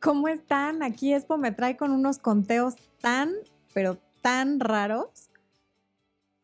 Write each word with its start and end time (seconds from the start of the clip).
¿Cómo 0.00 0.28
están? 0.28 0.82
Aquí 0.82 1.12
Expo 1.12 1.36
me 1.36 1.52
trae 1.52 1.76
con 1.76 1.90
unos 1.90 2.18
conteos 2.18 2.76
tan, 3.02 3.34
pero 3.74 3.98
tan 4.22 4.58
raros. 4.58 5.28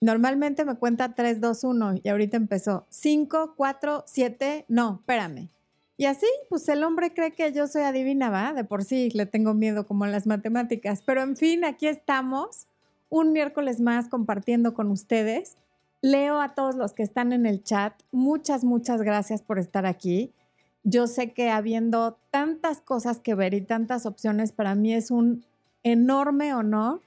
Normalmente 0.01 0.67
me 0.67 0.77
cuenta 0.77 1.15
3, 1.15 1.41
2, 1.41 1.65
1 1.65 1.95
y 2.05 2.09
ahorita 2.11 2.37
empezó 2.37 2.87
5, 2.91 3.55
4, 3.57 4.05
7, 4.07 4.67
no, 4.69 4.97
espérame. 5.01 5.49
Y 5.97 6.05
así, 6.05 6.27
pues 6.51 6.69
el 6.69 6.85
hombre 6.85 7.15
cree 7.15 7.33
que 7.33 7.51
yo 7.53 7.67
soy 7.67 7.83
adivina, 7.83 8.29
¿va? 8.29 8.53
De 8.53 8.65
por 8.65 8.85
sí 8.85 9.09
le 9.15 9.25
tengo 9.25 9.55
miedo 9.55 9.87
como 9.87 10.05
a 10.05 10.09
las 10.09 10.27
matemáticas. 10.27 11.01
Pero 11.01 11.23
en 11.23 11.35
fin, 11.35 11.65
aquí 11.65 11.87
estamos, 11.87 12.67
un 13.09 13.33
miércoles 13.33 13.81
más 13.81 14.09
compartiendo 14.09 14.75
con 14.75 14.91
ustedes. 14.91 15.57
Leo 16.03 16.43
a 16.43 16.55
todos 16.55 16.75
los 16.75 16.93
que 16.93 17.03
están 17.03 17.33
en 17.33 17.47
el 17.47 17.65
chat. 17.65 17.95
Muchas, 18.13 18.65
muchas 18.65 19.01
gracias 19.01 19.41
por 19.41 19.59
estar 19.59 19.87
aquí. 19.87 20.35
Yo 20.89 21.09
sé 21.09 21.33
que 21.33 21.51
habiendo 21.51 22.17
tantas 22.31 22.81
cosas 22.81 23.19
que 23.19 23.35
ver 23.35 23.55
y 23.55 23.61
tantas 23.61 24.07
opciones, 24.07 24.53
para 24.53 24.77
mí 24.77 24.95
es 24.95 25.11
un 25.11 25.45
enorme 25.83 26.55
honor 26.55 27.01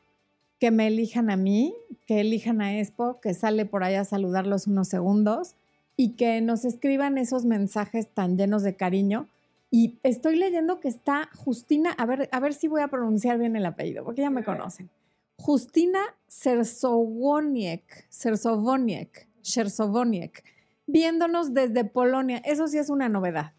que 0.59 0.70
me 0.70 0.87
elijan 0.87 1.29
a 1.29 1.37
mí, 1.37 1.73
que 2.05 2.20
elijan 2.20 2.59
a 2.59 2.77
Expo, 2.77 3.21
que 3.21 3.34
sale 3.34 3.65
por 3.65 3.85
allá 3.85 4.01
a 4.01 4.03
saludarlos 4.03 4.67
unos 4.67 4.89
segundos 4.89 5.55
y 5.95 6.17
que 6.17 6.41
nos 6.41 6.65
escriban 6.65 7.17
esos 7.17 7.45
mensajes 7.45 8.09
tan 8.09 8.37
llenos 8.37 8.63
de 8.63 8.75
cariño. 8.75 9.29
Y 9.71 9.98
estoy 10.03 10.35
leyendo 10.35 10.81
que 10.81 10.89
está 10.89 11.29
Justina, 11.34 11.91
a 11.91 12.05
ver, 12.05 12.27
a 12.34 12.39
ver 12.41 12.53
si 12.53 12.67
voy 12.67 12.81
a 12.81 12.89
pronunciar 12.89 13.39
bien 13.39 13.55
el 13.55 13.65
apellido, 13.65 14.03
porque 14.03 14.23
ya 14.23 14.29
me 14.29 14.43
conocen. 14.43 14.89
Justina 15.37 16.01
Sersowoniek, 16.27 18.07
Sersowoniek, 18.09 19.29
Sersowoniek, 19.41 20.43
viéndonos 20.85 21.53
desde 21.53 21.85
Polonia. 21.85 22.39
Eso 22.43 22.67
sí 22.67 22.77
es 22.77 22.89
una 22.89 23.07
novedad. 23.07 23.53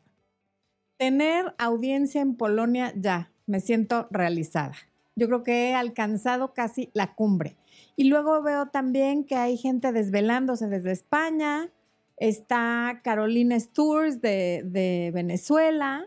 Tener 1.00 1.54
audiencia 1.56 2.20
en 2.20 2.34
Polonia, 2.34 2.92
ya, 2.94 3.32
me 3.46 3.60
siento 3.60 4.06
realizada. 4.10 4.74
Yo 5.16 5.28
creo 5.28 5.42
que 5.42 5.70
he 5.70 5.74
alcanzado 5.74 6.52
casi 6.52 6.90
la 6.92 7.14
cumbre. 7.14 7.56
Y 7.96 8.04
luego 8.04 8.42
veo 8.42 8.66
también 8.66 9.24
que 9.24 9.34
hay 9.34 9.56
gente 9.56 9.92
desvelándose 9.92 10.66
desde 10.66 10.92
España, 10.92 11.70
está 12.18 13.00
Carolina 13.02 13.58
Sturz 13.58 14.20
de, 14.20 15.10
Venezuela. 15.14 16.06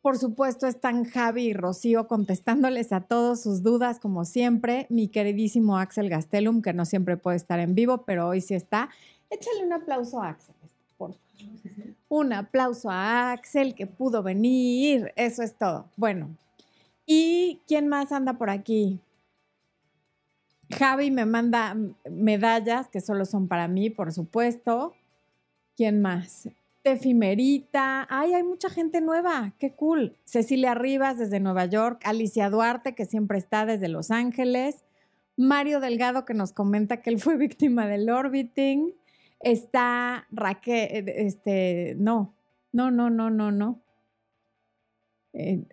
Por 0.00 0.16
supuesto, 0.16 0.66
están 0.66 1.04
Javi 1.04 1.48
y 1.48 1.52
Rocío 1.52 2.08
contestándoles 2.08 2.94
a 2.94 3.02
todas 3.02 3.42
sus 3.42 3.62
dudas, 3.62 4.00
como 4.00 4.24
siempre. 4.24 4.86
Mi 4.88 5.08
queridísimo 5.08 5.76
Axel 5.76 6.08
Gastelum, 6.08 6.62
que 6.62 6.72
no 6.72 6.86
siempre 6.86 7.18
puede 7.18 7.36
estar 7.36 7.60
en 7.60 7.74
vivo, 7.74 8.06
pero 8.06 8.28
hoy 8.28 8.40
sí 8.40 8.54
está. 8.54 8.88
Échale 9.28 9.66
un 9.66 9.74
aplauso 9.74 10.22
a 10.22 10.30
Axel, 10.30 10.54
por 10.96 11.10
favor. 11.10 11.24
Un 12.16 12.32
aplauso 12.32 12.90
a 12.90 13.32
Axel 13.32 13.74
que 13.74 13.88
pudo 13.88 14.22
venir. 14.22 15.12
Eso 15.16 15.42
es 15.42 15.56
todo. 15.58 15.90
Bueno, 15.96 16.36
¿y 17.06 17.60
quién 17.66 17.88
más 17.88 18.12
anda 18.12 18.34
por 18.34 18.50
aquí? 18.50 19.00
Javi 20.70 21.10
me 21.10 21.26
manda 21.26 21.76
medallas 22.08 22.86
que 22.86 23.00
solo 23.00 23.24
son 23.24 23.48
para 23.48 23.66
mí, 23.66 23.90
por 23.90 24.12
supuesto. 24.12 24.94
¿Quién 25.76 26.00
más? 26.02 26.48
Tefimerita. 26.82 28.06
Ay, 28.08 28.34
hay 28.34 28.44
mucha 28.44 28.70
gente 28.70 29.00
nueva. 29.00 29.52
Qué 29.58 29.72
cool. 29.72 30.16
Cecilia 30.22 30.76
Rivas 30.76 31.18
desde 31.18 31.40
Nueva 31.40 31.66
York. 31.66 32.00
Alicia 32.04 32.48
Duarte, 32.48 32.94
que 32.94 33.06
siempre 33.06 33.38
está 33.38 33.66
desde 33.66 33.88
Los 33.88 34.12
Ángeles. 34.12 34.84
Mario 35.36 35.80
Delgado, 35.80 36.24
que 36.24 36.34
nos 36.34 36.52
comenta 36.52 37.02
que 37.02 37.10
él 37.10 37.18
fue 37.18 37.36
víctima 37.38 37.88
del 37.88 38.08
orbiting. 38.08 38.94
Está 39.44 40.26
Raquel, 40.30 41.08
este, 41.08 41.94
no, 41.98 42.34
no, 42.72 42.90
no, 42.90 43.10
no, 43.10 43.30
no, 43.30 43.52
no. 43.52 43.82
Eh, 45.32 45.64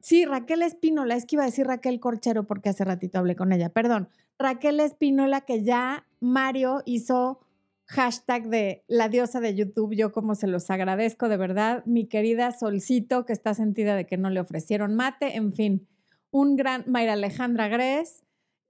sí, 0.00 0.24
Raquel 0.24 0.62
Espínola, 0.62 1.14
es 1.16 1.26
que 1.26 1.36
iba 1.36 1.42
a 1.42 1.46
decir 1.46 1.66
Raquel 1.66 2.00
Corchero 2.00 2.46
porque 2.46 2.68
hace 2.68 2.84
ratito 2.84 3.18
hablé 3.18 3.34
con 3.34 3.52
ella, 3.52 3.70
perdón. 3.70 4.08
Raquel 4.38 4.80
Espínola, 4.80 5.40
que 5.42 5.64
ya 5.64 6.06
Mario 6.20 6.82
hizo 6.84 7.40
hashtag 7.86 8.48
de 8.48 8.84
la 8.88 9.08
diosa 9.08 9.40
de 9.40 9.54
YouTube, 9.54 9.94
yo 9.94 10.12
como 10.12 10.34
se 10.34 10.48
los 10.48 10.70
agradezco 10.70 11.28
de 11.28 11.36
verdad, 11.36 11.84
mi 11.86 12.06
querida 12.06 12.50
Solcito, 12.52 13.24
que 13.24 13.32
está 13.32 13.54
sentida 13.54 13.94
de 13.94 14.06
que 14.06 14.16
no 14.16 14.28
le 14.28 14.40
ofrecieron 14.40 14.94
mate, 14.94 15.36
en 15.36 15.52
fin, 15.52 15.86
un 16.30 16.56
gran 16.56 16.84
Mayra 16.88 17.12
Alejandra 17.14 17.68
Gres, 17.68 18.24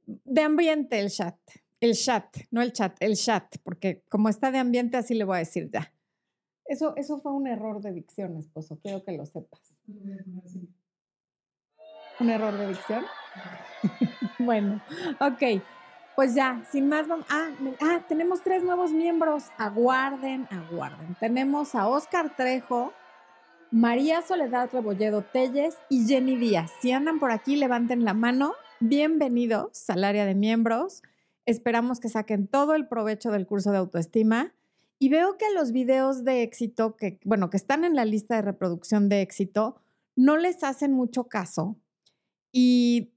de 0.06 0.42
ambiente 0.42 1.00
el 1.00 1.10
chat, 1.10 1.36
el 1.80 1.94
chat, 1.94 2.36
no 2.50 2.62
el 2.62 2.72
chat, 2.72 2.96
el 3.00 3.16
chat, 3.16 3.56
porque 3.62 4.02
como 4.08 4.28
está 4.28 4.50
de 4.50 4.58
ambiente, 4.58 4.96
así 4.96 5.14
le 5.14 5.24
voy 5.24 5.36
a 5.36 5.40
decir 5.40 5.70
ya. 5.72 5.92
Eso, 6.66 6.96
eso 6.96 7.18
fue 7.18 7.32
un 7.32 7.46
error 7.46 7.80
de 7.80 7.92
dicción, 7.92 8.36
esposo, 8.36 8.78
quiero 8.82 9.04
que 9.04 9.12
lo 9.12 9.24
sepas. 9.24 9.76
¿Un 12.18 12.30
error 12.30 12.56
de 12.56 12.68
dicción? 12.68 13.04
bueno, 14.38 14.82
ok. 15.20 15.62
Pues 16.16 16.34
ya, 16.34 16.64
sin 16.72 16.88
más, 16.88 17.06
vamos. 17.06 17.26
Ah, 17.28 17.50
ah, 17.82 18.02
tenemos 18.08 18.42
tres 18.42 18.64
nuevos 18.64 18.90
miembros. 18.90 19.44
Aguarden, 19.58 20.48
aguarden. 20.50 21.14
Tenemos 21.20 21.74
a 21.74 21.86
Oscar 21.88 22.34
Trejo, 22.34 22.94
María 23.70 24.22
Soledad 24.22 24.70
Rebolledo 24.72 25.20
Telles 25.20 25.76
y 25.90 26.06
Jenny 26.06 26.36
Díaz. 26.36 26.72
Si 26.80 26.90
andan 26.90 27.20
por 27.20 27.32
aquí, 27.32 27.56
levanten 27.56 28.06
la 28.06 28.14
mano. 28.14 28.54
Bienvenidos 28.80 29.90
al 29.90 30.04
área 30.04 30.24
de 30.24 30.34
miembros. 30.34 31.02
Esperamos 31.46 32.00
que 32.00 32.08
saquen 32.08 32.48
todo 32.48 32.74
el 32.74 32.88
provecho 32.88 33.30
del 33.30 33.46
curso 33.46 33.70
de 33.70 33.78
autoestima. 33.78 34.54
Y 34.98 35.08
veo 35.08 35.36
que 35.36 35.46
los 35.54 35.72
videos 35.72 36.24
de 36.24 36.42
éxito, 36.42 36.96
que, 36.96 37.20
bueno, 37.24 37.50
que 37.50 37.56
están 37.56 37.84
en 37.84 37.94
la 37.94 38.04
lista 38.04 38.36
de 38.36 38.42
reproducción 38.42 39.08
de 39.08 39.22
éxito, 39.22 39.80
no 40.16 40.36
les 40.36 40.64
hacen 40.64 40.92
mucho 40.92 41.24
caso. 41.24 41.76
Y 42.52 43.12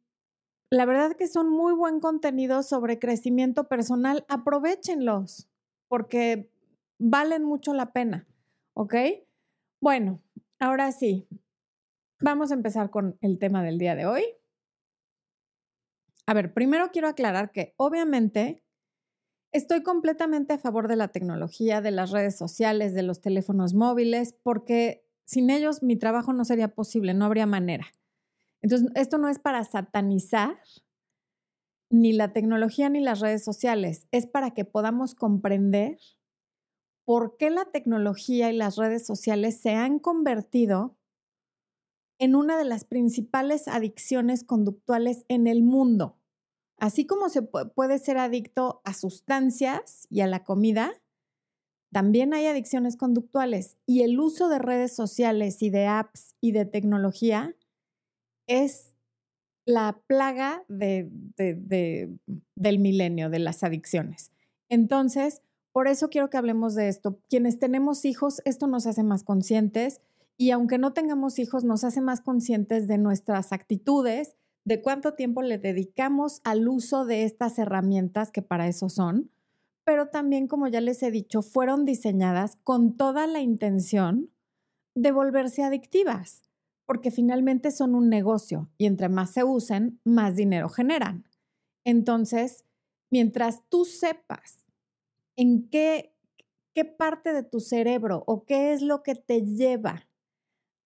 la 0.70 0.86
verdad 0.86 1.16
que 1.16 1.28
son 1.28 1.50
muy 1.50 1.74
buen 1.74 2.00
contenido 2.00 2.62
sobre 2.64 3.00
crecimiento 3.00 3.68
personal. 3.68 4.26
Aprovechenlos 4.28 5.50
porque 5.88 6.52
valen 7.00 7.44
mucho 7.44 7.74
la 7.74 7.92
pena. 7.92 8.28
¿Ok? 8.74 8.96
Bueno, 9.82 10.22
ahora 10.60 10.92
sí, 10.92 11.28
vamos 12.22 12.52
a 12.52 12.56
empezar 12.56 12.90
con 12.90 13.18
el 13.22 13.40
tema 13.40 13.64
del 13.64 13.80
día 13.80 13.96
de 13.96 14.06
hoy. 14.06 14.24
A 16.30 16.36
ver, 16.36 16.54
primero 16.54 16.92
quiero 16.92 17.08
aclarar 17.08 17.52
que 17.52 17.74
obviamente 17.76 18.64
estoy 19.52 19.82
completamente 19.82 20.54
a 20.54 20.60
favor 20.60 20.88
de 20.88 20.96
la 20.96 21.08
tecnología, 21.08 21.82
de 21.82 21.90
las 21.90 22.12
redes 22.12 22.38
sociales, 22.38 22.94
de 22.94 23.02
los 23.02 23.20
teléfonos 23.20 23.74
móviles, 23.74 24.36
porque 24.44 25.04
sin 25.26 25.50
ellos 25.50 25.82
mi 25.82 25.96
trabajo 25.96 26.32
no 26.32 26.46
sería 26.46 26.68
posible, 26.76 27.16
no 27.16 27.26
habría 27.26 27.48
manera. 27.48 27.88
Entonces, 28.62 28.92
esto 28.94 29.18
no 29.18 29.28
es 29.28 29.40
para 29.40 29.64
satanizar 29.64 30.60
ni 31.90 32.14
la 32.14 32.32
tecnología 32.32 32.90
ni 32.90 33.00
las 33.00 33.22
redes 33.22 33.44
sociales, 33.44 34.08
es 34.12 34.28
para 34.28 34.52
que 34.52 34.66
podamos 34.66 35.16
comprender 35.16 35.98
por 37.06 37.38
qué 37.38 37.50
la 37.50 37.66
tecnología 37.66 38.52
y 38.52 38.56
las 38.56 38.76
redes 38.76 39.04
sociales 39.04 39.60
se 39.60 39.72
han 39.72 39.98
convertido 39.98 40.96
en 42.20 42.36
una 42.36 42.56
de 42.58 42.66
las 42.66 42.84
principales 42.84 43.68
adicciones 43.68 44.44
conductuales 44.44 45.26
en 45.28 45.48
el 45.48 45.64
mundo. 45.64 46.19
Así 46.80 47.06
como 47.06 47.30
se 47.30 47.42
puede 47.42 48.00
ser 48.00 48.18
adicto 48.18 48.82
a 48.86 48.94
sustancias 48.94 50.08
y 50.10 50.22
a 50.22 50.28
la 50.28 50.44
comida, 50.44 50.94
también 51.92 52.34
hay 52.34 52.46
adicciones 52.46 52.96
conductuales 52.96 53.78
y 53.86 54.04
el 54.04 54.20
uso 54.20 54.48
de 54.48 54.60
redes 54.60 54.96
sociales 54.96 55.62
y 55.62 55.70
de 55.70 55.88
apps 55.88 56.36
y 56.40 56.52
de 56.52 56.66
tecnología 56.66 57.56
es 58.48 58.94
la 59.66 60.02
plaga 60.08 60.64
de, 60.68 61.10
del 62.56 62.80
milenio, 62.80 63.30
de 63.30 63.40
las 63.40 63.64
adicciones. 63.64 64.32
Entonces, 64.70 65.42
por 65.72 65.88
eso 65.88 66.10
quiero 66.10 66.30
que 66.30 66.38
hablemos 66.38 66.76
de 66.76 66.88
esto. 66.90 67.20
Quienes 67.30 67.60
tenemos 67.60 68.06
hijos, 68.06 68.42
esto 68.46 68.68
nos 68.68 68.88
hace 68.88 69.04
más 69.04 69.24
conscientes 69.24 70.02
y 70.38 70.52
aunque 70.52 70.78
no 70.78 70.94
tengamos 70.94 71.38
hijos, 71.38 71.64
nos 71.64 71.84
hace 71.84 72.02
más 72.02 72.22
conscientes 72.22 72.88
de 72.88 72.98
nuestras 72.98 73.52
actitudes, 73.52 74.36
de 74.70 74.84
cuánto 74.84 75.16
tiempo 75.16 75.42
le 75.42 75.58
dedicamos 75.58 76.42
al 76.44 76.68
uso 76.68 77.04
de 77.06 77.24
estas 77.24 77.58
herramientas 77.58 78.30
que 78.30 78.44
para 78.44 78.68
eso 78.68 78.88
son, 78.88 79.32
pero 79.84 80.10
también, 80.10 80.48
como 80.48 80.68
ya 80.68 80.80
les 80.80 81.02
he 81.02 81.10
dicho, 81.10 81.42
fueron 81.42 81.86
diseñadas 81.86 82.56
con 82.64 82.96
toda 82.96 83.26
la 83.26 83.42
intención 83.42 84.30
de 84.94 85.12
volverse 85.12 85.64
adictivas 85.64 86.44
porque 86.86 87.10
finalmente 87.10 87.72
son 87.72 87.96
un 87.96 88.10
negocio 88.10 88.70
y 88.78 88.86
entre 88.86 89.10
más 89.10 89.32
se 89.32 89.44
usen, 89.44 90.00
más 90.04 90.36
dinero 90.36 90.70
generan. 90.70 91.28
Entonces, 91.84 92.64
mientras 93.10 93.64
tú 93.70 93.86
sepas 93.86 94.68
en 95.36 95.68
qué, 95.70 96.14
qué 96.76 96.86
parte 96.86 97.34
de 97.34 97.42
tu 97.42 97.60
cerebro 97.60 98.24
o 98.28 98.46
qué 98.46 98.72
es 98.72 98.84
lo 98.84 99.02
que 99.02 99.16
te 99.16 99.42
lleva 99.42 100.09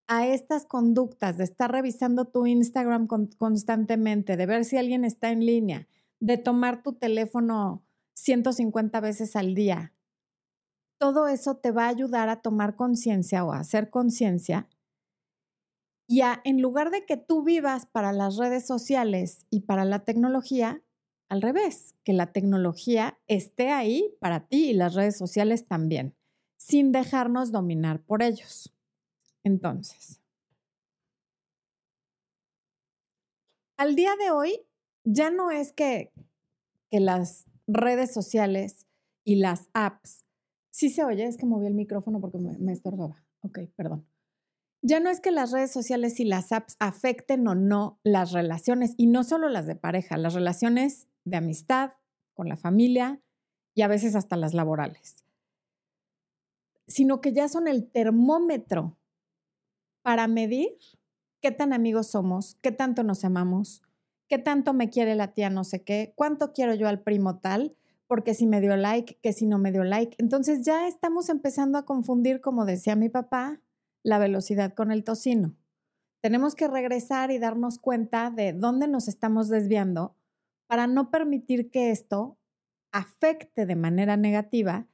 a 0.07 0.27
estas 0.27 0.65
conductas 0.65 1.37
de 1.37 1.45
estar 1.45 1.71
revisando 1.71 2.25
tu 2.25 2.45
Instagram 2.45 3.07
constantemente, 3.37 4.37
de 4.37 4.45
ver 4.45 4.65
si 4.65 4.77
alguien 4.77 5.05
está 5.05 5.31
en 5.31 5.45
línea, 5.45 5.87
de 6.19 6.37
tomar 6.37 6.83
tu 6.83 6.93
teléfono 6.93 7.83
150 8.13 8.99
veces 8.99 9.35
al 9.35 9.55
día, 9.55 9.93
todo 10.97 11.27
eso 11.27 11.57
te 11.57 11.71
va 11.71 11.85
a 11.85 11.89
ayudar 11.89 12.29
a 12.29 12.41
tomar 12.41 12.75
conciencia 12.75 13.43
o 13.43 13.51
a 13.51 13.59
hacer 13.59 13.89
conciencia 13.89 14.69
Y 16.07 16.21
en 16.43 16.61
lugar 16.61 16.91
de 16.91 17.05
que 17.05 17.17
tú 17.17 17.43
vivas 17.43 17.85
para 17.85 18.13
las 18.13 18.37
redes 18.37 18.65
sociales 18.65 19.45
y 19.49 19.61
para 19.61 19.83
la 19.85 20.05
tecnología, 20.05 20.81
al 21.29 21.41
revés, 21.41 21.95
que 22.03 22.13
la 22.13 22.31
tecnología 22.31 23.19
esté 23.27 23.71
ahí 23.71 24.15
para 24.19 24.47
ti 24.47 24.69
y 24.69 24.73
las 24.73 24.93
redes 24.93 25.17
sociales 25.17 25.65
también, 25.65 26.15
sin 26.57 26.91
dejarnos 26.91 27.51
dominar 27.51 28.01
por 28.01 28.21
ellos. 28.21 28.72
Entonces, 29.43 30.21
al 33.77 33.95
día 33.95 34.15
de 34.15 34.31
hoy 34.31 34.61
ya 35.03 35.29
no 35.29 35.51
es 35.51 35.73
que, 35.73 36.11
que 36.89 36.99
las 36.99 37.45
redes 37.67 38.13
sociales 38.13 38.87
y 39.25 39.35
las 39.35 39.69
apps, 39.73 40.25
sí 40.71 40.89
se 40.89 41.03
oye, 41.03 41.25
es 41.25 41.37
que 41.37 41.45
moví 41.45 41.67
el 41.67 41.73
micrófono 41.73 42.21
porque 42.21 42.37
me, 42.37 42.57
me 42.57 42.71
estorbaba. 42.71 43.23
Ok, 43.41 43.59
perdón 43.75 44.05
ya 44.83 44.99
no 44.99 45.09
es 45.09 45.21
que 45.21 45.31
las 45.31 45.51
redes 45.51 45.71
sociales 45.71 46.19
y 46.19 46.25
las 46.25 46.51
apps 46.51 46.75
afecten 46.77 47.47
o 47.47 47.55
no 47.55 47.99
las 48.03 48.33
relaciones, 48.33 48.93
y 48.97 49.07
no 49.07 49.23
solo 49.23 49.47
las 49.47 49.65
de 49.65 49.75
pareja, 49.75 50.17
las 50.17 50.33
relaciones 50.33 51.07
de 51.23 51.37
amistad, 51.37 51.93
con 52.35 52.49
la 52.49 52.57
familia 52.57 53.21
y 53.73 53.83
a 53.83 53.87
veces 53.87 54.15
hasta 54.15 54.35
las 54.35 54.53
laborales, 54.53 55.23
sino 56.87 57.21
que 57.21 57.31
ya 57.31 57.47
son 57.47 57.67
el 57.67 57.89
termómetro 57.89 58.97
para 60.03 60.27
medir 60.27 60.77
qué 61.41 61.51
tan 61.51 61.73
amigos 61.73 62.07
somos, 62.07 62.57
qué 62.61 62.71
tanto 62.71 63.03
nos 63.03 63.25
amamos, 63.25 63.81
qué 64.27 64.37
tanto 64.37 64.73
me 64.73 64.89
quiere 64.89 65.15
la 65.15 65.33
tía 65.33 65.49
no 65.49 65.63
sé 65.63 65.83
qué, 65.83 66.13
cuánto 66.15 66.53
quiero 66.53 66.75
yo 66.75 66.87
al 66.87 67.01
primo 67.01 67.39
tal, 67.39 67.75
porque 68.07 68.33
si 68.33 68.45
me 68.45 68.61
dio 68.61 68.75
like, 68.75 69.17
que 69.21 69.33
si 69.33 69.47
no 69.47 69.57
me 69.57 69.71
dio 69.71 69.83
like. 69.83 70.15
Entonces 70.19 70.63
ya 70.63 70.87
estamos 70.87 71.29
empezando 71.29 71.77
a 71.77 71.85
confundir, 71.85 72.41
como 72.41 72.65
decía 72.65 72.95
mi 72.95 73.09
papá, 73.09 73.61
la 74.03 74.19
velocidad 74.19 74.73
con 74.73 74.91
el 74.91 75.03
tocino. 75.03 75.55
Tenemos 76.21 76.55
que 76.55 76.67
regresar 76.67 77.31
y 77.31 77.39
darnos 77.39 77.79
cuenta 77.79 78.29
de 78.29 78.53
dónde 78.53 78.87
nos 78.87 79.07
estamos 79.07 79.49
desviando 79.49 80.15
para 80.67 80.87
no 80.87 81.11
permitir 81.11 81.71
que 81.71 81.91
esto 81.91 82.37
afecte 82.91 83.65
de 83.65 83.75
manera 83.75 84.15
negativa 84.15 84.87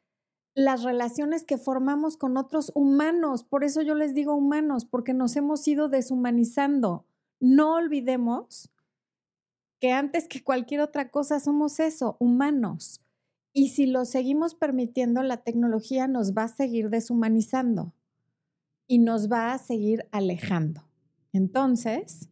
las 0.56 0.84
relaciones 0.84 1.44
que 1.44 1.58
formamos 1.58 2.18
con 2.18 2.38
otros 2.38 2.72
humanos. 2.76 3.44
Por 3.44 3.64
eso 3.64 3.82
yo 3.82 3.96
les 3.96 4.14
digo 4.14 4.36
humanos, 4.36 4.86
porque 4.86 5.14
nos 5.14 5.36
hemos 5.36 5.68
ido 5.68 5.90
deshumanizando. 5.90 7.06
No 7.40 7.76
olvidemos 7.76 8.70
que 9.80 9.92
antes 9.92 10.28
que 10.28 10.44
cualquier 10.44 10.82
otra 10.82 11.10
cosa 11.10 11.40
somos 11.40 11.80
eso, 11.80 12.18
humanos. 12.20 13.02
Y 13.54 13.70
si 13.70 13.86
lo 13.86 14.06
seguimos 14.06 14.54
permitiendo, 14.56 15.24
la 15.24 15.38
tecnología 15.38 16.08
nos 16.08 16.34
va 16.34 16.44
a 16.44 16.48
seguir 16.50 16.90
deshumanizando 16.90 17.94
y 18.88 19.00
nos 19.00 19.32
va 19.32 19.54
a 19.54 19.58
seguir 19.58 20.08
alejando. 20.12 20.84
Entonces, 21.32 22.30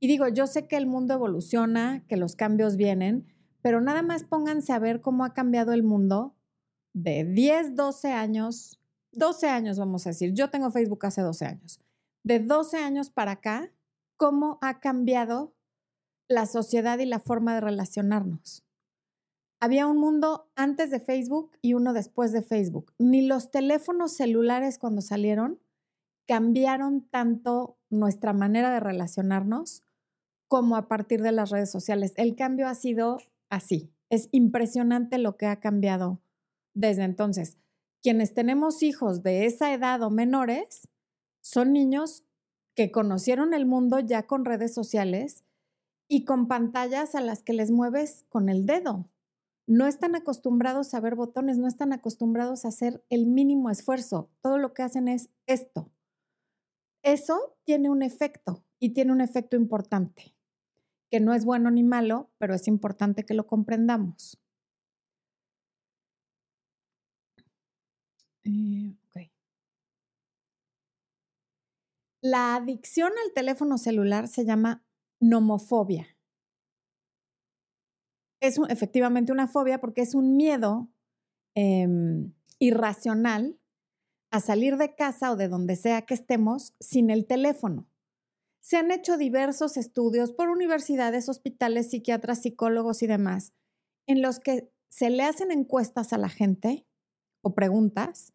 y 0.00 0.08
digo, 0.08 0.28
yo 0.28 0.46
sé 0.46 0.66
que 0.66 0.76
el 0.76 0.86
mundo 0.86 1.14
evoluciona, 1.14 2.04
que 2.08 2.16
los 2.16 2.34
cambios 2.34 2.76
vienen, 2.76 3.26
pero 3.62 3.80
nada 3.80 4.02
más 4.02 4.24
pónganse 4.24 4.72
a 4.72 4.78
ver 4.78 5.00
cómo 5.00 5.24
ha 5.24 5.34
cambiado 5.34 5.72
el 5.72 5.82
mundo 5.82 6.34
de 6.92 7.24
10, 7.24 7.76
12 7.76 8.12
años, 8.12 8.80
12 9.12 9.48
años 9.48 9.78
vamos 9.78 10.06
a 10.06 10.10
decir, 10.10 10.32
yo 10.34 10.50
tengo 10.50 10.70
Facebook 10.70 11.04
hace 11.06 11.22
12 11.22 11.46
años, 11.46 11.80
de 12.22 12.40
12 12.40 12.78
años 12.78 13.10
para 13.10 13.32
acá, 13.32 13.72
cómo 14.16 14.58
ha 14.60 14.80
cambiado 14.80 15.54
la 16.28 16.46
sociedad 16.46 16.98
y 16.98 17.06
la 17.06 17.18
forma 17.18 17.54
de 17.54 17.60
relacionarnos. 17.60 18.64
Había 19.60 19.86
un 19.86 19.98
mundo 19.98 20.50
antes 20.56 20.90
de 20.90 21.00
Facebook 21.00 21.50
y 21.60 21.74
uno 21.74 21.92
después 21.92 22.32
de 22.32 22.40
Facebook. 22.40 22.94
Ni 22.98 23.26
los 23.26 23.50
teléfonos 23.50 24.12
celulares 24.12 24.78
cuando 24.78 25.02
salieron 25.02 25.60
cambiaron 26.26 27.02
tanto 27.02 27.76
nuestra 27.90 28.32
manera 28.32 28.72
de 28.72 28.80
relacionarnos 28.80 29.82
como 30.48 30.76
a 30.76 30.88
partir 30.88 31.20
de 31.22 31.32
las 31.32 31.50
redes 31.50 31.70
sociales. 31.70 32.14
El 32.16 32.36
cambio 32.36 32.68
ha 32.68 32.74
sido 32.74 33.18
así. 33.50 33.92
Es 34.08 34.28
impresionante 34.32 35.18
lo 35.18 35.36
que 35.36 35.46
ha 35.46 35.60
cambiado 35.60 36.20
desde 36.74 37.04
entonces. 37.04 37.56
Quienes 38.02 38.34
tenemos 38.34 38.82
hijos 38.82 39.22
de 39.22 39.46
esa 39.46 39.74
edad 39.74 40.02
o 40.02 40.10
menores 40.10 40.88
son 41.42 41.72
niños 41.72 42.24
que 42.74 42.90
conocieron 42.90 43.52
el 43.52 43.66
mundo 43.66 44.00
ya 44.00 44.26
con 44.26 44.44
redes 44.44 44.72
sociales 44.72 45.44
y 46.08 46.24
con 46.24 46.48
pantallas 46.48 47.14
a 47.14 47.20
las 47.20 47.42
que 47.42 47.52
les 47.52 47.70
mueves 47.70 48.24
con 48.28 48.48
el 48.48 48.66
dedo. 48.66 49.08
No 49.66 49.86
están 49.86 50.16
acostumbrados 50.16 50.94
a 50.94 51.00
ver 51.00 51.14
botones, 51.14 51.58
no 51.58 51.68
están 51.68 51.92
acostumbrados 51.92 52.64
a 52.64 52.68
hacer 52.68 53.04
el 53.08 53.26
mínimo 53.26 53.70
esfuerzo. 53.70 54.30
Todo 54.40 54.58
lo 54.58 54.74
que 54.74 54.82
hacen 54.82 55.06
es 55.06 55.30
esto. 55.46 55.92
Eso 57.02 57.56
tiene 57.64 57.88
un 57.88 58.02
efecto 58.02 58.64
y 58.80 58.94
tiene 58.94 59.12
un 59.12 59.20
efecto 59.20 59.56
importante, 59.56 60.34
que 61.10 61.20
no 61.20 61.34
es 61.34 61.44
bueno 61.44 61.70
ni 61.70 61.82
malo, 61.82 62.30
pero 62.38 62.54
es 62.54 62.66
importante 62.66 63.24
que 63.24 63.34
lo 63.34 63.46
comprendamos. 63.46 64.38
Eh, 68.44 68.94
La 72.22 72.54
adicción 72.54 73.12
al 73.24 73.32
teléfono 73.32 73.78
celular 73.78 74.28
se 74.28 74.44
llama 74.44 74.84
nomofobia. 75.20 76.06
Es 78.42 78.58
efectivamente 78.68 79.32
una 79.32 79.48
fobia 79.48 79.80
porque 79.80 80.02
es 80.02 80.14
un 80.14 80.36
miedo 80.36 80.90
em, 81.54 82.34
irracional 82.58 83.58
a 84.30 84.40
salir 84.40 84.76
de 84.76 84.94
casa 84.94 85.32
o 85.32 85.36
de 85.36 85.48
donde 85.48 85.76
sea 85.76 86.02
que 86.02 86.14
estemos 86.14 86.74
sin 86.78 87.10
el 87.10 87.26
teléfono. 87.26 87.88
Se 88.62 88.76
han 88.76 88.90
hecho 88.90 89.16
diversos 89.16 89.78
estudios 89.78 90.32
por 90.32 90.50
universidades, 90.50 91.28
hospitales, 91.30 91.90
psiquiatras, 91.90 92.42
psicólogos 92.42 93.02
y 93.02 93.06
demás, 93.06 93.54
en 94.06 94.20
los 94.20 94.40
que 94.40 94.70
se 94.90 95.08
le 95.08 95.22
hacen 95.22 95.50
encuestas 95.50 96.12
a 96.12 96.18
la 96.18 96.28
gente 96.28 96.86
o 97.42 97.54
preguntas 97.54 98.32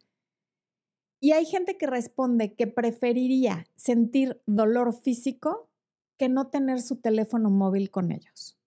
y 1.19 1.31
hay 1.31 1.45
gente 1.45 1.77
que 1.77 1.87
responde 1.87 2.55
que 2.55 2.67
preferiría 2.67 3.65
sentir 3.75 4.41
dolor 4.45 4.93
físico 4.93 5.69
que 6.17 6.29
no 6.29 6.47
tener 6.47 6.81
su 6.81 6.97
teléfono 6.97 7.49
móvil 7.49 7.91
con 7.91 8.11
ellos, 8.11 8.57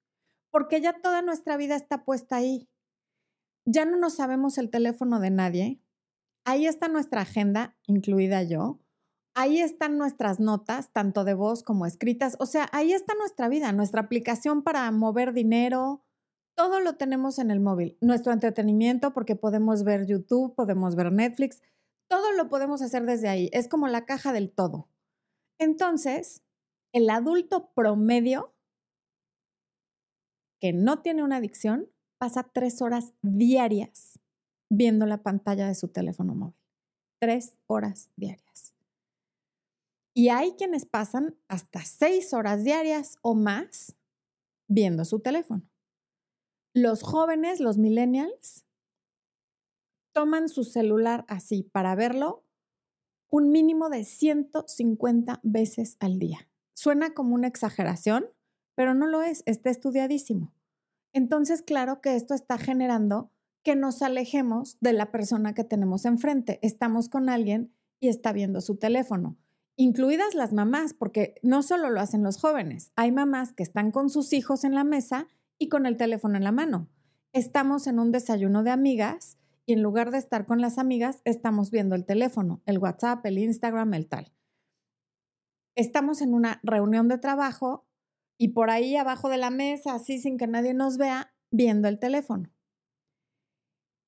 porque 0.51 0.81
ya 0.81 1.01
toda 1.01 1.23
nuestra 1.23 1.57
vida 1.57 1.77
está 1.77 2.05
puesta 2.05 2.37
ahí. 2.37 2.69
Ya 3.65 3.85
no 3.85 3.97
nos 3.99 4.15
sabemos 4.15 4.59
el 4.59 4.71
teléfono 4.71 5.21
de 5.21 5.31
nadie, 5.31 5.81
Ahí 6.49 6.67
está 6.67 6.89
nuestra 6.89 7.21
agenda, 7.21 7.77
incluida 7.87 8.43
yo. 8.43 8.81
Ahí 9.35 9.61
están 9.61 9.99
nuestras 9.99 10.41
notas, 10.41 10.91
tanto 10.95 11.25
de 11.25 11.35
voz 11.35 11.63
como 11.63 11.85
escritas. 11.85 12.39
O 12.41 12.47
sea, 12.47 12.71
ahí 12.73 12.95
está 12.95 13.13
nuestra 13.17 13.51
vida, 13.51 13.71
nuestra 13.73 14.01
aplicación 14.01 14.63
para 14.63 14.91
mover 14.91 15.35
dinero. 15.35 16.07
Todo 16.59 16.81
lo 16.81 16.97
tenemos 16.97 17.39
en 17.39 17.53
el 17.53 17.61
móvil. 17.61 17.97
Nuestro 18.01 18.33
entretenimiento, 18.33 19.15
porque 19.15 19.37
podemos 19.37 19.85
ver 19.85 20.07
YouTube, 20.07 20.57
podemos 20.57 20.97
ver 20.97 21.13
Netflix. 21.13 21.63
Todo 22.09 22.33
lo 22.33 22.49
podemos 22.49 22.83
hacer 22.83 23.07
desde 23.07 23.29
ahí. 23.29 23.49
Es 23.53 23.69
como 23.69 23.87
la 23.87 24.07
caja 24.07 24.33
del 24.33 24.51
todo. 24.51 24.89
Entonces, 25.61 26.43
el 26.93 27.09
adulto 27.11 27.71
promedio 27.75 28.57
que 30.61 30.73
no 30.73 31.01
tiene 31.01 31.23
una 31.23 31.37
adicción 31.37 31.93
pasa 32.19 32.43
tres 32.43 32.83
horas 32.83 33.13
diarias 33.23 34.19
viendo 34.69 35.07
la 35.07 35.23
pantalla 35.23 35.69
de 35.69 35.77
su 35.77 35.87
teléfono 35.87 36.35
móvil. 36.35 36.61
Tres 37.21 37.57
horas 37.69 38.11
diarias. 38.17 38.75
Y 40.13 40.31
hay 40.31 40.57
quienes 40.57 40.87
pasan 40.87 41.39
hasta 41.47 41.83
seis 41.83 42.33
horas 42.33 42.65
diarias 42.65 43.17
o 43.23 43.37
más 43.37 43.95
viendo 44.67 45.05
su 45.05 45.21
teléfono. 45.21 45.68
Los 46.75 47.03
jóvenes, 47.03 47.61
los 47.61 47.79
millennials, 47.79 48.67
toman 50.13 50.49
su 50.49 50.65
celular 50.65 51.25
así 51.29 51.63
para 51.63 51.95
verlo 51.95 52.45
un 53.31 53.51
mínimo 53.51 53.89
de 53.91 54.05
150 54.05 55.41
veces 55.43 55.97
al 56.01 56.19
día. 56.19 56.49
Suena 56.75 57.15
como 57.15 57.35
una 57.35 57.47
exageración, 57.47 58.27
pero 58.75 58.95
no 58.95 59.07
lo 59.07 59.23
es, 59.23 59.43
está 59.47 59.71
estudiadísimo. 59.71 60.55
Entonces, 61.13 61.63
claro 61.63 62.01
que 62.01 62.17
esto 62.17 62.35
está 62.35 62.59
generando 62.59 63.31
que 63.63 63.77
nos 63.77 64.03
alejemos 64.03 64.79
de 64.81 64.93
la 64.93 65.11
persona 65.11 65.55
que 65.55 65.65
tenemos 65.65 66.05
enfrente. 66.05 66.59
Estamos 66.63 67.09
con 67.09 67.29
alguien 67.29 67.75
y 68.01 68.09
está 68.09 68.33
viendo 68.33 68.61
su 68.61 68.77
teléfono, 68.77 69.37
incluidas 69.77 70.35
las 70.35 70.53
mamás, 70.53 70.95
porque 70.95 71.35
no 71.43 71.63
solo 71.63 71.91
lo 71.91 72.01
hacen 72.01 72.23
los 72.23 72.41
jóvenes, 72.41 72.93
hay 72.97 73.13
mamás 73.13 73.53
que 73.53 73.63
están 73.63 73.91
con 73.91 74.11
sus 74.11 74.33
hijos 74.33 74.65
en 74.65 74.75
la 74.75 74.85
mesa 74.85 75.27
y 75.59 75.69
con 75.69 75.87
el 75.87 75.97
teléfono 75.97 76.37
en 76.37 76.45
la 76.45 76.53
mano. 76.53 76.89
Estamos 77.33 77.87
en 77.87 77.99
un 77.99 78.13
desayuno 78.13 78.63
de 78.63 78.71
amigas 78.71 79.39
y 79.67 79.75
en 79.75 79.83
lugar 79.83 80.11
de 80.11 80.19
estar 80.19 80.47
con 80.47 80.61
las 80.61 80.79
amigas, 80.79 81.21
estamos 81.25 81.71
viendo 81.71 81.95
el 81.95 82.07
teléfono, 82.07 82.63
el 82.65 82.79
WhatsApp, 82.79 83.25
el 83.27 83.39
Instagram, 83.39 83.93
el 83.95 84.09
tal. 84.09 84.33
Estamos 85.77 86.23
en 86.23 86.33
una 86.33 86.61
reunión 86.63 87.07
de 87.09 87.19
trabajo 87.19 87.87
y 88.39 88.49
por 88.49 88.71
ahí 88.71 88.97
abajo 88.97 89.29
de 89.29 89.37
la 89.37 89.51
mesa, 89.51 89.95
así 89.95 90.19
sin 90.19 90.39
que 90.39 90.47
nadie 90.47 90.73
nos 90.73 90.97
vea, 90.97 91.35
viendo 91.51 91.89
el 91.89 91.99
teléfono. 91.99 92.51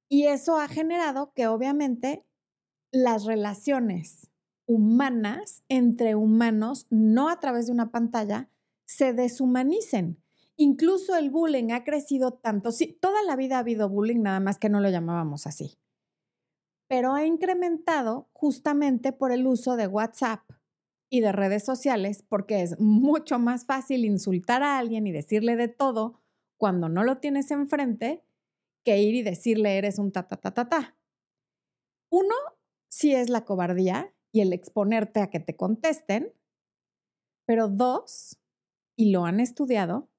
Y 0.08 0.26
eso 0.26 0.58
ha 0.58 0.66
generado 0.66 1.32
que 1.34 1.46
obviamente 1.46 2.26
las 2.92 3.24
relaciones 3.24 4.30
humanas 4.66 5.62
entre 5.68 6.14
humanos, 6.14 6.86
no 6.90 7.28
a 7.28 7.38
través 7.38 7.66
de 7.66 7.72
una 7.72 7.90
pantalla, 7.90 8.48
se 8.86 9.12
deshumanicen. 9.12 10.22
Incluso 10.62 11.16
el 11.16 11.30
bullying 11.30 11.70
ha 11.72 11.84
crecido 11.84 12.34
tanto, 12.34 12.70
sí, 12.70 12.98
toda 13.00 13.22
la 13.22 13.34
vida 13.34 13.56
ha 13.56 13.60
habido 13.60 13.88
bullying, 13.88 14.20
nada 14.20 14.40
más 14.40 14.58
que 14.58 14.68
no 14.68 14.80
lo 14.80 14.90
llamábamos 14.90 15.46
así, 15.46 15.78
pero 16.86 17.14
ha 17.14 17.24
incrementado 17.24 18.28
justamente 18.34 19.12
por 19.12 19.32
el 19.32 19.46
uso 19.46 19.76
de 19.76 19.86
WhatsApp 19.86 20.42
y 21.08 21.20
de 21.22 21.32
redes 21.32 21.64
sociales, 21.64 22.22
porque 22.28 22.60
es 22.60 22.78
mucho 22.78 23.38
más 23.38 23.64
fácil 23.64 24.04
insultar 24.04 24.62
a 24.62 24.76
alguien 24.76 25.06
y 25.06 25.12
decirle 25.12 25.56
de 25.56 25.68
todo 25.68 26.20
cuando 26.58 26.90
no 26.90 27.04
lo 27.04 27.20
tienes 27.20 27.50
enfrente 27.50 28.22
que 28.84 29.00
ir 29.00 29.14
y 29.14 29.22
decirle 29.22 29.78
eres 29.78 29.98
un 29.98 30.12
ta 30.12 30.28
ta 30.28 30.36
ta 30.36 30.52
ta 30.52 30.68
ta. 30.68 30.96
Uno, 32.10 32.34
sí 32.90 33.14
es 33.14 33.30
la 33.30 33.46
cobardía 33.46 34.12
y 34.30 34.42
el 34.42 34.52
exponerte 34.52 35.20
a 35.20 35.30
que 35.30 35.40
te 35.40 35.56
contesten, 35.56 36.34
pero 37.46 37.68
dos, 37.68 38.38
y 38.94 39.10
lo 39.10 39.24
han 39.24 39.40
estudiado, 39.40 40.10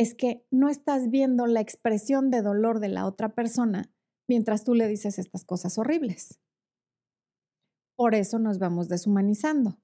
es 0.00 0.14
que 0.14 0.46
no 0.50 0.70
estás 0.70 1.10
viendo 1.10 1.46
la 1.46 1.60
expresión 1.60 2.30
de 2.30 2.40
dolor 2.40 2.80
de 2.80 2.88
la 2.88 3.04
otra 3.04 3.34
persona 3.34 3.92
mientras 4.26 4.64
tú 4.64 4.74
le 4.74 4.88
dices 4.88 5.18
estas 5.18 5.44
cosas 5.44 5.76
horribles. 5.76 6.40
Por 7.98 8.14
eso 8.14 8.38
nos 8.38 8.58
vamos 8.58 8.88
deshumanizando. 8.88 9.78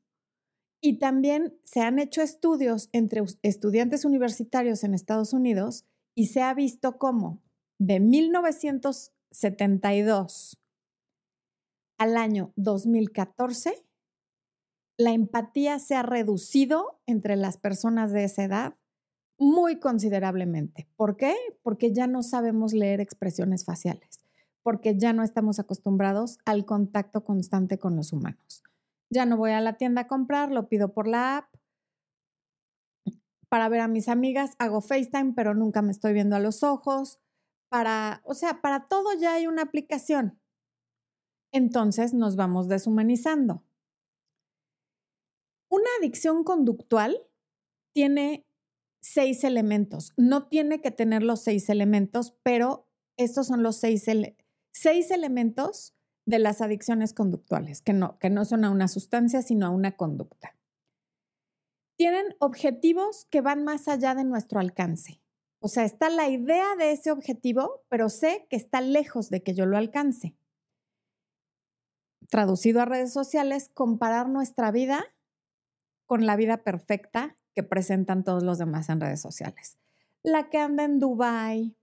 Y 0.81 0.99
también 0.99 1.61
se 1.65 1.83
han 1.83 1.99
hecho 1.99 2.23
estudios 2.23 2.89
entre 2.93 3.25
estudiantes 3.43 4.07
universitarios 4.07 4.85
en 4.85 4.95
Estados 4.95 5.35
Unidos 5.35 5.85
y 6.15 6.29
se 6.29 6.41
ha 6.41 6.55
visto 6.55 6.97
cómo 6.97 7.43
de 7.79 8.01
1972 8.01 10.59
al 11.99 12.17
año 12.17 12.55
2014, 12.57 13.87
la 14.97 15.13
empatía 15.13 15.79
se 15.79 15.95
ha 15.95 16.03
reducido 16.03 17.03
entre 17.05 17.37
las 17.37 17.59
personas 17.59 18.13
de 18.13 18.25
esa 18.25 18.45
edad 18.45 18.79
muy 19.39 19.79
considerablemente. 19.79 20.89
¿Por 20.97 21.17
qué? 21.17 21.35
Porque 21.63 21.93
ya 21.93 22.07
no 22.07 22.23
sabemos 22.23 22.73
leer 22.73 23.01
expresiones 23.01 23.65
faciales, 23.65 24.25
porque 24.63 24.99
ya 24.99 25.13
no 25.13 25.23
estamos 25.23 25.59
acostumbrados 25.59 26.39
al 26.45 26.65
contacto 26.65 27.25
constante 27.25 27.79
con 27.79 27.97
los 27.97 28.13
humanos. 28.13 28.63
Ya 29.11 29.27
no 29.27 29.37
voy 29.37 29.53
a 29.53 29.61
la 29.61 29.77
tienda 29.77 30.03
a 30.03 30.09
comprar, 30.09 30.51
lo 30.51 30.69
pido 30.69 30.93
por 30.93 31.07
la 31.07 31.39
app. 31.39 31.55
Para 33.49 33.69
ver 33.69 33.81
a 33.81 33.89
mis 33.89 34.09
amigas 34.09 34.55
hago 34.59 34.81
FaceTime, 34.81 35.35
pero 35.35 35.55
nunca 35.55 35.83
me 35.83 35.93
estoy 35.93 36.13
viendo 36.13 36.35
a 36.35 36.41
los 36.41 36.63
ojos. 36.63 37.21
Para, 37.69 38.21
o 38.25 38.35
sea, 38.35 38.61
para 38.61 38.89
todo 38.89 39.13
ya 39.19 39.35
hay 39.35 39.47
una 39.47 39.63
aplicación. 39.63 40.41
Entonces 41.53 42.13
nos 42.13 42.37
vamos 42.37 42.69
deshumanizando. 42.69 43.63
Una 45.69 45.89
adicción 45.99 46.43
conductual 46.45 47.19
tiene 47.93 48.47
seis 49.07 49.45
elementos. 49.45 50.13
No 50.17 50.49
tiene 50.49 50.81
que 50.81 50.91
tener 50.91 51.23
los 51.23 51.41
seis 51.41 51.69
elementos, 51.69 52.37
pero 52.43 52.89
estos 53.17 53.47
son 53.47 53.63
los 53.63 53.77
seis, 53.77 54.05
seis 54.73 55.11
elementos 55.11 55.95
de 56.27 56.41
las 56.41 56.61
adicciones 56.61 57.15
conductuales, 57.15 57.83
que 57.83 57.93
no, 57.93 58.19
que 58.19 58.31
no 58.31 58.45
son 58.45 58.65
a 58.65 58.71
una 58.71 58.89
sustancia, 58.89 59.43
sino 59.43 59.67
a 59.67 59.71
una 59.71 59.97
conducta. 59.97 60.57
Tienen 61.97 62.35
objetivos 62.41 63.27
que 63.31 63.41
van 63.41 63.65
más 63.65 63.87
allá 63.89 64.15
de 64.15 64.25
nuestro 64.25 64.59
alcance. 64.59 65.23
O 65.61 65.69
sea, 65.69 65.85
está 65.85 66.11
la 66.11 66.29
idea 66.29 66.75
de 66.77 66.91
ese 66.91 67.11
objetivo, 67.11 67.85
pero 67.89 68.09
sé 68.09 68.47
que 68.51 68.57
está 68.57 68.81
lejos 68.81 69.31
de 69.31 69.43
que 69.43 69.55
yo 69.55 69.67
lo 69.67 69.77
alcance. 69.77 70.37
Traducido 72.29 72.83
a 72.83 72.85
redes 72.85 73.13
sociales, 73.13 73.71
comparar 73.73 74.29
nuestra 74.29 74.73
vida 74.73 75.05
con 76.07 76.27
la 76.27 76.37
vida 76.37 76.65
perfecta 76.65 77.39
que 77.57 77.63
presentan 77.63 78.23
todos 78.23 78.43
los 78.43 78.59
demás 78.59 78.91
en 78.91 79.01
redes 79.01 79.21
sociales. 79.21 79.79
La 80.23 80.51
que 80.51 80.59
anda 80.59 80.85
en 80.85 80.99
Dubai, 80.99 81.75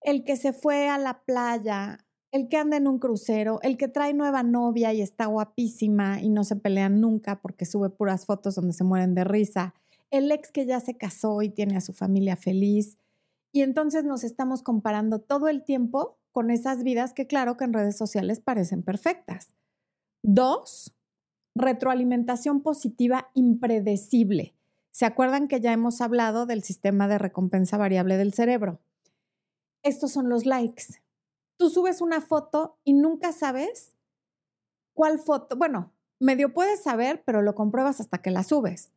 el 0.00 0.24
que 0.24 0.36
se 0.36 0.54
fue 0.54 0.88
a 0.88 0.96
la 0.96 1.22
playa, 1.24 1.98
el 2.32 2.48
que 2.48 2.56
anda 2.56 2.78
en 2.78 2.88
un 2.88 2.98
crucero, 2.98 3.60
el 3.62 3.76
que 3.76 3.86
trae 3.86 4.14
nueva 4.14 4.42
novia 4.42 4.94
y 4.94 5.02
está 5.02 5.26
guapísima 5.26 6.22
y 6.22 6.30
no 6.30 6.42
se 6.42 6.56
pelean 6.56 7.02
nunca 7.02 7.42
porque 7.42 7.66
sube 7.66 7.90
puras 7.90 8.24
fotos 8.24 8.54
donde 8.54 8.72
se 8.72 8.82
mueren 8.82 9.14
de 9.14 9.24
risa, 9.24 9.74
el 10.10 10.32
ex 10.32 10.50
que 10.50 10.64
ya 10.64 10.80
se 10.80 10.96
casó 10.96 11.42
y 11.42 11.50
tiene 11.50 11.76
a 11.76 11.82
su 11.82 11.92
familia 11.92 12.36
feliz. 12.36 12.96
Y 13.52 13.60
entonces 13.60 14.04
nos 14.04 14.24
estamos 14.24 14.62
comparando 14.62 15.20
todo 15.20 15.48
el 15.48 15.64
tiempo 15.64 16.18
con 16.32 16.50
esas 16.50 16.82
vidas 16.82 17.12
que 17.12 17.26
claro 17.26 17.56
que 17.56 17.64
en 17.64 17.74
redes 17.74 17.96
sociales 17.96 18.40
parecen 18.40 18.82
perfectas. 18.82 19.54
Dos, 20.22 20.94
retroalimentación 21.54 22.62
positiva 22.62 23.30
impredecible. 23.34 24.53
¿Se 24.94 25.06
acuerdan 25.06 25.48
que 25.48 25.60
ya 25.60 25.72
hemos 25.72 26.00
hablado 26.00 26.46
del 26.46 26.62
sistema 26.62 27.08
de 27.08 27.18
recompensa 27.18 27.76
variable 27.76 28.16
del 28.16 28.32
cerebro? 28.32 28.80
Estos 29.82 30.12
son 30.12 30.28
los 30.28 30.46
likes. 30.46 31.02
Tú 31.56 31.68
subes 31.68 32.00
una 32.00 32.20
foto 32.20 32.78
y 32.84 32.92
nunca 32.92 33.32
sabes 33.32 33.96
cuál 34.94 35.18
foto, 35.18 35.56
bueno, 35.56 35.92
medio 36.20 36.54
puedes 36.54 36.80
saber, 36.80 37.24
pero 37.26 37.42
lo 37.42 37.56
compruebas 37.56 37.98
hasta 37.98 38.18
que 38.18 38.30
la 38.30 38.44
subes. 38.44 38.92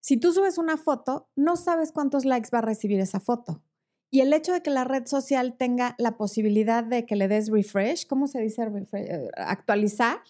Si 0.00 0.16
tú 0.16 0.32
subes 0.32 0.58
una 0.58 0.76
foto, 0.76 1.28
no 1.36 1.54
sabes 1.54 1.92
cuántos 1.92 2.24
likes 2.24 2.50
va 2.52 2.58
a 2.58 2.62
recibir 2.62 2.98
esa 2.98 3.20
foto. 3.20 3.62
Y 4.10 4.22
el 4.22 4.32
hecho 4.32 4.52
de 4.52 4.60
que 4.60 4.70
la 4.70 4.82
red 4.82 5.06
social 5.06 5.56
tenga 5.56 5.94
la 5.98 6.16
posibilidad 6.16 6.82
de 6.82 7.06
que 7.06 7.14
le 7.14 7.28
des 7.28 7.48
refresh, 7.48 8.08
¿cómo 8.08 8.26
se 8.26 8.40
dice 8.40 8.68
eh, 8.92 9.30
actualizar? 9.36 10.20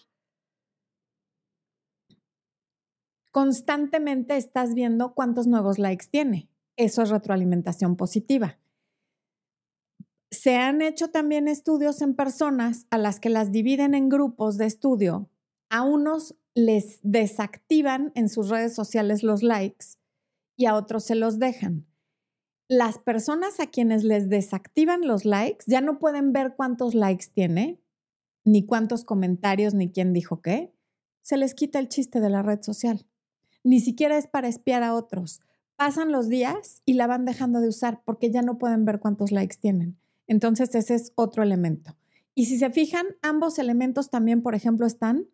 Constantemente 3.33 4.37
estás 4.37 4.75
viendo 4.75 5.15
cuántos 5.15 5.47
nuevos 5.47 5.79
likes 5.79 6.05
tiene. 6.05 6.51
Eso 6.75 7.01
es 7.01 7.09
retroalimentación 7.09 7.95
positiva. 7.95 8.59
Se 10.29 10.55
han 10.55 10.83
hecho 10.83 11.07
también 11.07 11.47
estudios 11.47 12.03
en 12.03 12.13
personas 12.13 12.85
a 12.91 12.99
las 12.99 13.19
que 13.19 13.31
las 13.31 13.51
dividen 13.51 13.95
en 13.95 14.07
grupos 14.07 14.59
de 14.59 14.67
estudio. 14.67 15.31
A 15.71 15.81
unos 15.81 16.35
les 16.53 16.99
desactivan 17.01 18.11
en 18.13 18.29
sus 18.29 18.49
redes 18.49 18.75
sociales 18.75 19.23
los 19.23 19.41
likes 19.41 19.97
y 20.55 20.67
a 20.67 20.75
otros 20.75 21.03
se 21.03 21.15
los 21.15 21.39
dejan. 21.39 21.87
Las 22.67 22.99
personas 22.99 23.59
a 23.59 23.65
quienes 23.65 24.03
les 24.03 24.29
desactivan 24.29 25.07
los 25.07 25.25
likes 25.25 25.65
ya 25.65 25.81
no 25.81 25.97
pueden 25.97 26.33
ver 26.33 26.53
cuántos 26.55 26.93
likes 26.93 27.25
tiene, 27.33 27.81
ni 28.45 28.63
cuántos 28.63 29.03
comentarios, 29.03 29.73
ni 29.73 29.91
quién 29.91 30.13
dijo 30.13 30.39
qué. 30.39 30.71
Se 31.23 31.35
les 31.35 31.55
quita 31.55 31.79
el 31.79 31.89
chiste 31.89 32.19
de 32.19 32.29
la 32.29 32.43
red 32.43 32.61
social. 32.61 33.07
Ni 33.63 33.79
siquiera 33.79 34.17
es 34.17 34.27
para 34.27 34.47
espiar 34.47 34.83
a 34.83 34.93
otros. 34.93 35.41
Pasan 35.75 36.11
los 36.11 36.29
días 36.29 36.81
y 36.85 36.93
la 36.93 37.07
van 37.07 37.25
dejando 37.25 37.59
de 37.59 37.69
usar 37.69 38.01
porque 38.05 38.31
ya 38.31 38.41
no 38.41 38.57
pueden 38.57 38.85
ver 38.85 38.99
cuántos 38.99 39.31
likes 39.31 39.57
tienen. 39.59 39.97
Entonces 40.27 40.73
ese 40.75 40.95
es 40.95 41.11
otro 41.15 41.43
elemento. 41.43 41.97
Y 42.35 42.45
si 42.45 42.57
se 42.57 42.69
fijan, 42.69 43.05
ambos 43.21 43.59
elementos 43.59 44.09
también, 44.09 44.41
por 44.41 44.55
ejemplo, 44.55 44.85
están 44.85 45.27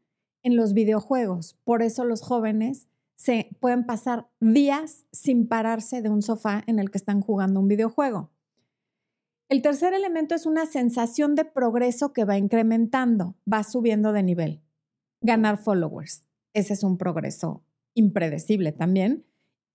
en 0.43 0.55
los 0.55 0.73
videojuegos. 0.73 1.57
Por 1.63 1.81
eso 1.81 2.05
los 2.05 2.21
jóvenes 2.21 2.87
se 3.15 3.49
pueden 3.59 3.85
pasar 3.85 4.29
días 4.39 5.05
sin 5.11 5.47
pararse 5.47 6.01
de 6.01 6.09
un 6.09 6.21
sofá 6.21 6.63
en 6.67 6.79
el 6.79 6.89
que 6.89 6.97
están 6.97 7.21
jugando 7.21 7.59
un 7.59 7.67
videojuego. 7.67 8.31
El 9.49 9.61
tercer 9.61 9.93
elemento 9.93 10.35
es 10.35 10.45
una 10.45 10.65
sensación 10.65 11.35
de 11.35 11.43
progreso 11.43 12.13
que 12.13 12.23
va 12.23 12.37
incrementando, 12.37 13.35
va 13.51 13.63
subiendo 13.63 14.13
de 14.13 14.23
nivel. 14.23 14.61
Ganar 15.21 15.57
followers. 15.57 16.23
Ese 16.53 16.73
es 16.73 16.83
un 16.83 16.97
progreso 16.97 17.63
impredecible 17.95 18.71
también 18.71 19.25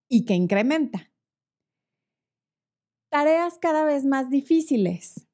y 0.09 0.25
que 0.25 0.35
incrementa. 0.35 1.11
Tareas 3.11 3.59
cada 3.59 3.85
vez 3.85 4.04
más 4.04 4.30
difíciles. 4.30 5.26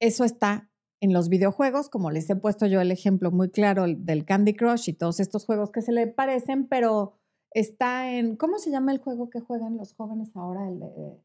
Eso 0.00 0.24
está 0.24 0.70
en 1.00 1.12
los 1.12 1.28
videojuegos, 1.28 1.88
como 1.88 2.10
les 2.10 2.30
he 2.30 2.36
puesto 2.36 2.66
yo 2.66 2.80
el 2.80 2.90
ejemplo 2.90 3.30
muy 3.30 3.50
claro 3.50 3.84
del 3.86 4.24
Candy 4.24 4.54
Crush 4.54 4.88
y 4.88 4.92
todos 4.94 5.20
estos 5.20 5.44
juegos 5.44 5.70
que 5.70 5.82
se 5.82 5.92
le 5.92 6.06
parecen, 6.06 6.66
pero 6.66 7.14
está 7.50 8.10
en, 8.10 8.36
¿cómo 8.36 8.58
se 8.58 8.70
llama 8.70 8.92
el 8.92 8.98
juego 8.98 9.30
que 9.30 9.40
juegan 9.40 9.76
los 9.76 9.94
jóvenes 9.94 10.30
ahora? 10.34 10.68
El 10.68 10.80
de 10.80 11.20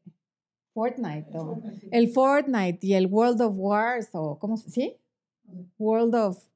Fortnite, 0.74 1.36
o 1.36 1.60
el 1.90 2.08
Fortnite 2.08 2.86
y 2.86 2.94
el 2.94 3.06
World 3.06 3.40
of 3.40 3.54
Wars, 3.56 4.10
o 4.12 4.38
¿cómo 4.38 4.56
se 4.56 4.70
¿Sí? 4.70 4.96
World 5.78 6.14
of... 6.14 6.48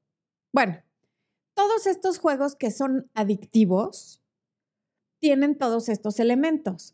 Bueno, 0.53 0.77
todos 1.55 1.87
estos 1.87 2.19
juegos 2.19 2.55
que 2.55 2.71
son 2.71 3.09
adictivos 3.13 4.21
tienen 5.19 5.57
todos 5.57 5.89
estos 5.89 6.19
elementos. 6.19 6.93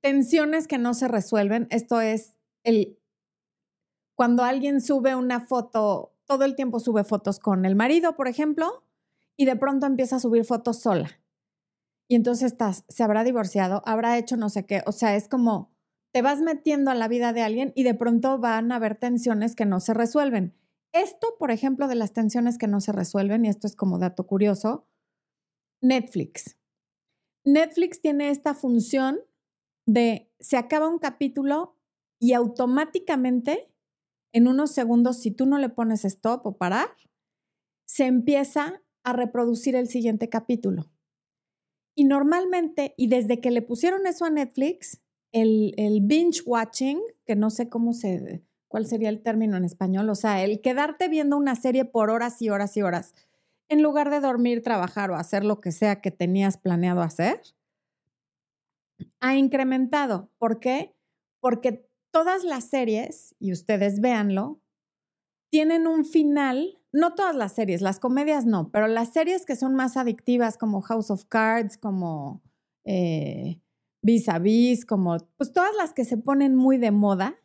Tensiones 0.00 0.66
que 0.66 0.78
no 0.78 0.94
se 0.94 1.08
resuelven, 1.08 1.66
esto 1.70 2.00
es 2.00 2.36
el 2.64 3.00
cuando 4.20 4.44
alguien 4.44 4.82
sube 4.82 5.14
una 5.14 5.40
foto, 5.40 6.14
todo 6.26 6.44
el 6.44 6.54
tiempo 6.54 6.78
sube 6.78 7.04
fotos 7.04 7.38
con 7.38 7.64
el 7.64 7.74
marido, 7.74 8.16
por 8.16 8.28
ejemplo, 8.28 8.84
y 9.34 9.46
de 9.46 9.56
pronto 9.56 9.86
empieza 9.86 10.16
a 10.16 10.20
subir 10.20 10.44
fotos 10.44 10.78
sola. 10.78 11.22
Y 12.06 12.16
entonces 12.16 12.52
estás, 12.52 12.84
se 12.88 13.02
habrá 13.02 13.24
divorciado, 13.24 13.82
habrá 13.86 14.18
hecho 14.18 14.36
no 14.36 14.50
sé 14.50 14.66
qué, 14.66 14.82
o 14.84 14.92
sea, 14.92 15.16
es 15.16 15.26
como 15.26 15.72
te 16.12 16.20
vas 16.20 16.40
metiendo 16.40 16.90
a 16.90 16.94
la 16.94 17.08
vida 17.08 17.32
de 17.32 17.40
alguien 17.40 17.72
y 17.74 17.82
de 17.84 17.94
pronto 17.94 18.38
van 18.38 18.72
a 18.72 18.76
haber 18.76 18.96
tensiones 18.96 19.54
que 19.54 19.64
no 19.64 19.80
se 19.80 19.94
resuelven. 19.94 20.54
Esto, 20.92 21.36
por 21.38 21.50
ejemplo, 21.50 21.88
de 21.88 21.94
las 21.94 22.12
tensiones 22.12 22.58
que 22.58 22.66
no 22.66 22.82
se 22.82 22.92
resuelven, 22.92 23.46
y 23.46 23.48
esto 23.48 23.66
es 23.66 23.74
como 23.74 23.98
dato 23.98 24.26
curioso, 24.26 24.86
Netflix. 25.80 26.58
Netflix 27.44 28.00
tiene 28.00 28.30
esta 28.30 28.54
función 28.54 29.20
de 29.86 30.30
se 30.38 30.56
acaba 30.56 30.88
un 30.88 30.98
capítulo 30.98 31.76
y 32.18 32.34
automáticamente, 32.34 33.72
en 34.32 34.46
unos 34.46 34.72
segundos, 34.72 35.20
si 35.20 35.30
tú 35.30 35.46
no 35.46 35.58
le 35.58 35.70
pones 35.70 36.04
stop 36.04 36.46
o 36.46 36.56
parar, 36.56 36.90
se 37.86 38.04
empieza 38.04 38.82
a 39.02 39.12
reproducir 39.12 39.74
el 39.74 39.88
siguiente 39.88 40.28
capítulo. 40.28 40.90
Y 41.96 42.04
normalmente, 42.04 42.94
y 42.96 43.08
desde 43.08 43.40
que 43.40 43.50
le 43.50 43.62
pusieron 43.62 44.06
eso 44.06 44.24
a 44.24 44.30
Netflix, 44.30 45.00
el, 45.32 45.74
el 45.76 46.00
binge 46.02 46.42
watching, 46.46 47.00
que 47.24 47.36
no 47.36 47.50
sé 47.50 47.68
cómo 47.68 47.92
se, 47.92 48.44
cuál 48.68 48.86
sería 48.86 49.08
el 49.08 49.22
término 49.22 49.56
en 49.56 49.64
español, 49.64 50.08
o 50.10 50.14
sea, 50.14 50.44
el 50.44 50.60
quedarte 50.60 51.08
viendo 51.08 51.36
una 51.36 51.56
serie 51.56 51.84
por 51.84 52.10
horas 52.10 52.40
y 52.42 52.50
horas 52.50 52.76
y 52.76 52.82
horas, 52.82 53.14
en 53.70 53.82
lugar 53.82 54.10
de 54.10 54.20
dormir, 54.20 54.62
trabajar 54.62 55.10
o 55.10 55.14
hacer 55.14 55.44
lo 55.44 55.60
que 55.60 55.72
sea 55.72 56.00
que 56.00 56.10
tenías 56.10 56.58
planeado 56.58 57.00
hacer, 57.02 57.40
ha 59.20 59.36
incrementado. 59.36 60.30
¿Por 60.38 60.60
qué? 60.60 60.94
Porque 61.40 61.88
todas 62.12 62.44
las 62.44 62.64
series, 62.64 63.34
y 63.38 63.52
ustedes 63.52 64.00
véanlo, 64.00 64.60
tienen 65.52 65.86
un 65.86 66.04
final, 66.04 66.80
no 66.92 67.14
todas 67.14 67.36
las 67.36 67.52
series, 67.52 67.80
las 67.80 68.00
comedias 68.00 68.44
no, 68.44 68.70
pero 68.72 68.88
las 68.88 69.12
series 69.12 69.46
que 69.46 69.56
son 69.56 69.74
más 69.74 69.96
adictivas 69.96 70.58
como 70.58 70.80
House 70.82 71.10
of 71.10 71.24
Cards, 71.26 71.78
como 71.78 72.42
eh, 72.84 73.60
Vis 74.02 74.28
a 74.28 74.40
Vis, 74.40 74.84
como 74.84 75.16
pues 75.36 75.52
todas 75.52 75.74
las 75.76 75.92
que 75.92 76.04
se 76.04 76.16
ponen 76.18 76.56
muy 76.56 76.76
de 76.76 76.90
moda, 76.90 77.40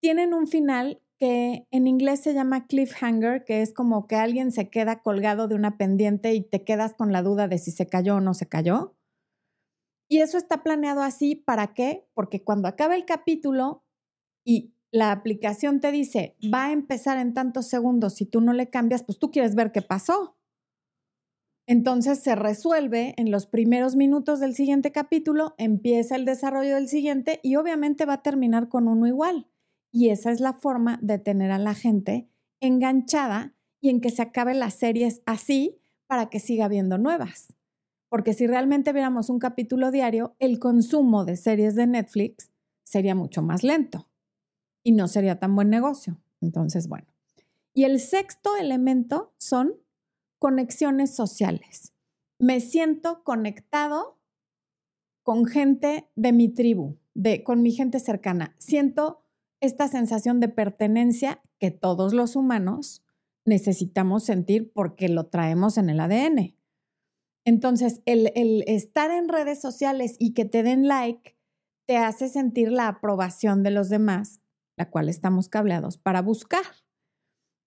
tienen 0.00 0.32
un 0.32 0.46
final 0.46 1.01
que 1.22 1.68
en 1.70 1.86
inglés 1.86 2.18
se 2.18 2.34
llama 2.34 2.66
cliffhanger, 2.66 3.44
que 3.44 3.62
es 3.62 3.72
como 3.72 4.08
que 4.08 4.16
alguien 4.16 4.50
se 4.50 4.70
queda 4.70 5.02
colgado 5.02 5.46
de 5.46 5.54
una 5.54 5.78
pendiente 5.78 6.34
y 6.34 6.40
te 6.40 6.64
quedas 6.64 6.94
con 6.94 7.12
la 7.12 7.22
duda 7.22 7.46
de 7.46 7.58
si 7.58 7.70
se 7.70 7.86
cayó 7.86 8.16
o 8.16 8.20
no 8.20 8.34
se 8.34 8.48
cayó. 8.48 8.96
Y 10.10 10.18
eso 10.18 10.36
está 10.36 10.64
planeado 10.64 11.00
así, 11.00 11.36
¿para 11.36 11.74
qué? 11.74 12.08
Porque 12.14 12.42
cuando 12.42 12.66
acaba 12.66 12.96
el 12.96 13.04
capítulo 13.04 13.84
y 14.44 14.74
la 14.90 15.12
aplicación 15.12 15.78
te 15.78 15.92
dice, 15.92 16.36
va 16.52 16.66
a 16.66 16.72
empezar 16.72 17.18
en 17.18 17.34
tantos 17.34 17.68
segundos, 17.68 18.14
si 18.14 18.26
tú 18.26 18.40
no 18.40 18.52
le 18.52 18.68
cambias, 18.68 19.04
pues 19.04 19.20
tú 19.20 19.30
quieres 19.30 19.54
ver 19.54 19.70
qué 19.70 19.80
pasó. 19.80 20.36
Entonces 21.68 22.18
se 22.18 22.34
resuelve 22.34 23.14
en 23.16 23.30
los 23.30 23.46
primeros 23.46 23.94
minutos 23.94 24.40
del 24.40 24.56
siguiente 24.56 24.90
capítulo, 24.90 25.54
empieza 25.56 26.16
el 26.16 26.24
desarrollo 26.24 26.74
del 26.74 26.88
siguiente 26.88 27.38
y 27.44 27.54
obviamente 27.54 28.06
va 28.06 28.14
a 28.14 28.22
terminar 28.22 28.68
con 28.68 28.88
uno 28.88 29.06
igual. 29.06 29.51
Y 29.92 30.08
esa 30.08 30.32
es 30.32 30.40
la 30.40 30.54
forma 30.54 30.98
de 31.02 31.18
tener 31.18 31.50
a 31.52 31.58
la 31.58 31.74
gente 31.74 32.28
enganchada 32.60 33.54
y 33.80 33.90
en 33.90 34.00
que 34.00 34.10
se 34.10 34.22
acabe 34.22 34.54
las 34.54 34.74
series 34.74 35.22
así 35.26 35.78
para 36.06 36.30
que 36.30 36.40
siga 36.40 36.68
viendo 36.68 36.96
nuevas. 36.98 37.54
Porque 38.08 38.32
si 38.32 38.46
realmente 38.46 38.92
viéramos 38.92 39.28
un 39.28 39.38
capítulo 39.38 39.90
diario, 39.90 40.34
el 40.38 40.58
consumo 40.58 41.24
de 41.24 41.36
series 41.36 41.74
de 41.74 41.86
Netflix 41.86 42.50
sería 42.84 43.14
mucho 43.14 43.42
más 43.42 43.62
lento 43.62 44.08
y 44.82 44.92
no 44.92 45.08
sería 45.08 45.38
tan 45.38 45.54
buen 45.54 45.70
negocio. 45.70 46.20
Entonces, 46.40 46.88
bueno. 46.88 47.06
Y 47.74 47.84
el 47.84 48.00
sexto 48.00 48.56
elemento 48.56 49.34
son 49.38 49.74
conexiones 50.38 51.14
sociales. 51.14 51.94
Me 52.38 52.60
siento 52.60 53.22
conectado 53.24 54.18
con 55.22 55.46
gente 55.46 56.10
de 56.16 56.32
mi 56.32 56.48
tribu, 56.48 56.98
de, 57.14 57.44
con 57.44 57.62
mi 57.62 57.72
gente 57.72 58.00
cercana. 58.00 58.54
Siento 58.58 59.21
esta 59.62 59.86
sensación 59.86 60.40
de 60.40 60.48
pertenencia 60.48 61.40
que 61.58 61.70
todos 61.70 62.12
los 62.12 62.34
humanos 62.34 63.04
necesitamos 63.44 64.24
sentir 64.24 64.72
porque 64.72 65.08
lo 65.08 65.26
traemos 65.26 65.78
en 65.78 65.88
el 65.88 66.00
ADN. 66.00 66.56
Entonces, 67.44 68.02
el, 68.04 68.30
estar 68.66 69.12
en 69.12 69.28
redes 69.28 69.60
sociales 69.60 70.16
y 70.18 70.34
que 70.34 70.44
te 70.44 70.64
den 70.64 70.88
like 70.88 71.36
te 71.86 71.96
hace 71.96 72.28
sentir 72.28 72.72
la 72.72 72.88
aprobación 72.88 73.62
de 73.62 73.70
los 73.70 73.88
demás, 73.88 74.40
la 74.76 74.90
cual 74.90 75.08
estamos 75.08 75.48
cableados 75.48 75.96
para 75.96 76.22
buscar. 76.22 76.64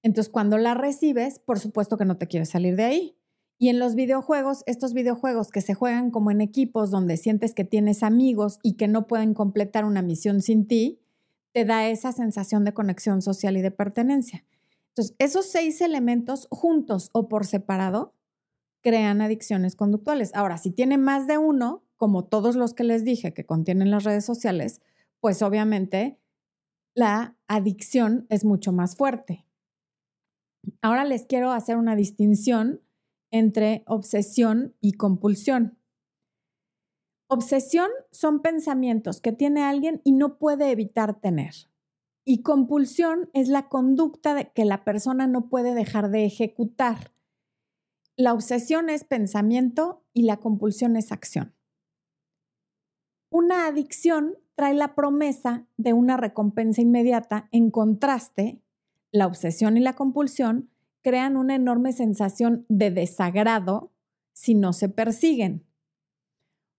Entonces, 0.04 0.32
cuando 0.32 0.58
la 0.58 0.74
recibes, 0.74 1.40
por 1.40 1.60
supuesto 1.60 1.98
que 1.98 2.06
no 2.06 2.18
te 2.18 2.28
quieres 2.28 2.50
salir 2.50 2.76
de 2.76 2.84
ahí. 2.84 3.18
Y 3.58 3.70
en 3.70 3.80
los 3.80 3.96
videojuegos, 3.96 4.64
estos 4.66 4.94
videojuegos 4.94 5.50
que 5.50 5.62
se 5.62 5.74
juegan 5.74 6.12
como 6.12 6.30
en 6.30 6.42
equipos 6.42 6.92
donde 6.92 7.16
sientes 7.16 7.54
que 7.54 7.64
tienes 7.64 8.04
amigos 8.04 8.60
y 8.64 8.74
que 8.74 8.90
no 8.90 9.08
pueden 9.08 9.34
completar 9.34 9.86
una 9.86 10.02
misión 10.02 10.42
sin 10.42 10.68
ti, 10.68 11.05
te 11.56 11.64
da 11.64 11.88
esa 11.88 12.12
sensación 12.12 12.66
de 12.66 12.74
conexión 12.74 13.22
social 13.22 13.56
y 13.56 13.62
de 13.62 13.72
pertenencia. 13.72 14.44
Entonces, 14.90 15.16
esos 15.20 15.50
seis 15.50 15.80
elementos 15.80 16.50
juntos 16.52 17.10
o 17.14 17.30
por 17.30 17.46
separado 17.46 18.14
crean 18.82 19.22
adicciones 19.22 19.78
conductuales. 19.78 20.36
Ahora, 20.36 20.58
si 20.58 20.72
tiene 20.72 20.98
más 20.98 21.28
de 21.28 21.38
uno, 21.38 21.86
como 21.96 22.26
todos 22.26 22.58
los 22.58 22.74
que 22.74 22.84
les 22.84 23.06
dije 23.06 23.34
que 23.34 23.46
contienen 23.46 23.90
las 23.90 24.04
redes 24.04 24.26
sociales, 24.26 24.82
pues 25.22 25.42
obviamente 25.42 26.20
la 26.94 27.38
adicción 27.48 28.26
es 28.28 28.44
mucho 28.44 28.74
más 28.74 28.98
fuerte. 28.98 29.46
Ahora 30.82 31.06
les 31.06 31.26
quiero 31.26 31.52
hacer 31.52 31.78
una 31.78 31.96
distinción 31.96 32.82
entre 33.32 33.84
obsesión 33.88 34.76
y 34.82 34.92
compulsión. 34.92 35.78
Obsesión 37.28 37.90
son 38.12 38.42
pensamientos 38.42 39.20
que 39.20 39.32
tiene 39.32 39.64
alguien 39.64 40.02
y 40.04 40.12
no 40.12 40.38
puede 40.38 40.70
evitar 40.70 41.20
tener. 41.20 41.54
Y 42.24 42.44
compulsión 42.44 43.30
es 43.34 43.50
la 43.50 43.68
conducta 43.68 44.46
que 44.46 44.66
la 44.66 44.84
persona 44.84 45.26
no 45.28 45.50
puede 45.50 45.74
dejar 45.74 46.10
de 46.10 46.26
ejecutar. 46.26 47.12
La 48.16 48.34
obsesión 48.34 48.90
es 48.90 49.04
pensamiento 49.04 50.04
y 50.14 50.24
la 50.24 50.38
compulsión 50.38 50.96
es 50.96 51.12
acción. 51.12 51.54
Una 53.30 53.68
adicción 53.68 54.36
trae 54.56 54.74
la 54.74 54.96
promesa 54.96 55.68
de 55.78 55.94
una 55.94 56.18
recompensa 56.18 56.82
inmediata. 56.82 57.50
En 57.52 57.72
contraste, 57.72 58.62
la 59.12 59.28
obsesión 59.28 59.78
y 59.78 59.82
la 59.82 59.94
compulsión 59.94 60.70
crean 61.02 61.36
una 61.36 61.56
enorme 61.56 61.92
sensación 61.92 62.66
de 62.70 62.92
desagrado 62.92 63.92
si 64.34 64.56
no 64.56 64.74
se 64.74 64.90
persiguen. 64.90 65.65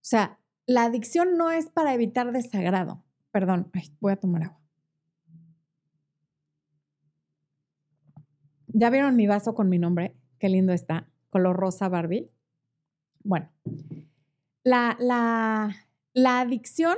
O 0.07 0.09
sea, 0.09 0.39
la 0.67 0.85
adicción 0.85 1.37
no 1.37 1.51
es 1.51 1.69
para 1.69 1.93
evitar 1.93 2.31
desagrado. 2.31 3.03
Perdón, 3.33 3.73
voy 3.99 4.13
a 4.13 4.17
tomar 4.17 4.45
agua. 4.45 4.61
¿Ya 8.69 8.89
vieron 8.91 9.17
mi 9.17 9.27
vaso 9.27 9.57
con 9.57 9.69
mi 9.69 9.81
nombre? 9.81 10.15
Qué 10.39 10.49
lindo 10.49 10.73
está 10.73 11.09
color 11.31 11.57
rosa 11.57 11.89
Barbie. 11.89 12.31
Bueno, 13.25 13.51
la, 14.63 14.97
la, 15.01 16.39
adicción 16.39 16.97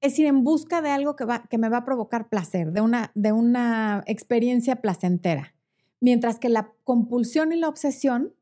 es 0.00 0.18
ir 0.18 0.26
en 0.26 0.42
busca 0.42 0.82
de 0.82 0.90
algo 0.90 1.14
que, 1.14 1.24
va, 1.24 1.44
que 1.44 1.56
me 1.56 1.68
va 1.68 1.76
a 1.78 1.84
provocar 1.84 2.28
placer, 2.28 2.72
de 2.72 2.80
una, 2.80 3.12
de 3.14 3.30
una 3.30 4.02
experiencia 4.08 4.82
placentera. 4.82 5.54
Mientras 6.00 6.40
que 6.40 6.48
la 6.48 6.72
compulsión 6.82 7.52
y 7.52 7.56
la 7.60 7.68
obsesión, 7.68 8.34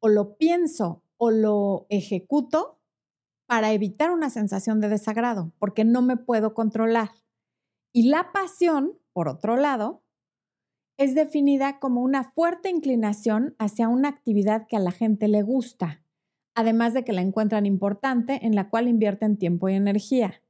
o 0.00 0.08
lo 0.08 0.38
pienso 0.38 1.01
o 1.24 1.30
lo 1.30 1.86
ejecuto 1.88 2.80
para 3.46 3.72
evitar 3.72 4.10
una 4.10 4.28
sensación 4.28 4.80
de 4.80 4.88
desagrado, 4.88 5.52
porque 5.60 5.84
no 5.84 6.02
me 6.02 6.16
puedo 6.16 6.52
controlar. 6.52 7.10
Y 7.92 8.08
la 8.08 8.32
pasión, 8.32 8.98
por 9.12 9.28
otro 9.28 9.54
lado, 9.54 10.02
es 10.98 11.14
definida 11.14 11.78
como 11.78 12.02
una 12.02 12.24
fuerte 12.24 12.70
inclinación 12.70 13.54
hacia 13.60 13.86
una 13.88 14.08
actividad 14.08 14.66
que 14.66 14.74
a 14.74 14.80
la 14.80 14.90
gente 14.90 15.28
le 15.28 15.42
gusta, 15.42 16.04
además 16.56 16.92
de 16.92 17.04
que 17.04 17.12
la 17.12 17.20
encuentran 17.20 17.66
importante 17.66 18.44
en 18.44 18.56
la 18.56 18.68
cual 18.68 18.88
invierten 18.88 19.38
tiempo 19.38 19.68
y 19.68 19.74
energía. 19.74 20.42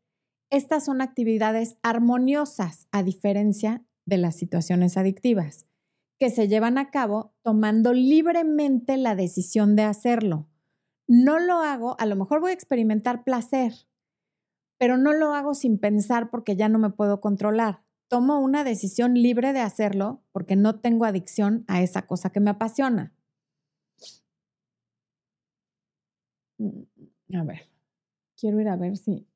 Estas 0.48 0.86
son 0.86 1.02
actividades 1.02 1.76
armoniosas, 1.82 2.88
a 2.92 3.02
diferencia 3.02 3.84
de 4.06 4.16
las 4.16 4.36
situaciones 4.36 4.96
adictivas, 4.96 5.66
que 6.18 6.30
se 6.30 6.48
llevan 6.48 6.78
a 6.78 6.90
cabo 6.90 7.34
tomando 7.42 7.92
libremente 7.92 8.96
la 8.96 9.14
decisión 9.14 9.76
de 9.76 9.82
hacerlo. 9.82 10.48
No 11.12 11.38
lo 11.38 11.58
hago, 11.58 11.96
a 12.00 12.06
lo 12.06 12.16
mejor 12.16 12.40
voy 12.40 12.52
a 12.52 12.54
experimentar 12.54 13.22
placer, 13.24 13.72
pero 14.78 14.96
no 14.96 15.12
lo 15.12 15.34
hago 15.34 15.54
sin 15.54 15.78
pensar 15.78 16.30
porque 16.30 16.56
ya 16.56 16.68
no 16.68 16.78
me 16.78 16.90
puedo 16.90 17.20
controlar 17.20 17.82
tomo 18.12 18.40
una 18.40 18.62
decisión 18.62 19.14
libre 19.14 19.54
de 19.54 19.60
hacerlo 19.60 20.22
porque 20.32 20.54
no 20.54 20.80
tengo 20.80 21.06
adicción 21.06 21.64
a 21.66 21.80
esa 21.80 22.06
cosa 22.06 22.28
que 22.28 22.40
me 22.40 22.50
apasiona. 22.50 23.14
Mm, 26.58 26.82
a 27.36 27.44
ver, 27.44 27.70
quiero 28.38 28.60
ir 28.60 28.68
a 28.68 28.76
ver 28.76 28.98
si... 28.98 29.26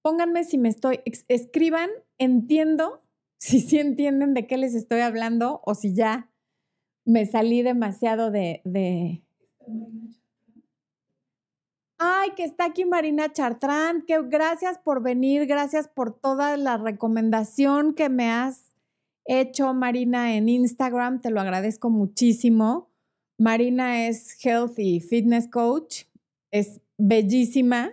Pónganme 0.00 0.44
si 0.44 0.58
me 0.58 0.68
estoy... 0.68 1.00
Escriban, 1.26 1.90
entiendo, 2.18 3.02
si 3.38 3.58
sí 3.58 3.80
entienden 3.80 4.32
de 4.32 4.46
qué 4.46 4.56
les 4.56 4.76
estoy 4.76 5.00
hablando 5.00 5.60
o 5.64 5.74
si 5.74 5.96
ya 5.96 6.30
me 7.04 7.26
salí 7.26 7.62
demasiado 7.62 8.30
de... 8.30 8.62
de... 8.64 9.24
Ay, 11.98 12.30
que 12.36 12.44
está 12.44 12.64
aquí 12.64 12.84
Marina 12.84 13.32
Chartrán, 13.32 14.02
que 14.02 14.20
gracias 14.22 14.78
por 14.78 15.02
venir, 15.02 15.46
gracias 15.46 15.86
por 15.86 16.12
toda 16.12 16.56
la 16.56 16.76
recomendación 16.76 17.94
que 17.94 18.08
me 18.08 18.30
has 18.30 18.74
hecho, 19.24 19.72
Marina, 19.72 20.34
en 20.34 20.48
Instagram, 20.48 21.20
te 21.20 21.30
lo 21.30 21.40
agradezco 21.40 21.90
muchísimo. 21.90 22.90
Marina 23.38 24.06
es 24.08 24.44
Health 24.44 24.78
y 24.78 25.00
Fitness 25.00 25.48
Coach, 25.48 26.04
es 26.50 26.80
bellísima. 26.98 27.92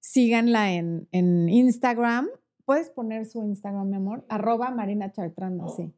Síganla 0.00 0.72
en, 0.72 1.08
en 1.12 1.48
Instagram. 1.48 2.28
¿Puedes 2.64 2.90
poner 2.90 3.26
su 3.26 3.42
Instagram, 3.42 3.88
mi 3.88 3.96
amor? 3.96 4.24
Arroba 4.28 4.70
Marina 4.70 5.12
Chartrán, 5.12 5.60
sí. 5.76 5.92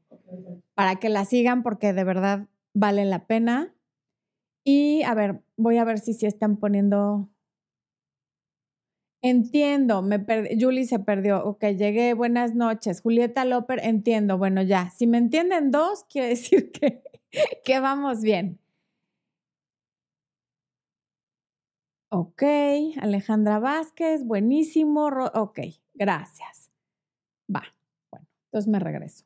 Para 0.74 0.96
que 0.96 1.08
la 1.08 1.24
sigan 1.24 1.62
porque 1.62 1.92
de 1.92 2.04
verdad 2.04 2.48
vale 2.74 3.04
la 3.04 3.26
pena. 3.26 3.74
Y 4.64 5.02
a 5.02 5.14
ver, 5.14 5.42
voy 5.56 5.76
a 5.78 5.84
ver 5.84 5.98
si 5.98 6.14
sí 6.14 6.26
están 6.26 6.56
poniendo. 6.56 7.28
Entiendo, 9.22 10.02
me. 10.02 10.24
Julie 10.60 10.84
se 10.86 10.98
perdió. 10.98 11.44
Ok, 11.44 11.64
llegué. 11.76 12.12
Buenas 12.14 12.54
noches. 12.54 13.00
Julieta 13.00 13.44
López, 13.44 13.80
entiendo. 13.82 14.36
Bueno, 14.38 14.62
ya. 14.62 14.90
Si 14.90 15.06
me 15.06 15.18
entienden 15.18 15.70
dos, 15.70 16.04
quiere 16.10 16.28
decir 16.28 16.72
que, 16.72 17.02
que 17.64 17.80
vamos 17.80 18.20
bien. 18.22 18.58
Ok, 22.10 22.42
Alejandra 23.00 23.58
Vázquez, 23.58 24.24
buenísimo. 24.24 25.08
Ok, 25.34 25.58
gracias. 25.94 26.70
Va, 27.54 27.64
bueno, 28.10 28.26
entonces 28.46 28.70
me 28.70 28.78
regreso. 28.78 29.24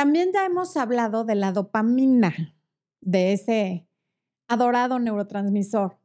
También 0.00 0.30
ya 0.32 0.46
hemos 0.46 0.78
hablado 0.78 1.24
de 1.24 1.34
la 1.34 1.52
dopamina, 1.52 2.56
de 3.02 3.34
ese 3.34 3.86
adorado 4.48 4.98
neurotransmisor. 4.98 5.98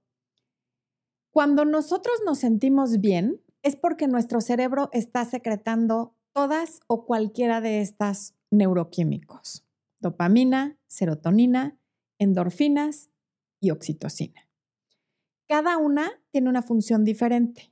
Cuando 1.32 1.64
nosotros 1.64 2.16
nos 2.26 2.40
sentimos 2.40 3.00
bien, 3.00 3.42
es 3.62 3.78
porque 3.78 4.10
nuestro 4.10 4.42
cerebro 4.42 4.90
está 4.92 5.24
secretando 5.24 6.14
todas 6.34 6.82
o 6.88 7.06
cualquiera 7.06 7.62
de 7.62 7.80
estas 7.80 8.36
neuroquímicos. 8.52 9.66
Dopamina, 10.02 10.78
serotonina, 10.88 11.80
endorfinas 12.20 13.10
y 13.62 13.72
oxitocina. 13.72 14.50
Cada 15.48 15.78
una 15.78 16.12
tiene 16.32 16.50
una 16.50 16.64
función 16.64 17.06
diferente. 17.06 17.72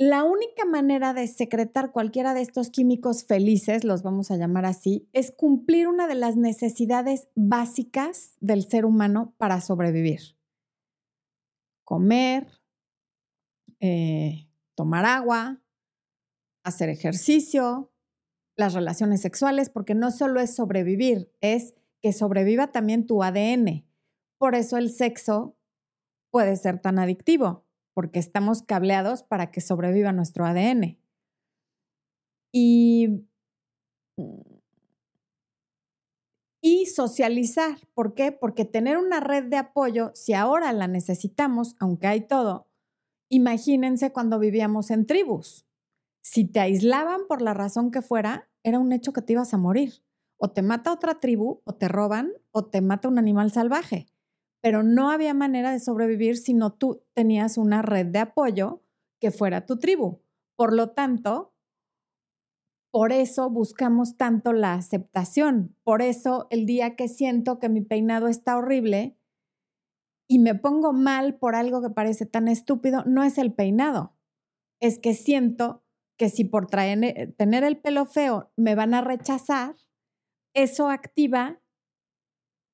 La 0.00 0.22
única 0.22 0.64
manera 0.64 1.12
de 1.12 1.26
secretar 1.26 1.90
cualquiera 1.90 2.32
de 2.32 2.40
estos 2.40 2.70
químicos 2.70 3.24
felices, 3.24 3.82
los 3.82 4.04
vamos 4.04 4.30
a 4.30 4.36
llamar 4.36 4.64
así, 4.64 5.08
es 5.12 5.32
cumplir 5.32 5.88
una 5.88 6.06
de 6.06 6.14
las 6.14 6.36
necesidades 6.36 7.26
básicas 7.34 8.36
del 8.38 8.64
ser 8.68 8.84
humano 8.84 9.34
para 9.38 9.60
sobrevivir. 9.60 10.36
Comer, 11.82 12.46
eh, 13.80 14.48
tomar 14.76 15.04
agua, 15.04 15.60
hacer 16.62 16.90
ejercicio, 16.90 17.92
las 18.54 18.74
relaciones 18.74 19.20
sexuales, 19.20 19.68
porque 19.68 19.96
no 19.96 20.12
solo 20.12 20.38
es 20.38 20.54
sobrevivir, 20.54 21.32
es 21.40 21.74
que 22.00 22.12
sobreviva 22.12 22.70
también 22.70 23.04
tu 23.04 23.24
ADN. 23.24 23.84
Por 24.38 24.54
eso 24.54 24.76
el 24.76 24.90
sexo 24.90 25.56
puede 26.30 26.54
ser 26.54 26.78
tan 26.78 27.00
adictivo 27.00 27.67
porque 27.98 28.20
estamos 28.20 28.62
cableados 28.62 29.24
para 29.24 29.50
que 29.50 29.60
sobreviva 29.60 30.12
nuestro 30.12 30.46
ADN. 30.46 31.00
Y, 32.52 33.26
y 36.60 36.86
socializar. 36.86 37.76
¿Por 37.94 38.14
qué? 38.14 38.30
Porque 38.30 38.64
tener 38.64 38.98
una 38.98 39.18
red 39.18 39.46
de 39.46 39.56
apoyo, 39.56 40.12
si 40.14 40.32
ahora 40.32 40.72
la 40.72 40.86
necesitamos, 40.86 41.74
aunque 41.80 42.06
hay 42.06 42.20
todo, 42.20 42.68
imagínense 43.28 44.12
cuando 44.12 44.38
vivíamos 44.38 44.92
en 44.92 45.04
tribus. 45.04 45.66
Si 46.20 46.44
te 46.44 46.60
aislaban 46.60 47.22
por 47.26 47.42
la 47.42 47.52
razón 47.52 47.90
que 47.90 48.00
fuera, 48.00 48.48
era 48.62 48.78
un 48.78 48.92
hecho 48.92 49.12
que 49.12 49.22
te 49.22 49.32
ibas 49.32 49.54
a 49.54 49.58
morir. 49.58 50.04
O 50.36 50.52
te 50.52 50.62
mata 50.62 50.92
otra 50.92 51.18
tribu, 51.18 51.62
o 51.64 51.74
te 51.74 51.88
roban, 51.88 52.30
o 52.52 52.64
te 52.64 52.80
mata 52.80 53.08
un 53.08 53.18
animal 53.18 53.50
salvaje 53.50 54.06
pero 54.60 54.82
no 54.82 55.10
había 55.10 55.34
manera 55.34 55.72
de 55.72 55.80
sobrevivir 55.80 56.36
si 56.36 56.54
no 56.54 56.72
tú 56.72 57.04
tenías 57.14 57.58
una 57.58 57.82
red 57.82 58.06
de 58.06 58.18
apoyo 58.18 58.82
que 59.20 59.30
fuera 59.30 59.66
tu 59.66 59.78
tribu. 59.78 60.20
Por 60.56 60.74
lo 60.74 60.90
tanto, 60.90 61.54
por 62.90 63.12
eso 63.12 63.50
buscamos 63.50 64.16
tanto 64.16 64.52
la 64.52 64.74
aceptación. 64.74 65.76
Por 65.84 66.02
eso 66.02 66.46
el 66.50 66.66
día 66.66 66.96
que 66.96 67.08
siento 67.08 67.58
que 67.58 67.68
mi 67.68 67.80
peinado 67.80 68.28
está 68.28 68.56
horrible 68.56 69.16
y 70.28 70.38
me 70.40 70.54
pongo 70.54 70.92
mal 70.92 71.36
por 71.36 71.54
algo 71.54 71.80
que 71.80 71.90
parece 71.90 72.26
tan 72.26 72.48
estúpido, 72.48 73.04
no 73.06 73.22
es 73.22 73.38
el 73.38 73.52
peinado. 73.52 74.14
Es 74.80 74.98
que 74.98 75.14
siento 75.14 75.84
que 76.18 76.28
si 76.28 76.44
por 76.44 76.66
tener 76.66 77.64
el 77.64 77.78
pelo 77.78 78.04
feo 78.04 78.50
me 78.56 78.74
van 78.74 78.94
a 78.94 79.00
rechazar, 79.00 79.76
eso 80.54 80.90
activa 80.90 81.60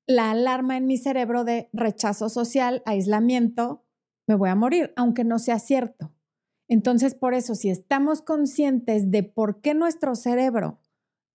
la 0.06 0.30
alarma 0.30 0.76
en 0.76 0.86
mi 0.86 0.98
cerebro 0.98 1.44
de 1.44 1.70
rechazo 1.72 2.28
social, 2.28 2.82
aislamiento, 2.86 3.84
me 4.26 4.34
voy 4.34 4.50
a 4.50 4.54
morir, 4.54 4.92
aunque 4.96 5.24
no 5.24 5.38
sea 5.38 5.58
cierto. 5.58 6.12
Entonces, 6.68 7.14
por 7.14 7.34
eso, 7.34 7.54
si 7.54 7.70
estamos 7.70 8.22
conscientes 8.22 9.10
de 9.10 9.22
por 9.22 9.60
qué 9.60 9.74
nuestro 9.74 10.14
cerebro 10.14 10.80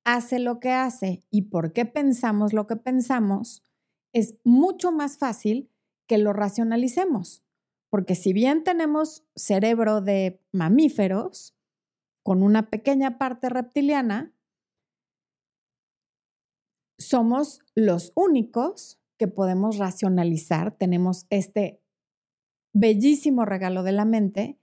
hace 0.03 0.39
lo 0.39 0.59
que 0.59 0.71
hace 0.71 1.23
y 1.29 1.43
por 1.43 1.73
qué 1.73 1.85
pensamos 1.85 2.53
lo 2.53 2.65
que 2.67 2.75
pensamos, 2.75 3.63
es 4.11 4.37
mucho 4.43 4.91
más 4.91 5.17
fácil 5.17 5.71
que 6.07 6.17
lo 6.17 6.33
racionalicemos. 6.33 7.43
Porque 7.89 8.15
si 8.15 8.33
bien 8.33 8.63
tenemos 8.63 9.25
cerebro 9.35 10.01
de 10.01 10.41
mamíferos, 10.51 11.55
con 12.23 12.43
una 12.43 12.69
pequeña 12.69 13.17
parte 13.17 13.49
reptiliana, 13.49 14.33
somos 16.99 17.61
los 17.73 18.11
únicos 18.15 18.99
que 19.17 19.27
podemos 19.27 19.77
racionalizar, 19.77 20.77
tenemos 20.77 21.25
este 21.29 21.81
bellísimo 22.73 23.45
regalo 23.45 23.83
de 23.83 23.93
la 23.93 24.05
mente, 24.05 24.59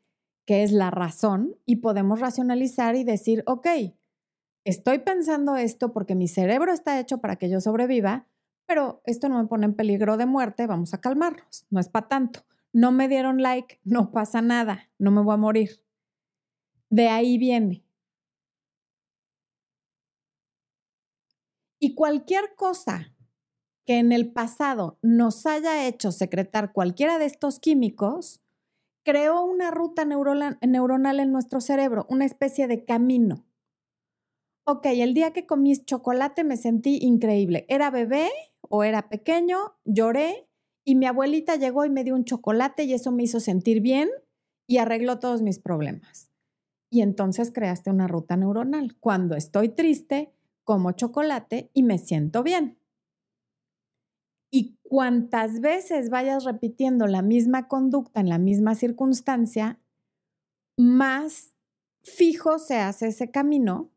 que 0.47 0.63
es 0.63 0.71
la 0.71 0.91
razón, 0.91 1.57
y 1.65 1.77
podemos 1.77 2.21
racionalizar 2.21 2.95
y 2.95 3.05
decir, 3.05 3.43
ok, 3.47 3.67
estoy 4.65 5.01
pensando 5.01 5.57
esto 5.57 5.93
porque 5.93 6.15
mi 6.15 6.29
cerebro 6.29 6.73
está 6.73 7.01
hecho 7.01 7.19
para 7.19 7.37
que 7.37 7.51
yo 7.51 7.61
sobreviva, 7.61 8.29
pero 8.67 9.01
esto 9.05 9.29
no 9.29 9.41
me 9.41 9.49
pone 9.49 9.67
en 9.67 9.75
peligro 9.75 10.17
de 10.17 10.27
muerte, 10.27 10.67
vamos 10.67 10.95
a 10.95 11.01
calmarnos, 11.01 11.67
no 11.71 11.81
es 11.81 11.89
para 11.89 12.09
tanto. 12.09 12.45
No 12.73 12.93
me 12.93 13.09
dieron 13.09 13.41
like, 13.41 13.81
no 13.85 14.13
pasa 14.13 14.43
nada, 14.43 14.91
no 14.99 15.11
me 15.11 15.23
voy 15.23 15.35
a 15.35 15.39
morir. 15.39 15.83
De 16.91 17.09
ahí 17.09 17.39
viene. 17.39 17.86
Y 21.79 21.95
cualquier 21.95 22.55
cosa 22.57 23.13
que 23.87 23.99
en 23.99 24.13
el 24.13 24.33
pasado 24.33 24.99
nos 25.01 25.47
haya 25.47 25.87
hecho 25.87 26.11
secretar 26.11 26.73
cualquiera 26.73 27.19
de 27.19 27.27
estos 27.27 27.61
químicos, 27.61 28.43
creó 29.05 29.45
una 29.45 29.71
ruta 29.71 30.05
neuronal 30.05 31.21
en 31.21 31.33
nuestro 31.33 31.61
cerebro, 31.61 32.07
una 32.09 32.25
especie 32.25 32.67
de 32.67 32.85
camino. 32.85 33.47
Ok, 34.67 34.87
el 34.87 35.15
día 35.15 35.33
que 35.33 35.47
comí 35.47 35.77
chocolate 35.77 36.43
me 36.43 36.57
sentí 36.57 36.99
increíble. 37.01 37.67
Era 37.69 37.91
bebé 37.91 38.29
o 38.63 38.83
era 38.83 39.09
pequeño, 39.09 39.77
lloré 39.85 40.49
y 40.85 40.97
mi 40.97 41.07
abuelita 41.07 41.55
llegó 41.55 41.85
y 41.85 41.91
me 41.91 42.03
dio 42.03 42.17
un 42.17 42.25
chocolate 42.25 42.83
y 42.83 42.93
eso 42.93 43.13
me 43.13 43.23
hizo 43.23 43.39
sentir 43.39 43.81
bien 43.81 44.09
y 44.67 44.79
arregló 44.79 45.21
todos 45.21 45.43
mis 45.43 45.61
problemas. 45.61 46.33
Y 46.91 47.03
entonces 47.03 47.53
creaste 47.53 47.91
una 47.91 48.09
ruta 48.09 48.37
neuronal. 48.37 48.97
Cuando 48.99 49.37
estoy 49.37 49.69
triste, 49.69 50.33
como 50.67 50.93
chocolate 50.93 51.71
y 51.73 51.85
me 51.85 51.97
siento 51.97 52.43
bien. 52.43 52.79
Y 54.51 54.79
cuantas 54.83 55.61
veces 55.61 56.11
vayas 56.11 56.45
repitiendo 56.45 57.07
la 57.07 57.23
misma 57.23 57.69
conducta 57.69 58.21
en 58.21 58.29
la 58.29 58.39
misma 58.39 58.75
circunstancia, 58.75 59.81
más 60.77 61.55
fijo 62.03 62.59
se 62.59 62.77
hace 62.79 63.09
ese 63.09 63.31
camino 63.31 63.93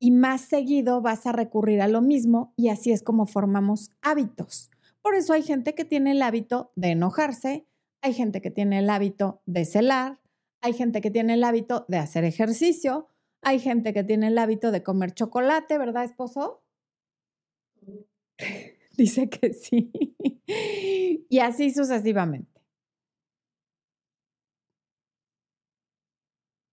y 0.00 0.10
más 0.10 0.42
seguido 0.42 1.00
vas 1.00 1.26
a 1.26 1.32
recurrir 1.32 1.80
a 1.80 1.88
lo 1.88 2.02
mismo 2.02 2.52
y 2.56 2.68
así 2.70 2.90
es 2.90 3.02
como 3.02 3.26
formamos 3.26 3.90
hábitos. 4.02 4.70
Por 5.00 5.14
eso 5.14 5.32
hay 5.32 5.42
gente 5.44 5.74
que 5.74 5.84
tiene 5.84 6.10
el 6.10 6.22
hábito 6.22 6.72
de 6.74 6.88
enojarse, 6.88 7.68
hay 8.02 8.14
gente 8.14 8.40
que 8.40 8.50
tiene 8.50 8.80
el 8.80 8.90
hábito 8.90 9.42
de 9.46 9.64
celar, 9.64 10.20
hay 10.60 10.72
gente 10.72 11.00
que 11.00 11.12
tiene 11.12 11.34
el 11.34 11.44
hábito 11.44 11.84
de 11.88 11.98
hacer 11.98 12.24
ejercicio, 12.24 13.08
hay 13.42 13.58
gente 13.60 13.92
que 13.92 14.04
tiene 14.04 14.28
el 14.28 14.38
hábito 14.38 14.70
de 14.70 14.82
comer 14.82 15.12
chocolate, 15.14 15.78
¿verdad, 15.78 16.04
esposo? 16.04 16.62
Dice 18.96 19.28
que 19.30 19.52
sí. 19.52 19.92
y 21.28 21.38
así 21.38 21.70
sucesivamente. 21.70 22.60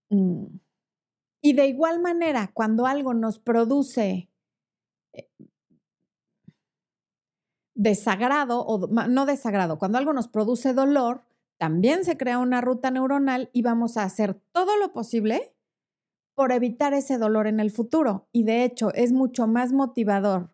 Mm. 0.09 0.59
Y 1.41 1.53
de 1.53 1.67
igual 1.67 2.01
manera, 2.01 2.49
cuando 2.53 2.87
algo 2.87 3.13
nos 3.13 3.37
produce 3.37 4.29
eh, 5.13 5.29
desagrado, 7.75 8.61
o 8.65 8.87
no 8.87 9.25
desagrado, 9.25 9.77
cuando 9.77 9.97
algo 9.99 10.13
nos 10.13 10.27
produce 10.27 10.73
dolor, 10.73 11.23
también 11.57 12.03
se 12.03 12.17
crea 12.17 12.39
una 12.39 12.61
ruta 12.61 12.89
neuronal 12.91 13.49
y 13.53 13.61
vamos 13.61 13.97
a 13.97 14.03
hacer 14.03 14.33
todo 14.51 14.77
lo 14.77 14.91
posible 14.91 15.54
por 16.35 16.51
evitar 16.51 16.93
ese 16.93 17.17
dolor 17.17 17.47
en 17.47 17.59
el 17.59 17.71
futuro. 17.71 18.27
Y 18.31 18.43
de 18.43 18.63
hecho, 18.63 18.93
es 18.93 19.11
mucho 19.11 19.47
más 19.47 19.71
motivador 19.71 20.51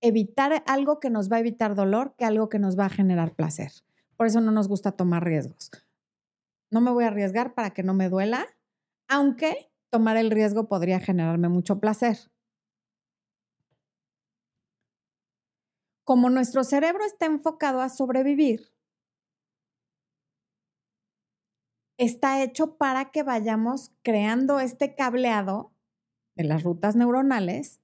evitar 0.00 0.62
algo 0.66 1.00
que 1.00 1.10
nos 1.10 1.30
va 1.30 1.36
a 1.36 1.40
evitar 1.40 1.74
dolor 1.74 2.14
que 2.16 2.24
algo 2.24 2.48
que 2.48 2.58
nos 2.58 2.78
va 2.78 2.86
a 2.86 2.90
generar 2.90 3.34
placer. 3.34 3.72
Por 4.16 4.26
eso 4.26 4.40
no 4.40 4.52
nos 4.52 4.68
gusta 4.68 4.92
tomar 4.92 5.24
riesgos. 5.24 5.70
No 6.70 6.80
me 6.80 6.90
voy 6.90 7.04
a 7.04 7.08
arriesgar 7.08 7.54
para 7.54 7.70
que 7.70 7.82
no 7.82 7.94
me 7.94 8.08
duela, 8.08 8.46
aunque 9.08 9.70
tomar 9.90 10.16
el 10.16 10.30
riesgo 10.30 10.68
podría 10.68 11.00
generarme 11.00 11.48
mucho 11.48 11.80
placer. 11.80 12.18
Como 16.04 16.28
nuestro 16.28 16.64
cerebro 16.64 17.04
está 17.04 17.26
enfocado 17.26 17.80
a 17.80 17.88
sobrevivir, 17.88 18.73
está 21.96 22.42
hecho 22.42 22.76
para 22.76 23.10
que 23.10 23.22
vayamos 23.22 23.92
creando 24.02 24.60
este 24.60 24.94
cableado 24.94 25.72
de 26.36 26.44
las 26.44 26.62
rutas 26.62 26.96
neuronales 26.96 27.80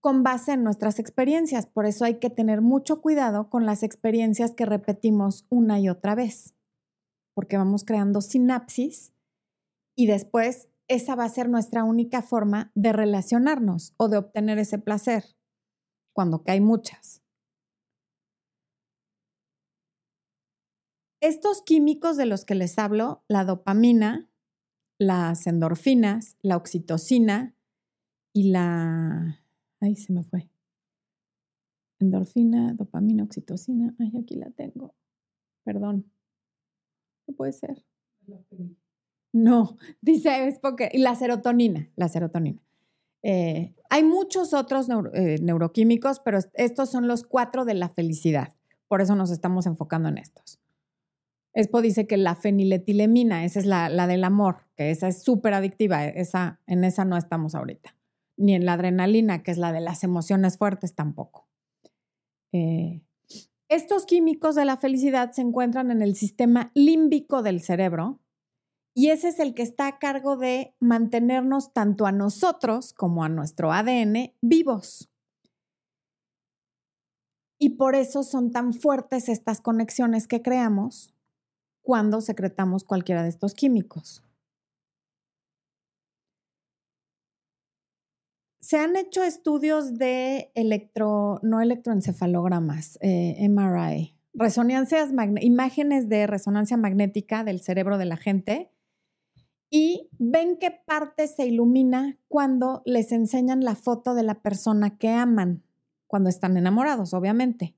con 0.00 0.22
base 0.22 0.52
en 0.52 0.62
nuestras 0.62 0.98
experiencias. 0.98 1.66
Por 1.66 1.86
eso 1.86 2.04
hay 2.04 2.18
que 2.18 2.30
tener 2.30 2.60
mucho 2.60 3.00
cuidado 3.00 3.50
con 3.50 3.66
las 3.66 3.82
experiencias 3.82 4.54
que 4.54 4.66
repetimos 4.66 5.46
una 5.48 5.80
y 5.80 5.88
otra 5.88 6.14
vez, 6.14 6.54
porque 7.34 7.56
vamos 7.56 7.84
creando 7.84 8.20
sinapsis 8.20 9.12
y 9.96 10.06
después 10.06 10.68
esa 10.86 11.14
va 11.14 11.24
a 11.24 11.28
ser 11.28 11.48
nuestra 11.48 11.84
única 11.84 12.22
forma 12.22 12.70
de 12.74 12.92
relacionarnos 12.92 13.94
o 13.96 14.08
de 14.08 14.18
obtener 14.18 14.58
ese 14.58 14.78
placer, 14.78 15.36
cuando 16.14 16.42
que 16.42 16.52
hay 16.52 16.60
muchas. 16.60 17.22
Estos 21.20 21.62
químicos 21.62 22.16
de 22.16 22.26
los 22.26 22.44
que 22.44 22.54
les 22.54 22.78
hablo, 22.78 23.24
la 23.26 23.44
dopamina, 23.44 24.28
las 24.98 25.46
endorfinas, 25.46 26.36
la 26.42 26.56
oxitocina 26.56 27.54
y 28.32 28.50
la... 28.50 29.40
Ay, 29.80 29.96
se 29.96 30.12
me 30.12 30.22
fue. 30.22 30.48
Endorfina, 31.98 32.72
dopamina, 32.74 33.24
oxitocina. 33.24 33.94
Ay, 33.98 34.12
aquí 34.20 34.36
la 34.36 34.50
tengo. 34.50 34.94
Perdón. 35.64 36.10
No 37.26 37.34
puede 37.34 37.52
ser. 37.52 37.84
No, 39.32 39.76
dice 40.00 40.46
es 40.46 40.58
porque... 40.60 40.88
Y 40.92 40.98
la 40.98 41.16
serotonina, 41.16 41.90
la 41.96 42.08
serotonina. 42.08 42.60
Eh, 43.22 43.74
hay 43.90 44.04
muchos 44.04 44.54
otros 44.54 44.86
eh, 45.14 45.38
neuroquímicos, 45.42 46.20
pero 46.20 46.38
estos 46.54 46.90
son 46.90 47.08
los 47.08 47.24
cuatro 47.24 47.64
de 47.64 47.74
la 47.74 47.88
felicidad. 47.88 48.54
Por 48.86 49.00
eso 49.00 49.16
nos 49.16 49.30
estamos 49.30 49.66
enfocando 49.66 50.08
en 50.08 50.18
estos. 50.18 50.60
Espo 51.54 51.82
dice 51.82 52.06
que 52.06 52.16
la 52.16 52.34
feniletilemina, 52.34 53.44
esa 53.44 53.60
es 53.60 53.66
la, 53.66 54.06
del 54.06 54.24
amor, 54.24 54.66
que 54.76 54.90
esa 54.90 55.08
es 55.08 55.22
súper 55.22 55.54
adictiva, 55.54 56.04
esa, 56.04 56.60
en 56.66 56.84
esa 56.84 57.04
no 57.04 57.16
estamos 57.16 57.54
ahorita. 57.54 57.96
Ni 58.36 58.54
en 58.54 58.64
la 58.64 58.74
adrenalina, 58.74 59.42
que 59.42 59.50
es 59.50 59.58
la 59.58 59.72
de 59.72 59.80
las 59.80 60.04
emociones 60.04 60.58
fuertes, 60.58 60.94
tampoco. 60.94 61.48
Eh, 62.52 63.02
estos 63.68 64.06
químicos 64.06 64.54
de 64.54 64.64
la 64.64 64.76
felicidad 64.76 65.32
se 65.32 65.42
encuentran 65.42 65.90
en 65.90 66.00
el 66.00 66.14
sistema 66.16 66.70
límbico 66.74 67.42
del 67.42 67.60
cerebro 67.60 68.20
y 68.94 69.10
ese 69.10 69.28
es 69.28 69.38
el 69.38 69.54
que 69.54 69.62
está 69.62 69.86
a 69.86 69.98
cargo 69.98 70.36
de 70.36 70.74
mantenernos 70.80 71.72
tanto 71.72 72.06
a 72.06 72.10
nosotros 72.10 72.92
como 72.92 73.22
a 73.22 73.28
nuestro 73.28 73.72
ADN 73.72 74.32
vivos. 74.40 75.08
Y 77.60 77.76
por 77.76 77.94
eso 77.94 78.22
son 78.22 78.50
tan 78.50 78.72
fuertes 78.72 79.28
estas 79.28 79.60
conexiones 79.60 80.26
que 80.26 80.42
creamos 80.42 81.14
cuando 81.88 82.20
secretamos 82.20 82.84
cualquiera 82.84 83.22
de 83.22 83.30
estos 83.30 83.54
químicos. 83.54 84.22
Se 88.60 88.76
han 88.76 88.94
hecho 88.94 89.24
estudios 89.24 89.94
de 89.94 90.52
electro, 90.54 91.40
no 91.42 91.62
electroencefalogramas, 91.62 92.98
eh, 93.00 93.38
MRI, 93.48 94.14
resonancias, 94.34 95.12
imágenes 95.40 96.10
de 96.10 96.26
resonancia 96.26 96.76
magnética 96.76 97.42
del 97.42 97.62
cerebro 97.62 97.96
de 97.96 98.04
la 98.04 98.18
gente 98.18 98.70
y 99.70 100.10
ven 100.18 100.58
qué 100.58 100.70
parte 100.70 101.26
se 101.26 101.46
ilumina 101.46 102.18
cuando 102.28 102.82
les 102.84 103.12
enseñan 103.12 103.64
la 103.64 103.76
foto 103.76 104.12
de 104.12 104.24
la 104.24 104.42
persona 104.42 104.98
que 104.98 105.08
aman, 105.08 105.62
cuando 106.06 106.28
están 106.28 106.58
enamorados, 106.58 107.14
obviamente. 107.14 107.74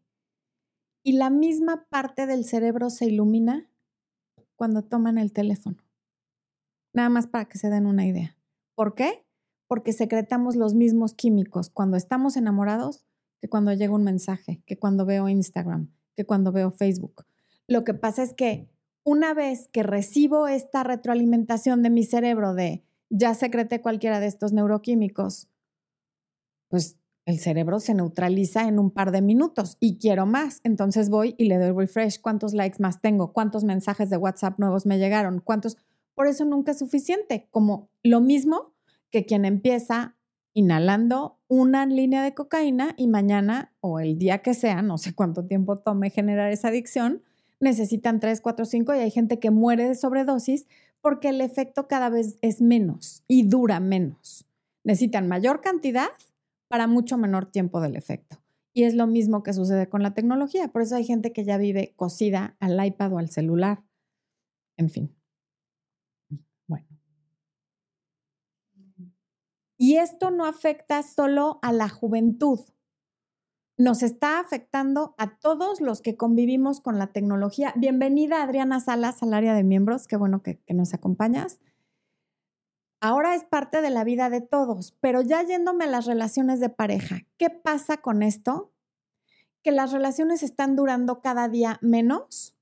Y 1.05 1.12
la 1.12 1.31
misma 1.31 1.87
parte 1.88 2.27
del 2.27 2.44
cerebro 2.44 2.90
se 2.90 3.07
ilumina 3.07 3.69
cuando 4.61 4.83
toman 4.83 5.16
el 5.16 5.33
teléfono. 5.33 5.79
Nada 6.92 7.09
más 7.09 7.27
para 7.27 7.46
que 7.46 7.57
se 7.57 7.70
den 7.70 7.87
una 7.87 8.07
idea. 8.07 8.37
¿Por 8.75 8.94
qué? 8.94 9.25
Porque 9.66 9.94
secretamos 9.94 10.55
los 10.55 10.75
mismos 10.75 11.14
químicos 11.14 11.70
cuando 11.70 11.96
estamos 11.96 12.37
enamorados 12.37 13.07
que 13.40 13.49
cuando 13.49 13.73
llega 13.73 13.94
un 13.94 14.05
mensaje, 14.05 14.62
que 14.66 14.79
cuando 14.79 15.07
veo 15.07 15.31
Instagram, 15.31 15.88
que 16.14 16.27
cuando 16.27 16.53
veo 16.53 16.70
Facebook. 16.73 17.25
Lo 17.68 17.85
que 17.85 17.94
pasa 17.94 18.23
es 18.23 18.35
que 18.35 18.68
una 19.03 19.33
vez 19.33 19.66
que 19.73 19.83
recibo 19.83 20.46
esta 20.46 20.85
retroalimentación 20.85 21.83
de 21.83 21.88
mi 21.88 22.05
cerebro 22.05 22.53
de 22.53 22.85
ya 23.09 23.33
secreté 23.33 23.81
cualquiera 23.81 24.20
de 24.20 24.27
estos 24.27 24.53
neuroquímicos, 24.53 25.49
pues 26.68 26.99
el 27.26 27.38
cerebro 27.38 27.80
se 27.80 27.94
neutraliza 27.94 28.66
en 28.66 28.78
un 28.78 28.90
par 28.90 29.12
de 29.12 29.22
minutos 29.22 29.76
y 29.78 29.98
quiero 29.98 30.26
más. 30.26 30.61
Entonces 30.64 31.11
voy 31.11 31.35
y 31.38 31.44
le 31.44 31.59
doy 31.59 31.72
refresh. 31.72 32.20
¿Cuántos 32.20 32.54
likes 32.54 32.78
más 32.80 33.00
tengo? 33.00 33.33
¿Cuántos 33.33 33.64
mensajes 33.64 34.11
de 34.11 34.16
WhatsApp 34.16 34.59
nuevos 34.59 34.87
me 34.87 34.98
llegaron? 34.98 35.40
¿Cuántos? 35.40 35.76
Por 36.14 36.26
eso 36.26 36.44
nunca 36.44 36.72
es 36.72 36.78
suficiente. 36.78 37.48
Como 37.50 37.88
lo 38.02 38.20
mismo 38.20 38.72
que 39.11 39.26
quien 39.26 39.44
empieza 39.44 40.16
inhalando 40.54 41.38
una 41.46 41.87
línea 41.87 42.22
de 42.22 42.35
cocaína 42.35 42.94
y 42.96 43.06
mañana 43.06 43.72
o 43.80 44.00
el 44.00 44.18
día 44.18 44.38
que 44.38 44.54
sea, 44.54 44.83
no 44.83 44.98
sé 44.98 45.14
cuánto 45.14 45.44
tiempo 45.44 45.78
tome 45.78 46.11
generar 46.11 46.50
esa 46.50 46.68
adicción, 46.68 47.22
necesitan 47.61 48.18
3, 48.18 48.40
4, 48.40 48.64
5 48.64 48.94
y 48.94 48.98
hay 48.98 49.11
gente 49.11 49.38
que 49.38 49.50
muere 49.50 49.87
de 49.87 49.94
sobredosis 49.94 50.66
porque 51.00 51.28
el 51.28 51.40
efecto 51.40 51.87
cada 51.87 52.09
vez 52.09 52.37
es 52.42 52.61
menos 52.61 53.22
y 53.28 53.44
dura 53.44 53.80
menos. 53.80 54.46
Necesitan 54.83 55.28
mayor 55.28 55.61
cantidad 55.61 56.09
para 56.70 56.87
mucho 56.87 57.18
menor 57.18 57.46
tiempo 57.46 57.80
del 57.80 57.96
efecto. 57.96 58.40
Y 58.72 58.85
es 58.85 58.94
lo 58.94 59.09
mismo 59.09 59.42
que 59.42 59.52
sucede 59.52 59.88
con 59.88 60.04
la 60.04 60.14
tecnología. 60.14 60.68
Por 60.68 60.83
eso 60.83 60.94
hay 60.94 61.04
gente 61.04 61.33
que 61.33 61.44
ya 61.44 61.59
vive 61.59 61.94
cosida 61.96 62.56
al 62.61 62.83
iPad 62.87 63.12
o 63.12 63.18
al 63.18 63.28
celular. 63.28 63.83
En 64.76 64.88
fin. 64.88 65.16
Bueno. 66.68 66.87
Y 69.76 69.96
esto 69.96 70.30
no 70.30 70.46
afecta 70.46 71.02
solo 71.02 71.59
a 71.62 71.72
la 71.72 71.88
juventud. 71.88 72.61
Nos 73.76 74.04
está 74.04 74.38
afectando 74.38 75.16
a 75.18 75.40
todos 75.40 75.80
los 75.80 76.00
que 76.00 76.16
convivimos 76.16 76.80
con 76.80 77.00
la 77.00 77.09
tecnología. 77.09 77.74
Bienvenida 77.76 78.44
Adriana 78.44 78.78
Salas 78.78 79.24
al 79.24 79.35
área 79.35 79.54
de 79.54 79.64
miembros. 79.64 80.06
Qué 80.06 80.16
bueno 80.16 80.44
que, 80.44 80.61
que 80.61 80.74
nos 80.74 80.94
acompañas 80.94 81.59
ahora 83.00 83.34
es 83.34 83.44
parte 83.44 83.82
de 83.82 83.90
la 83.90 84.04
vida 84.04 84.30
de 84.30 84.40
todos, 84.40 84.92
pero 85.00 85.22
ya 85.22 85.42
yéndome 85.42 85.84
a 85.84 85.88
las 85.88 86.06
relaciones 86.06 86.60
de 86.60 86.68
pareja, 86.68 87.26
¿qué 87.36 87.50
pasa 87.50 87.98
con 87.98 88.22
esto? 88.22 88.72
Que 89.62 89.72
las 89.72 89.92
relaciones 89.92 90.42
están 90.42 90.76
durando 90.76 91.20
cada 91.20 91.48
día 91.48 91.78
menos 91.82 92.56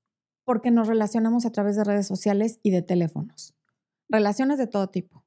porque 0.45 0.71
nos 0.71 0.87
relacionamos 0.87 1.45
a 1.45 1.51
través 1.51 1.75
de 1.75 1.83
redes 1.83 2.07
sociales 2.07 2.59
y 2.63 2.71
de 2.71 2.81
teléfonos. 2.81 3.53
Relaciones 4.09 4.57
de 4.57 4.67
todo 4.67 4.89
tipo, 4.89 5.23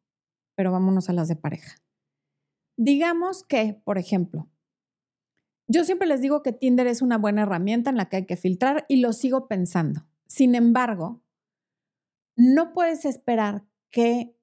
pero 0.56 0.72
vámonos 0.72 1.08
a 1.08 1.12
las 1.12 1.28
de 1.28 1.36
pareja. 1.36 1.76
Digamos 2.76 3.44
que, 3.44 3.80
por 3.84 3.98
ejemplo, 3.98 4.48
yo 5.68 5.84
siempre 5.84 6.08
les 6.08 6.20
digo 6.20 6.42
que 6.42 6.52
Tinder 6.52 6.86
es 6.86 7.02
una 7.02 7.18
buena 7.18 7.42
herramienta 7.42 7.90
en 7.90 7.96
la 7.96 8.08
que 8.08 8.16
hay 8.16 8.26
que 8.26 8.36
filtrar 8.36 8.84
y 8.88 8.96
lo 8.96 9.12
sigo 9.12 9.46
pensando. 9.46 10.06
Sin 10.26 10.54
embargo, 10.54 11.22
no 12.36 12.72
puedes 12.72 13.04
esperar 13.04 13.64
que 13.90 14.36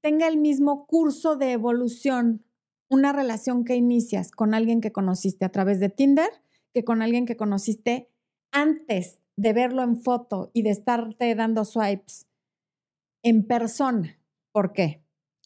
tenga 0.00 0.28
el 0.28 0.36
mismo 0.36 0.86
curso 0.86 1.36
de 1.36 1.52
evolución 1.52 2.44
una 2.90 3.12
relación 3.12 3.64
que 3.64 3.76
inicias 3.76 4.30
con 4.30 4.54
alguien 4.54 4.80
que 4.80 4.92
conociste 4.92 5.44
a 5.44 5.50
través 5.50 5.80
de 5.80 5.88
Tinder 5.88 6.30
que 6.72 6.84
con 6.84 7.02
alguien 7.02 7.26
que 7.26 7.36
conociste 7.36 8.10
antes 8.50 9.20
de 9.36 9.52
verlo 9.52 9.82
en 9.82 10.00
foto 10.00 10.50
y 10.52 10.62
de 10.62 10.70
estarte 10.70 11.34
dando 11.34 11.64
swipes 11.64 12.26
en 13.22 13.46
persona. 13.46 14.18
¿Por 14.52 14.72
qué? 14.72 15.04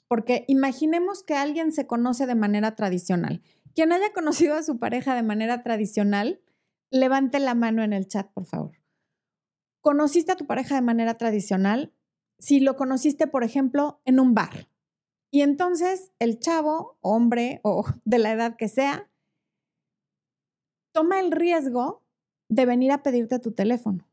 Porque 0.09 0.45
imaginemos 0.49 1.23
que 1.23 1.35
alguien 1.35 1.73
se 1.73 1.87
conoce 1.87 2.27
de 2.27 2.35
manera 2.35 2.75
tradicional. 2.75 3.43
Quien 3.75 3.93
haya 3.93 4.13
conocido 4.13 4.55
a 4.55 4.63
su 4.63 4.79
pareja 4.79 5.15
de 5.15 5.23
manera 5.23 5.63
tradicional, 5.63 6.43
levante 6.91 7.39
la 7.39 7.55
mano 7.55 7.83
en 7.83 7.93
el 7.93 8.07
chat, 8.07 8.31
por 8.33 8.45
favor. 8.45 8.79
¿Conociste 9.81 10.33
a 10.33 10.37
tu 10.37 10.47
pareja 10.47 10.75
de 10.75 10.83
manera 10.83 11.17
tradicional? 11.17 11.93
Si 12.43 12.59
lo 12.59 12.77
conociste, 12.77 13.29
por 13.29 13.45
ejemplo, 13.45 14.01
en 14.05 14.19
un 14.19 14.35
bar. 14.35 14.69
Y 15.31 15.43
entonces 15.43 16.11
el 16.19 16.41
chavo, 16.41 16.99
hombre 17.01 17.61
o 17.63 17.85
de 18.05 18.19
la 18.19 18.33
edad 18.33 18.57
que 18.57 18.69
sea, 18.69 19.09
toma 20.93 21.21
el 21.21 21.31
riesgo 21.31 22.03
de 22.49 22.67
venir 22.67 22.91
a 22.91 23.05
pedirte 23.05 23.39
tu 23.39 23.53
teléfono. 23.53 24.09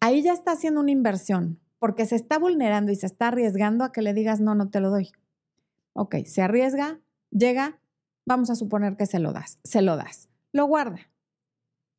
Ahí 0.00 0.22
ya 0.22 0.32
está 0.32 0.52
haciendo 0.52 0.80
una 0.80 0.92
inversión 0.92 1.58
porque 1.80 2.06
se 2.06 2.14
está 2.14 2.38
vulnerando 2.38 2.92
y 2.92 2.96
se 2.96 3.06
está 3.06 3.28
arriesgando 3.28 3.82
a 3.82 3.90
que 3.90 4.02
le 4.02 4.14
digas, 4.14 4.40
no, 4.40 4.54
no 4.54 4.70
te 4.70 4.78
lo 4.78 4.90
doy. 4.90 5.10
Ok, 5.94 6.14
se 6.24 6.42
arriesga, 6.42 7.00
llega, 7.30 7.80
vamos 8.24 8.50
a 8.50 8.54
suponer 8.54 8.96
que 8.96 9.06
se 9.06 9.18
lo 9.18 9.32
das, 9.32 9.58
se 9.64 9.82
lo 9.82 9.96
das, 9.96 10.28
lo 10.52 10.66
guarda, 10.66 11.10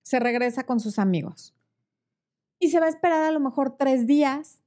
se 0.03 0.21
regresa 0.21 0.63
con 0.63 0.79
sus 0.79 0.99
amigos 0.99 1.53
y 2.59 2.69
se 2.69 2.79
va 2.79 2.85
a 2.85 2.89
esperar 2.89 3.23
a 3.23 3.31
lo 3.31 3.41
mejor 3.41 3.75
tres 3.77 4.07
días 4.07 4.62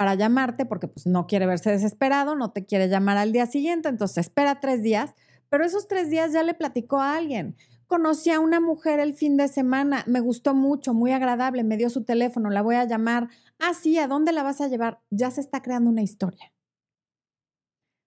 para 0.00 0.14
llamarte 0.14 0.64
porque 0.64 0.88
pues 0.88 1.06
no 1.06 1.26
quiere 1.26 1.44
verse 1.44 1.70
desesperado, 1.70 2.34
no 2.34 2.52
te 2.52 2.64
quiere 2.64 2.88
llamar 2.88 3.18
al 3.18 3.32
día 3.32 3.44
siguiente, 3.44 3.90
entonces 3.90 4.16
espera 4.16 4.58
tres 4.58 4.82
días, 4.82 5.14
pero 5.50 5.62
esos 5.62 5.88
tres 5.88 6.08
días 6.08 6.32
ya 6.32 6.42
le 6.42 6.54
platicó 6.54 7.00
a 7.00 7.18
alguien. 7.18 7.54
Conocí 7.86 8.30
a 8.30 8.40
una 8.40 8.60
mujer 8.60 8.98
el 8.98 9.12
fin 9.12 9.36
de 9.36 9.46
semana, 9.46 10.02
me 10.06 10.20
gustó 10.20 10.54
mucho, 10.54 10.94
muy 10.94 11.12
agradable, 11.12 11.64
me 11.64 11.76
dio 11.76 11.90
su 11.90 12.02
teléfono, 12.02 12.48
la 12.48 12.62
voy 12.62 12.76
a 12.76 12.86
llamar. 12.86 13.28
Ah, 13.58 13.74
sí, 13.74 13.98
¿a 13.98 14.06
dónde 14.06 14.32
la 14.32 14.42
vas 14.42 14.62
a 14.62 14.68
llevar? 14.68 15.02
Ya 15.10 15.30
se 15.30 15.42
está 15.42 15.60
creando 15.60 15.90
una 15.90 16.00
historia. 16.00 16.50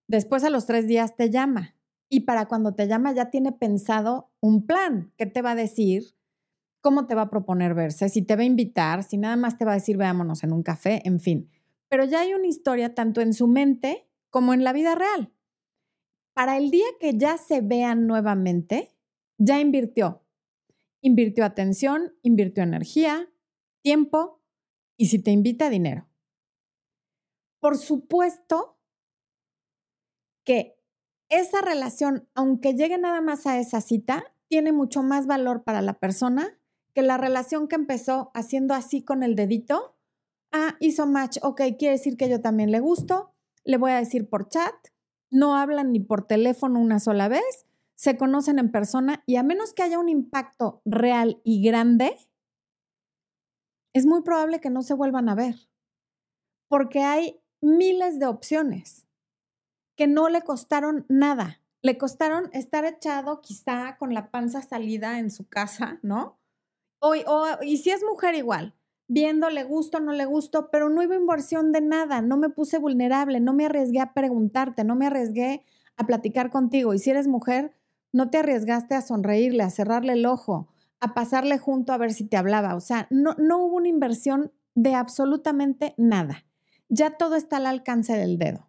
Después 0.07 0.43
a 0.43 0.49
los 0.49 0.65
tres 0.65 0.87
días 0.87 1.15
te 1.15 1.29
llama 1.29 1.75
y 2.09 2.21
para 2.21 2.47
cuando 2.47 2.73
te 2.73 2.87
llama 2.87 3.13
ya 3.13 3.29
tiene 3.29 3.51
pensado 3.51 4.31
un 4.39 4.65
plan. 4.65 5.13
¿Qué 5.15 5.27
te 5.27 5.43
va 5.43 5.51
a 5.51 5.55
decir? 5.55 6.15
¿Cómo 6.81 7.05
te 7.05 7.13
va 7.13 7.21
a 7.21 7.29
proponer 7.29 7.75
verse? 7.75 8.09
Si 8.09 8.23
te 8.23 8.35
va 8.35 8.41
a 8.41 8.45
invitar, 8.45 9.03
si 9.03 9.19
nada 9.19 9.35
más 9.35 9.59
te 9.59 9.65
va 9.65 9.73
a 9.73 9.75
decir 9.75 9.95
veámonos 9.95 10.43
en 10.43 10.53
un 10.53 10.63
café, 10.63 10.99
en 11.05 11.19
fin. 11.19 11.51
Pero 11.93 12.05
ya 12.05 12.21
hay 12.21 12.33
una 12.33 12.47
historia 12.47 12.95
tanto 12.95 13.21
en 13.21 13.35
su 13.35 13.47
mente 13.47 14.09
como 14.31 14.55
en 14.55 14.63
la 14.63 14.73
vida 14.73 14.95
real. 14.95 15.31
Para 16.33 16.57
el 16.57 16.71
día 16.71 16.87
que 16.99 17.15
ya 17.19 17.37
se 17.37 17.61
vean 17.61 18.07
nuevamente, 18.07 18.97
ya 19.37 19.59
invirtió. 19.59 20.25
Invirtió 21.01 21.45
atención, 21.45 22.15
invirtió 22.23 22.63
energía, 22.63 23.31
tiempo 23.83 24.41
y 24.97 25.09
si 25.09 25.19
te 25.19 25.29
invita, 25.29 25.69
dinero. 25.69 26.09
Por 27.59 27.77
supuesto 27.77 28.79
que 30.43 30.81
esa 31.29 31.61
relación, 31.61 32.27
aunque 32.33 32.73
llegue 32.73 32.97
nada 32.97 33.21
más 33.21 33.45
a 33.45 33.59
esa 33.59 33.81
cita, 33.81 34.33
tiene 34.47 34.71
mucho 34.71 35.03
más 35.03 35.27
valor 35.27 35.63
para 35.63 35.83
la 35.83 35.99
persona 35.99 36.59
que 36.95 37.03
la 37.03 37.17
relación 37.17 37.67
que 37.67 37.75
empezó 37.75 38.31
haciendo 38.33 38.73
así 38.73 39.03
con 39.03 39.21
el 39.21 39.35
dedito. 39.35 39.92
Ah, 40.55 40.77
hizo 40.79 41.07
match, 41.07 41.39
ok, 41.41 41.61
quiere 41.79 41.97
decir 41.97 42.15
que 42.15 42.29
yo 42.29 42.39
también 42.39 42.71
le 42.71 42.79
gusto, 42.79 43.33
le 43.63 43.77
voy 43.77 43.89
a 43.91 43.97
decir 43.97 44.29
por 44.29 44.49
chat, 44.49 44.75
no 45.31 45.57
hablan 45.57 45.91
ni 45.91 45.99
por 45.99 46.27
teléfono 46.27 46.79
una 46.79 46.99
sola 46.99 47.27
vez, 47.27 47.65
se 47.95 48.17
conocen 48.17 48.59
en 48.59 48.71
persona 48.71 49.23
y 49.25 49.37
a 49.37 49.43
menos 49.43 49.73
que 49.73 49.81
haya 49.81 49.97
un 49.97 50.09
impacto 50.09 50.83
real 50.85 51.41
y 51.43 51.63
grande, 51.63 52.15
es 53.93 54.05
muy 54.05 54.21
probable 54.21 54.61
que 54.61 54.69
no 54.69 54.83
se 54.83 54.93
vuelvan 54.93 55.27
a 55.27 55.35
ver, 55.35 55.55
porque 56.67 57.01
hay 57.01 57.39
miles 57.59 58.19
de 58.19 58.27
opciones 58.27 59.07
que 59.95 60.05
no 60.05 60.29
le 60.29 60.41
costaron 60.41 61.05
nada. 61.09 61.61
Le 61.81 61.97
costaron 61.97 62.49
estar 62.53 62.85
echado 62.85 63.41
quizá 63.41 63.97
con 63.97 64.13
la 64.13 64.31
panza 64.31 64.61
salida 64.61 65.19
en 65.19 65.31
su 65.31 65.47
casa, 65.47 65.99
¿no? 66.01 66.39
O, 66.99 67.15
y 67.61 67.77
si 67.77 67.89
es 67.89 68.03
mujer 68.03 68.35
igual, 68.35 68.73
viendo 69.13 69.51
le 69.51 69.63
gusto, 69.63 69.99
no 69.99 70.11
le 70.11 70.25
gusto, 70.25 70.69
pero 70.71 70.89
no 70.89 71.03
hubo 71.03 71.13
inversión 71.13 71.71
de 71.71 71.81
nada, 71.81 72.23
no 72.23 72.35
me 72.35 72.49
puse 72.49 72.79
vulnerable, 72.79 73.39
no 73.39 73.53
me 73.53 73.67
arriesgué 73.67 73.99
a 73.99 74.13
preguntarte, 74.13 74.83
no 74.83 74.95
me 74.95 75.05
arriesgué 75.05 75.63
a 75.97 76.07
platicar 76.07 76.49
contigo. 76.49 76.95
Y 76.95 76.99
si 76.99 77.11
eres 77.11 77.27
mujer, 77.27 77.75
no 78.11 78.31
te 78.31 78.39
arriesgaste 78.39 78.95
a 78.95 79.01
sonreírle, 79.01 79.61
a 79.61 79.69
cerrarle 79.69 80.13
el 80.13 80.25
ojo, 80.25 80.67
a 80.99 81.13
pasarle 81.13 81.59
junto 81.59 81.93
a 81.93 81.97
ver 81.97 82.11
si 82.11 82.23
te 82.23 82.37
hablaba. 82.37 82.75
O 82.75 82.79
sea, 82.79 83.07
no, 83.11 83.35
no 83.37 83.63
hubo 83.63 83.77
una 83.77 83.87
inversión 83.87 84.51
de 84.73 84.95
absolutamente 84.95 85.93
nada. 85.97 86.45
Ya 86.89 87.11
todo 87.11 87.35
está 87.35 87.57
al 87.57 87.67
alcance 87.67 88.13
del 88.13 88.39
dedo. 88.39 88.67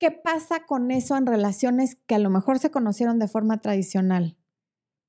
¿Qué 0.00 0.10
pasa 0.10 0.66
con 0.66 0.90
eso 0.90 1.16
en 1.16 1.26
relaciones 1.26 1.96
que 2.06 2.16
a 2.16 2.18
lo 2.18 2.28
mejor 2.28 2.58
se 2.58 2.72
conocieron 2.72 3.20
de 3.20 3.28
forma 3.28 3.60
tradicional, 3.60 4.36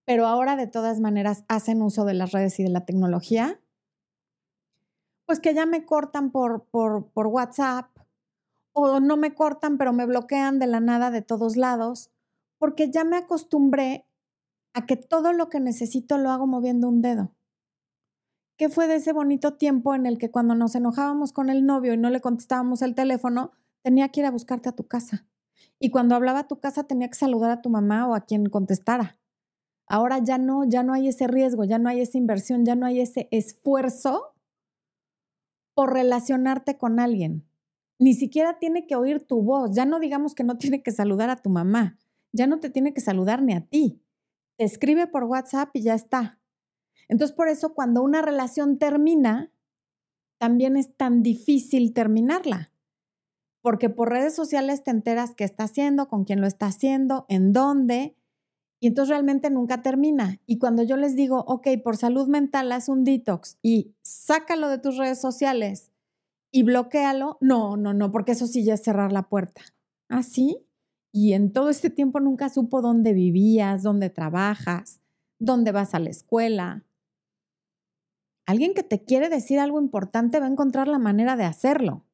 pero 0.05 0.27
ahora 0.27 0.55
de 0.55 0.67
todas 0.67 0.99
maneras 0.99 1.43
hacen 1.49 1.81
uso 1.81 2.05
de 2.05 2.13
las 2.13 2.31
redes 2.31 2.59
y 2.59 2.63
de 2.63 2.69
la 2.69 2.85
tecnología? 2.85 3.59
Pues 5.27 5.39
que 5.41 5.53
ya 5.53 5.65
me 5.65 5.85
cortan 5.85 6.31
por, 6.31 6.63
por, 6.65 7.11
por 7.11 7.27
WhatsApp 7.27 7.91
o 8.71 8.99
no 8.99 9.17
me 9.17 9.35
cortan, 9.35 9.77
pero 9.77 9.91
me 9.91 10.05
bloquean 10.05 10.57
de 10.57 10.67
la 10.67 10.79
nada 10.79 11.11
de 11.11 11.21
todos 11.21 11.57
lados, 11.57 12.11
porque 12.57 12.89
ya 12.89 13.03
me 13.03 13.17
acostumbré 13.17 14.07
a 14.73 14.85
que 14.85 14.95
todo 14.95 15.33
lo 15.33 15.49
que 15.49 15.59
necesito 15.59 16.17
lo 16.17 16.29
hago 16.29 16.47
moviendo 16.47 16.87
un 16.87 17.01
dedo. 17.01 17.33
¿Qué 18.55 18.69
fue 18.69 18.87
de 18.87 18.95
ese 18.95 19.11
bonito 19.11 19.55
tiempo 19.55 19.95
en 19.95 20.05
el 20.05 20.17
que 20.17 20.31
cuando 20.31 20.55
nos 20.55 20.75
enojábamos 20.75 21.33
con 21.33 21.49
el 21.49 21.65
novio 21.65 21.93
y 21.93 21.97
no 21.97 22.09
le 22.09 22.21
contestábamos 22.21 22.81
el 22.81 22.95
teléfono, 22.95 23.51
tenía 23.81 24.09
que 24.09 24.21
ir 24.21 24.25
a 24.25 24.31
buscarte 24.31 24.69
a 24.69 24.75
tu 24.75 24.87
casa. 24.87 25.25
Y 25.79 25.89
cuando 25.89 26.15
hablaba 26.15 26.39
a 26.39 26.47
tu 26.47 26.59
casa 26.59 26.85
tenía 26.85 27.09
que 27.09 27.15
saludar 27.15 27.51
a 27.51 27.61
tu 27.61 27.69
mamá 27.69 28.07
o 28.07 28.15
a 28.15 28.21
quien 28.21 28.47
contestara. 28.47 29.19
Ahora 29.87 30.19
ya 30.19 30.37
no, 30.37 30.63
ya 30.63 30.83
no 30.83 30.93
hay 30.93 31.07
ese 31.07 31.27
riesgo, 31.27 31.65
ya 31.65 31.79
no 31.79 31.89
hay 31.89 32.01
esa 32.01 32.17
inversión, 32.17 32.63
ya 32.63 32.75
no 32.75 32.85
hay 32.85 33.01
ese 33.01 33.27
esfuerzo 33.31 34.36
por 35.77 35.93
relacionarte 35.93 36.79
con 36.79 36.99
alguien. 36.99 37.45
Ni 37.99 38.15
siquiera 38.15 38.57
tiene 38.57 38.87
que 38.87 38.95
oír 38.95 39.21
tu 39.21 39.43
voz, 39.43 39.75
ya 39.75 39.85
no 39.85 39.99
digamos 39.99 40.33
que 40.33 40.43
no 40.43 40.57
tiene 40.57 40.81
que 40.81 40.91
saludar 40.91 41.29
a 41.29 41.35
tu 41.35 41.51
mamá, 41.51 41.99
ya 42.31 42.47
no 42.47 42.59
te 42.59 42.71
tiene 42.71 42.95
que 42.95 43.01
saludar 43.01 43.43
ni 43.43 43.53
a 43.53 43.61
ti. 43.61 44.01
Te 44.55 44.63
escribe 44.63 45.05
por 45.05 45.25
WhatsApp 45.25 45.69
y 45.73 45.83
ya 45.83 45.93
está. 45.93 46.39
Entonces, 47.07 47.37
por 47.37 47.47
eso 47.47 47.75
cuando 47.75 48.01
una 48.01 48.23
relación 48.23 48.79
termina, 48.79 49.51
también 50.39 50.77
es 50.77 50.95
tan 50.97 51.21
difícil 51.21 51.93
terminarla 51.93 52.71
porque 53.61 53.89
por 53.89 54.09
redes 54.09 54.33
sociales 54.33 54.83
te 54.83 54.91
enteras 54.91 55.35
qué 55.35 55.43
está 55.43 55.65
haciendo, 55.65 56.07
con 56.07 56.23
quién 56.23 56.41
lo 56.41 56.47
está 56.47 56.67
haciendo, 56.67 57.25
en 57.29 57.53
dónde, 57.53 58.15
y 58.79 58.87
entonces 58.87 59.09
realmente 59.09 59.49
nunca 59.49 59.81
termina. 59.81 60.39
Y 60.45 60.59
cuando 60.59 60.83
yo 60.83 60.97
les 60.97 61.15
digo, 61.15 61.43
ok, 61.47 61.67
por 61.83 61.97
salud 61.97 62.27
mental 62.27 62.71
haz 62.71 62.89
un 62.89 63.03
detox 63.03 63.57
y 63.61 63.95
sácalo 64.01 64.69
de 64.69 64.77
tus 64.77 64.97
redes 64.97 65.19
sociales 65.19 65.91
y 66.51 66.63
bloquealo, 66.63 67.37
no, 67.41 67.77
no, 67.77 67.93
no, 67.93 68.11
porque 68.11 68.33
eso 68.33 68.47
sí 68.47 68.63
ya 68.63 68.75
es 68.75 68.83
cerrar 68.83 69.11
la 69.11 69.29
puerta. 69.29 69.61
¿Ah, 70.09 70.23
sí? 70.23 70.65
Y 71.11 71.33
en 71.33 71.51
todo 71.51 71.69
este 71.69 71.89
tiempo 71.89 72.19
nunca 72.19 72.49
supo 72.49 72.81
dónde 72.81 73.13
vivías, 73.13 73.83
dónde 73.83 74.09
trabajas, 74.09 75.01
dónde 75.39 75.71
vas 75.71 75.93
a 75.93 75.99
la 75.99 76.09
escuela. 76.09 76.85
Alguien 78.45 78.73
que 78.73 78.83
te 78.83 79.03
quiere 79.03 79.27
decir 79.29 79.59
algo 79.59 79.81
importante 79.81 80.39
va 80.39 80.45
a 80.45 80.49
encontrar 80.49 80.87
la 80.87 80.99
manera 80.99 81.35
de 81.35 81.43
hacerlo. 81.43 82.06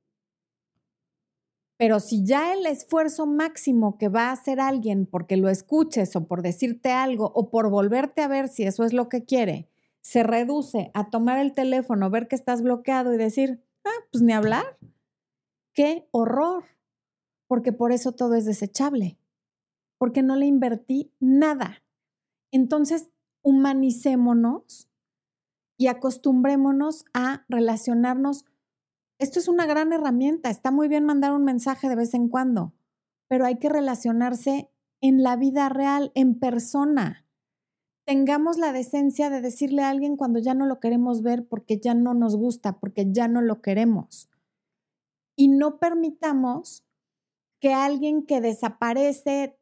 Pero 1.77 1.99
si 1.99 2.23
ya 2.23 2.53
el 2.53 2.65
esfuerzo 2.65 3.25
máximo 3.25 3.97
que 3.97 4.07
va 4.07 4.29
a 4.29 4.31
hacer 4.31 4.59
alguien 4.59 5.05
porque 5.05 5.37
lo 5.37 5.49
escuches 5.49 6.15
o 6.15 6.27
por 6.27 6.41
decirte 6.41 6.91
algo 6.91 7.31
o 7.35 7.49
por 7.49 7.69
volverte 7.69 8.21
a 8.21 8.27
ver 8.27 8.47
si 8.47 8.63
eso 8.63 8.83
es 8.83 8.93
lo 8.93 9.09
que 9.09 9.25
quiere, 9.25 9.67
se 10.01 10.21
reduce 10.21 10.91
a 10.93 11.09
tomar 11.09 11.39
el 11.39 11.53
teléfono, 11.53 12.09
ver 12.09 12.27
que 12.27 12.35
estás 12.35 12.61
bloqueado 12.61 13.13
y 13.13 13.17
decir, 13.17 13.63
ah, 13.85 14.05
pues 14.11 14.21
ni 14.21 14.33
hablar. 14.33 14.77
¡Qué 15.73 16.07
horror! 16.11 16.65
Porque 17.47 17.71
por 17.71 17.91
eso 17.91 18.11
todo 18.11 18.35
es 18.35 18.45
desechable, 18.45 19.17
porque 19.97 20.21
no 20.21 20.35
le 20.35 20.45
invertí 20.45 21.11
nada. 21.19 21.83
Entonces, 22.51 23.09
humanicémonos 23.41 24.89
y 25.77 25.87
acostumbrémonos 25.87 27.05
a 27.13 27.45
relacionarnos 27.49 28.45
esto 29.23 29.39
es 29.39 29.47
una 29.47 29.65
gran 29.65 29.93
herramienta. 29.93 30.49
Está 30.49 30.69
muy 30.69 30.89
bien 30.89 31.05
mandar 31.05 31.31
un 31.31 31.45
mensaje 31.45 31.87
de 31.87 31.95
vez 31.95 32.13
en 32.13 32.27
cuando, 32.27 32.73
pero 33.29 33.45
hay 33.45 33.57
que 33.57 33.69
relacionarse 33.69 34.69
en 34.99 35.23
la 35.23 35.37
vida 35.37 35.69
real, 35.69 36.11
en 36.13 36.37
persona. 36.37 37.25
Tengamos 38.05 38.57
la 38.57 38.73
decencia 38.73 39.29
de 39.29 39.39
decirle 39.39 39.81
a 39.81 39.89
alguien 39.89 40.17
cuando 40.17 40.39
ya 40.39 40.53
no 40.53 40.65
lo 40.65 40.81
queremos 40.81 41.21
ver 41.21 41.47
porque 41.47 41.79
ya 41.79 41.93
no 41.93 42.13
nos 42.13 42.35
gusta, 42.35 42.79
porque 42.79 43.07
ya 43.13 43.29
no 43.29 43.41
lo 43.41 43.61
queremos. 43.61 44.29
Y 45.37 45.47
no 45.47 45.79
permitamos 45.79 46.83
que 47.61 47.73
alguien 47.73 48.25
que 48.25 48.41
desaparece 48.41 49.57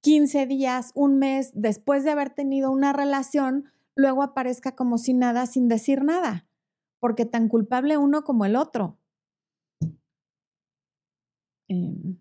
15 0.00 0.46
días, 0.46 0.92
un 0.94 1.18
mes 1.18 1.50
después 1.54 2.04
de 2.04 2.10
haber 2.10 2.30
tenido 2.30 2.70
una 2.70 2.94
relación, 2.94 3.66
luego 3.94 4.22
aparezca 4.22 4.74
como 4.74 4.96
si 4.96 5.12
nada, 5.12 5.44
sin 5.44 5.68
decir 5.68 6.04
nada 6.04 6.48
porque 7.04 7.26
tan 7.26 7.48
culpable 7.48 7.98
uno 7.98 8.24
como 8.24 8.46
el 8.46 8.56
otro. 8.56 8.98
Em. 11.68 12.18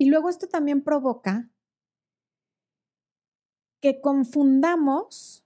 Y 0.00 0.10
luego 0.10 0.28
esto 0.28 0.48
también 0.48 0.82
provoca 0.82 1.48
que 3.80 4.00
confundamos 4.00 5.44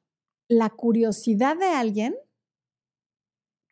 la 0.49 0.71
curiosidad 0.71 1.59
de 1.59 1.67
alguien 1.67 2.17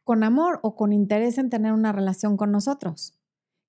con 0.04 0.22
amor 0.24 0.60
o 0.62 0.76
con 0.76 0.92
interés 0.92 1.38
en 1.38 1.48
tener 1.48 1.72
una 1.72 1.92
relación 1.92 2.36
con 2.36 2.52
nosotros. 2.52 3.18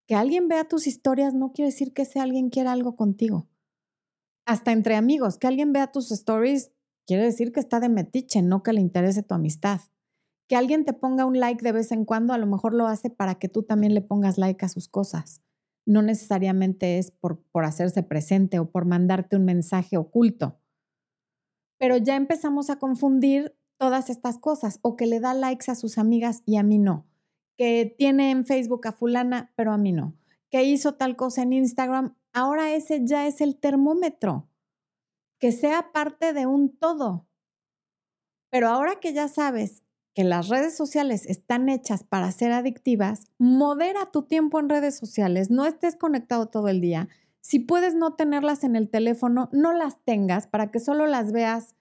Que 0.08 0.16
alguien 0.16 0.50
vea 0.50 0.68
tus 0.68 0.88
historias 0.88 1.34
no 1.34 1.54
quiere 1.54 1.72
decir 1.72 1.94
que 1.94 2.02
ese 2.02 2.20
alguien 2.20 2.50
quiera 2.50 2.74
algo 2.74 2.98
contigo. 2.98 3.48
Hasta 4.48 4.72
entre 4.72 4.96
amigos, 4.96 5.38
que 5.38 5.46
alguien 5.46 5.74
vea 5.74 5.92
tus 5.92 6.10
stories 6.10 6.72
quiere 7.06 7.24
decir 7.24 7.52
que 7.52 7.60
está 7.60 7.82
de 7.82 7.90
metiche, 7.90 8.42
no 8.42 8.64
que 8.64 8.72
le 8.72 8.80
interese 8.80 9.22
tu 9.22 9.34
amistad. 9.34 9.82
Que 10.48 10.56
alguien 10.56 10.86
te 10.86 10.94
ponga 10.94 11.26
un 11.26 11.38
like 11.38 11.62
de 11.62 11.74
vez 11.74 11.92
en 11.92 12.06
cuando, 12.06 12.32
a 12.32 12.38
lo 12.38 12.48
mejor 12.48 12.74
lo 12.74 12.88
hace 12.88 13.10
para 13.10 13.36
que 13.36 13.50
tú 13.50 13.64
también 13.64 13.94
le 13.94 14.00
pongas 14.00 14.38
like 14.38 14.66
a 14.66 14.70
sus 14.70 14.88
cosas. 14.88 15.42
No 15.86 16.02
necesariamente 16.02 16.98
es 16.98 17.12
por, 17.12 17.42
por 17.52 17.66
hacerse 17.66 18.04
presente 18.04 18.58
o 18.60 18.72
por 18.72 18.86
mandarte 18.86 19.36
un 19.36 19.44
mensaje 19.44 19.98
oculto. 19.98 20.62
Pero 21.78 21.98
ya 21.98 22.16
empezamos 22.16 22.70
a 22.70 22.80
confundir 22.80 23.54
todas 23.78 24.10
estas 24.10 24.38
cosas 24.38 24.80
o 24.82 24.96
que 24.96 25.08
le 25.08 25.20
da 25.20 25.34
likes 25.34 25.70
a 25.70 25.76
sus 25.76 25.98
amigas 25.98 26.42
y 26.46 26.56
a 26.56 26.64
mí 26.64 26.78
no. 26.78 27.06
Que 27.58 27.94
tiene 27.98 28.32
en 28.32 28.46
Facebook 28.46 28.88
a 28.88 28.94
fulana, 28.94 29.52
pero 29.58 29.74
a 29.74 29.78
mí 29.78 29.92
no. 29.92 30.16
Que 30.50 30.64
hizo 30.64 30.96
tal 30.96 31.18
cosa 31.18 31.42
en 31.42 31.52
Instagram, 31.52 32.16
ahora 32.38 32.76
ese 32.76 33.02
ya 33.04 33.26
es 33.26 33.42
el 33.42 33.60
termómetro. 33.60 34.48
Que 35.40 35.52
sea 35.52 35.92
parte 35.92 36.34
de 36.34 36.46
un 36.46 36.78
todo. 36.78 37.28
Pero 38.52 38.70
ahora 38.70 39.00
que 39.00 39.12
ya 39.12 39.28
sabes 39.28 39.84
que 40.14 40.24
las 40.24 40.48
redes 40.48 40.76
sociales 40.76 41.26
están 41.26 41.68
hechas 41.68 42.04
para 42.04 42.32
ser 42.32 42.52
adictivas, 42.52 43.26
modera 43.38 44.12
tu 44.12 44.24
tiempo 44.24 44.60
en 44.60 44.70
redes 44.70 44.98
sociales, 44.98 45.50
no 45.50 45.66
estés 45.66 45.96
conectado 45.96 46.48
todo 46.48 46.70
el 46.70 46.80
día. 46.80 47.08
Si 47.42 47.60
puedes 47.60 47.96
no 47.96 48.16
tenerlas 48.16 48.64
en 48.64 48.76
el 48.76 48.90
teléfono, 48.90 49.50
no 49.52 49.74
las 49.74 50.04
tengas 50.04 50.48
para 50.48 50.72
que 50.72 50.80
solo 50.80 51.08
las 51.08 51.32
veas 51.32 51.76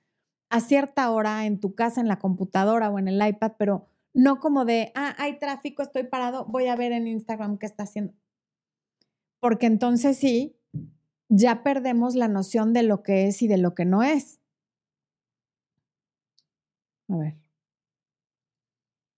a 0.51 0.61
cierta 0.61 1.11
hora 1.11 1.45
en 1.47 1.61
tu 1.61 1.75
casa, 1.75 2.01
en 2.01 2.09
la 2.09 2.19
computadora 2.19 2.91
o 2.91 2.99
en 2.99 3.09
el 3.09 3.27
iPad, 3.27 3.53
pero 3.59 3.89
no 4.15 4.41
como 4.41 4.65
de, 4.65 4.93
ah, 4.95 5.15
hay 5.19 5.39
tráfico, 5.39 5.83
estoy 5.83 6.05
parado, 6.05 6.47
voy 6.47 6.67
a 6.67 6.77
ver 6.77 6.93
en 6.93 7.07
Instagram 7.07 7.59
qué 7.59 7.67
está 7.67 7.85
haciendo. 7.85 8.15
Porque 9.47 9.67
entonces 9.67 10.19
sí, 10.19 10.59
ya 11.29 11.63
perdemos 11.63 12.17
la 12.17 12.27
noción 12.27 12.73
de 12.73 12.83
lo 12.83 13.05
que 13.05 13.29
es 13.29 13.43
y 13.43 13.47
de 13.47 13.59
lo 13.59 13.77
que 13.77 13.85
no 13.85 14.03
es. 14.03 14.41
A 17.09 17.17
ver. 17.17 17.37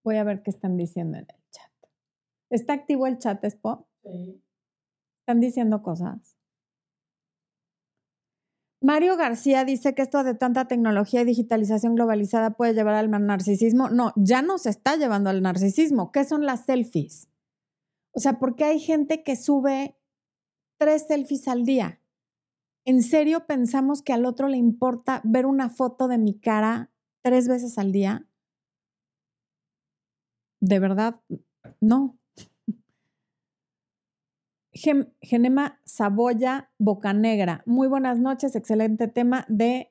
Voy 0.04 0.16
a 0.16 0.24
ver 0.24 0.42
qué 0.42 0.50
están 0.50 0.76
diciendo 0.76 1.16
en 1.16 1.24
el 1.30 1.50
chat. 1.50 1.72
¿Está 2.50 2.74
activo 2.74 3.06
el 3.06 3.16
chat, 3.16 3.42
Expo? 3.42 3.88
Sí. 4.02 4.44
¿Están 5.20 5.40
diciendo 5.40 5.82
cosas? 5.82 6.36
Mario 8.82 9.16
García 9.16 9.64
dice 9.64 9.94
que 9.94 10.02
esto 10.02 10.24
de 10.24 10.34
tanta 10.34 10.68
tecnología 10.68 11.22
y 11.22 11.24
digitalización 11.24 11.94
globalizada 11.94 12.50
puede 12.50 12.74
llevar 12.74 12.96
al 12.96 13.10
narcisismo. 13.10 13.88
No, 13.88 14.12
ya 14.14 14.42
no 14.42 14.58
se 14.58 14.68
está 14.68 14.96
llevando 14.96 15.30
al 15.30 15.40
narcisismo. 15.40 16.12
¿Qué 16.12 16.26
son 16.26 16.44
las 16.44 16.66
selfies? 16.66 17.30
O 18.12 18.20
sea, 18.20 18.38
¿por 18.38 18.56
qué 18.56 18.64
hay 18.64 18.78
gente 18.78 19.22
que 19.22 19.34
sube 19.34 19.97
tres 20.78 21.06
selfies 21.06 21.48
al 21.48 21.64
día? 21.64 22.00
¿En 22.84 23.02
serio 23.02 23.46
pensamos 23.46 24.02
que 24.02 24.12
al 24.12 24.24
otro 24.24 24.48
le 24.48 24.56
importa 24.56 25.20
ver 25.24 25.44
una 25.44 25.68
foto 25.68 26.08
de 26.08 26.18
mi 26.18 26.38
cara 26.38 26.90
tres 27.22 27.48
veces 27.48 27.76
al 27.76 27.92
día? 27.92 28.28
de 30.60 30.78
verdad, 30.78 31.20
no. 31.80 32.18
Genema 35.20 35.80
Saboya 35.84 36.70
Bocanegra. 36.78 37.62
Muy 37.66 37.88
buenas 37.88 38.18
noches, 38.18 38.54
excelente 38.54 39.08
tema 39.08 39.44
de 39.48 39.88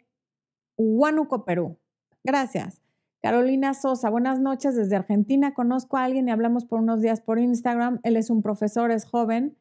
Huánuco, 0.78 1.44
Perú. 1.44 1.78
Gracias. 2.24 2.82
Carolina 3.22 3.74
Sosa, 3.74 4.10
buenas 4.10 4.40
noches 4.40 4.76
desde 4.76 4.96
Argentina. 4.96 5.54
Conozco 5.54 5.98
a 5.98 6.06
alguien 6.06 6.28
y 6.28 6.32
hablamos 6.32 6.64
por 6.66 6.80
unos 6.80 7.02
días 7.02 7.20
por 7.20 7.40
Instagram. 7.40 8.00
Él 8.04 8.16
es 8.16 8.30
un 8.30 8.42
profesor, 8.42 8.92
es 8.92 9.06
joven. 9.06 9.58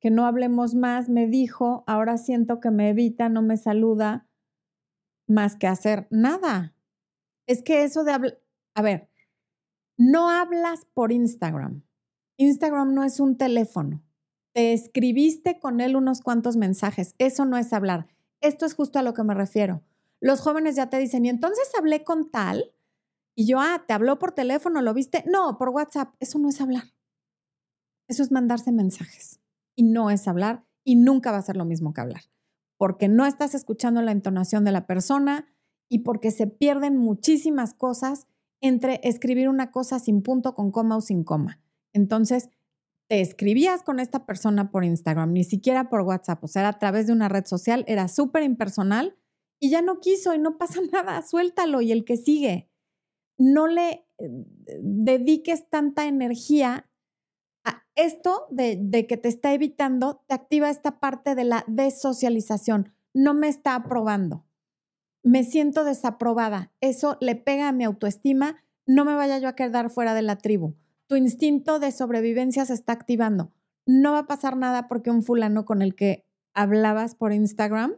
Que 0.00 0.10
no 0.10 0.26
hablemos 0.26 0.74
más, 0.74 1.08
me 1.08 1.26
dijo. 1.26 1.84
Ahora 1.86 2.16
siento 2.16 2.60
que 2.60 2.70
me 2.70 2.90
evita, 2.90 3.28
no 3.28 3.42
me 3.42 3.56
saluda, 3.56 4.26
más 5.26 5.56
que 5.56 5.66
hacer 5.66 6.06
nada. 6.10 6.74
Es 7.46 7.62
que 7.62 7.84
eso 7.84 8.04
de 8.04 8.12
hablar. 8.12 8.40
A 8.74 8.82
ver, 8.82 9.10
no 9.96 10.30
hablas 10.30 10.86
por 10.94 11.12
Instagram. 11.12 11.82
Instagram 12.38 12.94
no 12.94 13.04
es 13.04 13.20
un 13.20 13.36
teléfono. 13.36 14.02
Te 14.52 14.72
escribiste 14.72 15.60
con 15.60 15.80
él 15.80 15.96
unos 15.96 16.22
cuantos 16.22 16.56
mensajes. 16.56 17.14
Eso 17.18 17.44
no 17.44 17.56
es 17.56 17.72
hablar. 17.72 18.08
Esto 18.40 18.66
es 18.66 18.74
justo 18.74 18.98
a 18.98 19.02
lo 19.02 19.14
que 19.14 19.22
me 19.22 19.34
refiero. 19.34 19.82
Los 20.20 20.40
jóvenes 20.40 20.76
ya 20.76 20.88
te 20.90 20.98
dicen, 20.98 21.24
y 21.24 21.28
entonces 21.28 21.70
hablé 21.78 22.04
con 22.04 22.30
tal. 22.30 22.72
Y 23.34 23.46
yo, 23.46 23.60
ah, 23.60 23.84
¿te 23.86 23.94
habló 23.94 24.18
por 24.18 24.32
teléfono? 24.32 24.82
¿Lo 24.82 24.94
viste? 24.94 25.24
No, 25.26 25.56
por 25.58 25.70
WhatsApp. 25.70 26.14
Eso 26.20 26.38
no 26.38 26.48
es 26.48 26.60
hablar. 26.60 26.94
Eso 28.08 28.22
es 28.22 28.32
mandarse 28.32 28.72
mensajes. 28.72 29.39
Y 29.80 29.82
no 29.82 30.10
es 30.10 30.28
hablar 30.28 30.66
y 30.84 30.96
nunca 30.96 31.32
va 31.32 31.38
a 31.38 31.42
ser 31.42 31.56
lo 31.56 31.64
mismo 31.64 31.94
que 31.94 32.02
hablar. 32.02 32.24
Porque 32.76 33.08
no 33.08 33.24
estás 33.24 33.54
escuchando 33.54 34.02
la 34.02 34.12
entonación 34.12 34.62
de 34.62 34.72
la 34.72 34.86
persona 34.86 35.46
y 35.88 36.00
porque 36.00 36.32
se 36.32 36.46
pierden 36.46 36.98
muchísimas 36.98 37.72
cosas 37.72 38.26
entre 38.60 39.00
escribir 39.04 39.48
una 39.48 39.70
cosa 39.70 39.98
sin 39.98 40.20
punto, 40.20 40.54
con 40.54 40.70
coma 40.70 40.98
o 40.98 41.00
sin 41.00 41.24
coma. 41.24 41.62
Entonces, 41.94 42.50
te 43.08 43.22
escribías 43.22 43.82
con 43.82 44.00
esta 44.00 44.26
persona 44.26 44.70
por 44.70 44.84
Instagram, 44.84 45.32
ni 45.32 45.44
siquiera 45.44 45.88
por 45.88 46.02
WhatsApp, 46.02 46.44
o 46.44 46.46
sea, 46.46 46.68
a 46.68 46.78
través 46.78 47.06
de 47.06 47.14
una 47.14 47.30
red 47.30 47.46
social, 47.46 47.82
era 47.88 48.06
súper 48.06 48.42
impersonal 48.42 49.16
y 49.58 49.70
ya 49.70 49.80
no 49.80 49.98
quiso 50.00 50.34
y 50.34 50.38
no 50.38 50.58
pasa 50.58 50.82
nada, 50.92 51.22
suéltalo 51.22 51.80
y 51.80 51.90
el 51.90 52.04
que 52.04 52.18
sigue. 52.18 52.68
No 53.38 53.66
le 53.66 54.06
eh, 54.18 54.28
dediques 54.82 55.70
tanta 55.70 56.06
energía 56.06 56.89
esto 58.04 58.46
de, 58.50 59.06
que 59.08 59.16
te 59.16 59.28
está 59.28 59.52
evitando, 59.54 60.22
te 60.26 60.34
activa 60.34 60.70
esta 60.70 61.00
parte 61.00 61.34
de 61.34 61.44
la 61.44 61.64
desocialización. 61.66 62.92
No 63.12 63.34
me 63.34 63.48
está 63.48 63.74
aprobando 63.74 64.44
me 65.22 65.44
siento 65.44 65.84
desaprobada. 65.84 66.72
Eso 66.80 67.16
le 67.20 67.36
pega 67.36 67.68
a 67.68 67.72
mi 67.72 67.84
autoestima. 67.84 68.56
No 68.86 69.04
me 69.04 69.14
vaya 69.14 69.38
yo 69.38 69.48
a 69.48 69.56
quedar 69.56 69.90
fuera 69.90 70.14
de 70.14 70.22
la 70.22 70.36
tribu. 70.36 70.74
Tu 71.06 71.16
instinto 71.16 71.78
de 71.78 71.92
sobrevivencia 71.92 72.64
se 72.64 72.74
está 72.74 72.92
activando. 72.92 73.52
No 73.86 74.12
va 74.12 74.20
a 74.20 74.26
pasar 74.26 74.56
nada 74.56 74.88
porque 74.88 75.10
un 75.10 75.22
fulano 75.22 75.64
con 75.64 75.82
el 75.82 75.94
que 75.94 76.24
hablabas 76.54 77.14
por 77.14 77.32
Instagram 77.32 77.94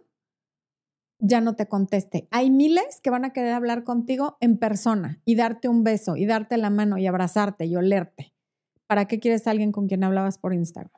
ya 1.18 1.40
no 1.40 1.54
te 1.54 1.68
conteste. 1.68 2.26
Hay 2.30 2.50
miles 2.50 3.00
que 3.00 3.10
van 3.10 3.24
a 3.24 3.32
querer 3.32 3.52
hablar 3.52 3.84
contigo 3.84 4.36
en 4.40 4.58
persona 4.58 5.20
y 5.24 5.36
darte 5.36 5.68
un 5.68 5.84
beso 5.84 6.16
y 6.16 6.26
darte 6.26 6.56
la 6.56 6.70
mano 6.70 6.98
y 6.98 7.06
abrazarte 7.06 7.66
y 7.66 7.76
olerte. 7.76 8.34
¿Para 8.86 9.06
qué 9.06 9.20
quieres 9.20 9.46
a 9.46 9.50
alguien 9.50 9.72
con 9.72 9.88
quien 9.88 10.04
hablabas 10.04 10.38
por 10.38 10.54
Instagram? 10.54 10.92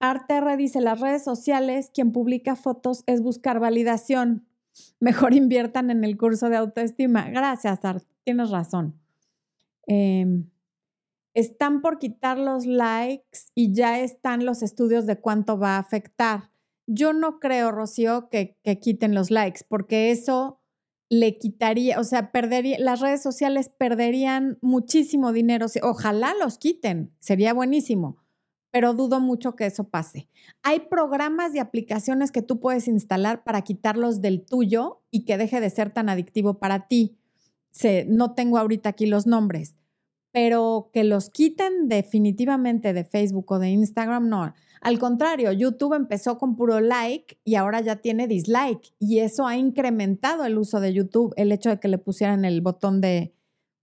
Arterre 0.00 0.56
dice, 0.56 0.80
las 0.80 1.00
redes 1.00 1.22
sociales, 1.22 1.90
quien 1.94 2.12
publica 2.12 2.56
fotos 2.56 3.04
es 3.06 3.22
buscar 3.22 3.60
validación 3.60 4.46
mejor 5.00 5.34
inviertan 5.34 5.90
en 5.90 6.04
el 6.04 6.16
curso 6.16 6.48
de 6.48 6.56
autoestima. 6.56 7.28
Gracias, 7.30 7.84
Art, 7.84 8.04
tienes 8.24 8.50
razón. 8.50 9.00
Em, 9.86 10.48
están 11.34 11.80
por 11.80 11.98
quitar 11.98 12.38
los 12.38 12.66
likes 12.66 13.40
y 13.54 13.72
ya 13.72 14.00
están 14.00 14.44
los 14.44 14.62
estudios 14.62 15.06
de 15.06 15.20
cuánto 15.20 15.58
va 15.58 15.76
a 15.76 15.80
afectar. 15.80 16.50
Yo 16.86 17.12
no 17.12 17.38
creo, 17.38 17.70
Rocío, 17.70 18.28
que, 18.28 18.58
que 18.62 18.78
quiten 18.78 19.14
los 19.14 19.30
likes, 19.30 19.60
porque 19.68 20.10
eso 20.10 20.60
le 21.12 21.36
quitaría, 21.36 22.00
o 22.00 22.04
sea, 22.04 22.32
perdería, 22.32 22.78
las 22.78 23.00
redes 23.00 23.22
sociales 23.22 23.68
perderían 23.68 24.56
muchísimo 24.62 25.32
dinero. 25.32 25.66
Ojalá 25.82 26.32
los 26.40 26.56
quiten, 26.56 27.12
sería 27.18 27.52
buenísimo 27.52 28.22
pero 28.72 28.94
dudo 28.94 29.20
mucho 29.20 29.54
que 29.54 29.66
eso 29.66 29.84
pase. 29.84 30.28
Hay 30.62 30.80
programas 30.88 31.54
y 31.54 31.58
aplicaciones 31.58 32.32
que 32.32 32.40
tú 32.40 32.58
puedes 32.58 32.88
instalar 32.88 33.44
para 33.44 33.60
quitarlos 33.60 34.22
del 34.22 34.44
tuyo 34.46 35.02
y 35.10 35.26
que 35.26 35.36
deje 35.36 35.60
de 35.60 35.68
ser 35.68 35.90
tan 35.90 36.08
adictivo 36.08 36.58
para 36.58 36.88
ti. 36.88 37.18
no 38.06 38.32
tengo 38.32 38.56
ahorita 38.58 38.88
aquí 38.88 39.04
los 39.04 39.26
nombres, 39.26 39.76
pero 40.32 40.88
que 40.94 41.04
los 41.04 41.28
quiten 41.28 41.88
definitivamente 41.88 42.94
de 42.94 43.04
Facebook 43.04 43.52
o 43.52 43.58
de 43.58 43.68
Instagram, 43.68 44.30
no. 44.30 44.54
Al 44.82 44.98
contrario, 44.98 45.52
YouTube 45.52 45.94
empezó 45.94 46.38
con 46.38 46.56
puro 46.56 46.80
like 46.80 47.38
y 47.44 47.54
ahora 47.54 47.80
ya 47.80 47.96
tiene 47.96 48.26
dislike 48.26 48.92
y 48.98 49.20
eso 49.20 49.46
ha 49.46 49.56
incrementado 49.56 50.44
el 50.44 50.58
uso 50.58 50.80
de 50.80 50.92
YouTube, 50.92 51.32
el 51.36 51.52
hecho 51.52 51.70
de 51.70 51.78
que 51.78 51.86
le 51.86 51.98
pusieran 51.98 52.44
el 52.44 52.60
botón 52.62 53.00
de, 53.00 53.32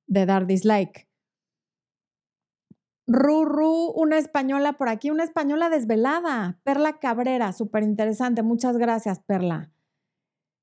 de 0.07 0.25
dar 0.25 0.45
dislike. 0.45 1.07
Ruru, 3.07 3.91
una 3.95 4.17
española 4.17 4.73
por 4.73 4.89
aquí, 4.89 5.09
una 5.09 5.23
española 5.23 5.69
desvelada. 5.69 6.59
Perla 6.63 6.99
Cabrera, 6.99 7.53
súper 7.53 7.83
interesante. 7.83 8.43
Muchas 8.43 8.77
gracias, 8.77 9.21
Perla. 9.21 9.71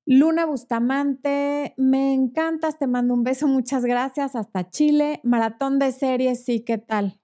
Luna 0.05 0.45
Bustamante, 0.45 1.73
me 1.75 2.13
encantas, 2.13 2.79
te 2.79 2.87
mando 2.87 3.13
un 3.15 3.23
beso, 3.23 3.47
muchas 3.47 3.83
gracias. 3.83 4.35
Hasta 4.35 4.69
Chile. 4.69 5.19
Maratón 5.23 5.79
de 5.79 5.91
series, 5.91 6.45
sí, 6.45 6.61
¿qué 6.61 6.77
tal? 6.77 7.19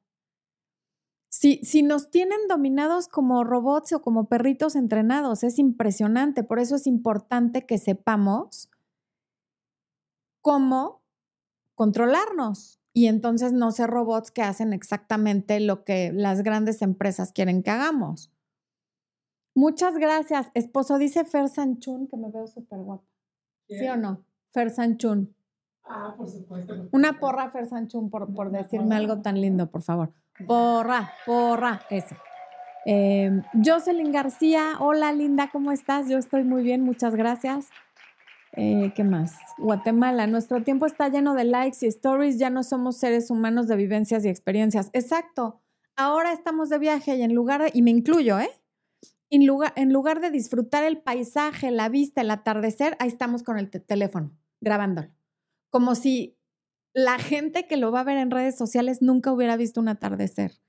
Si, 1.35 1.57
si 1.63 1.81
nos 1.81 2.11
tienen 2.11 2.47
dominados 2.47 3.07
como 3.07 3.43
robots 3.43 3.91
o 3.93 4.03
como 4.03 4.25
perritos 4.25 4.75
entrenados, 4.75 5.43
es 5.43 5.57
impresionante. 5.57 6.43
Por 6.43 6.59
eso 6.59 6.75
es 6.75 6.85
importante 6.85 7.65
que 7.65 7.79
sepamos 7.79 8.69
cómo 10.41 11.01
controlarnos. 11.73 12.79
Y 12.93 13.07
entonces 13.07 13.51
no 13.51 13.71
ser 13.71 13.89
robots 13.89 14.29
que 14.29 14.43
hacen 14.43 14.73
exactamente 14.73 15.59
lo 15.59 15.83
que 15.83 16.11
las 16.13 16.43
grandes 16.43 16.83
empresas 16.83 17.31
quieren 17.31 17.63
que 17.63 17.71
hagamos. 17.71 18.31
Muchas 19.55 19.97
gracias, 19.97 20.51
esposo. 20.53 20.99
Dice 20.99 21.25
Fer 21.25 21.49
Sanchun, 21.49 22.07
que 22.09 22.15
me 22.15 22.29
veo 22.29 22.45
súper 22.45 22.77
guapa. 22.77 23.07
¿Sí 23.67 23.87
o 23.87 23.97
no? 23.97 24.23
Fer 24.51 24.69
Sanchun. 24.69 25.35
Ah, 25.83 26.13
por 26.15 26.29
supuesto. 26.29 26.89
Una 26.91 27.19
porra, 27.19 27.49
Fer 27.49 27.65
Sanchun, 27.65 28.11
por, 28.11 28.31
por 28.35 28.51
decirme 28.51 28.95
algo 28.95 29.23
tan 29.23 29.41
lindo, 29.41 29.71
por 29.71 29.81
favor. 29.81 30.13
Porra, 30.47 31.13
porra, 31.25 31.81
eso. 31.89 32.15
Eh, 32.85 33.41
Jocelyn 33.63 34.11
García, 34.11 34.77
hola 34.79 35.13
linda, 35.13 35.49
¿cómo 35.51 35.71
estás? 35.71 36.09
Yo 36.09 36.17
estoy 36.17 36.43
muy 36.43 36.63
bien, 36.63 36.81
muchas 36.81 37.15
gracias. 37.15 37.69
Eh, 38.53 38.91
¿Qué 38.95 39.03
más? 39.03 39.35
Guatemala, 39.57 40.27
nuestro 40.27 40.63
tiempo 40.63 40.85
está 40.85 41.07
lleno 41.09 41.33
de 41.33 41.43
likes 41.43 41.77
y 41.81 41.87
stories, 41.87 42.39
ya 42.39 42.49
no 42.49 42.63
somos 42.63 42.97
seres 42.97 43.29
humanos 43.29 43.67
de 43.67 43.75
vivencias 43.75 44.25
y 44.25 44.29
experiencias. 44.29 44.89
Exacto, 44.93 45.61
ahora 45.95 46.33
estamos 46.33 46.69
de 46.69 46.79
viaje 46.79 47.15
y 47.15 47.21
en 47.21 47.33
lugar, 47.33 47.63
de, 47.63 47.71
y 47.73 47.83
me 47.83 47.91
incluyo, 47.91 48.39
¿eh? 48.39 48.49
En 49.29 49.47
lugar, 49.47 49.73
en 49.75 49.93
lugar 49.93 50.19
de 50.19 50.29
disfrutar 50.29 50.83
el 50.83 50.99
paisaje, 50.99 51.71
la 51.71 51.89
vista, 51.89 52.21
el 52.21 52.31
atardecer, 52.31 52.95
ahí 52.99 53.07
estamos 53.07 53.43
con 53.43 53.57
el 53.57 53.69
teléfono, 53.69 54.31
grabándolo. 54.61 55.09
Como 55.69 55.95
si 55.95 56.37
la 56.93 57.17
gente 57.19 57.67
que 57.67 57.77
lo 57.77 57.91
va 57.91 58.01
a 58.01 58.05
ver 58.05 58.17
en 58.17 58.31
redes 58.31 58.55
sociales 58.55 59.01
nunca 59.01 59.31
hubiera 59.31 59.57
visto 59.57 59.81
un 59.81 59.87
atardecer 59.87 60.59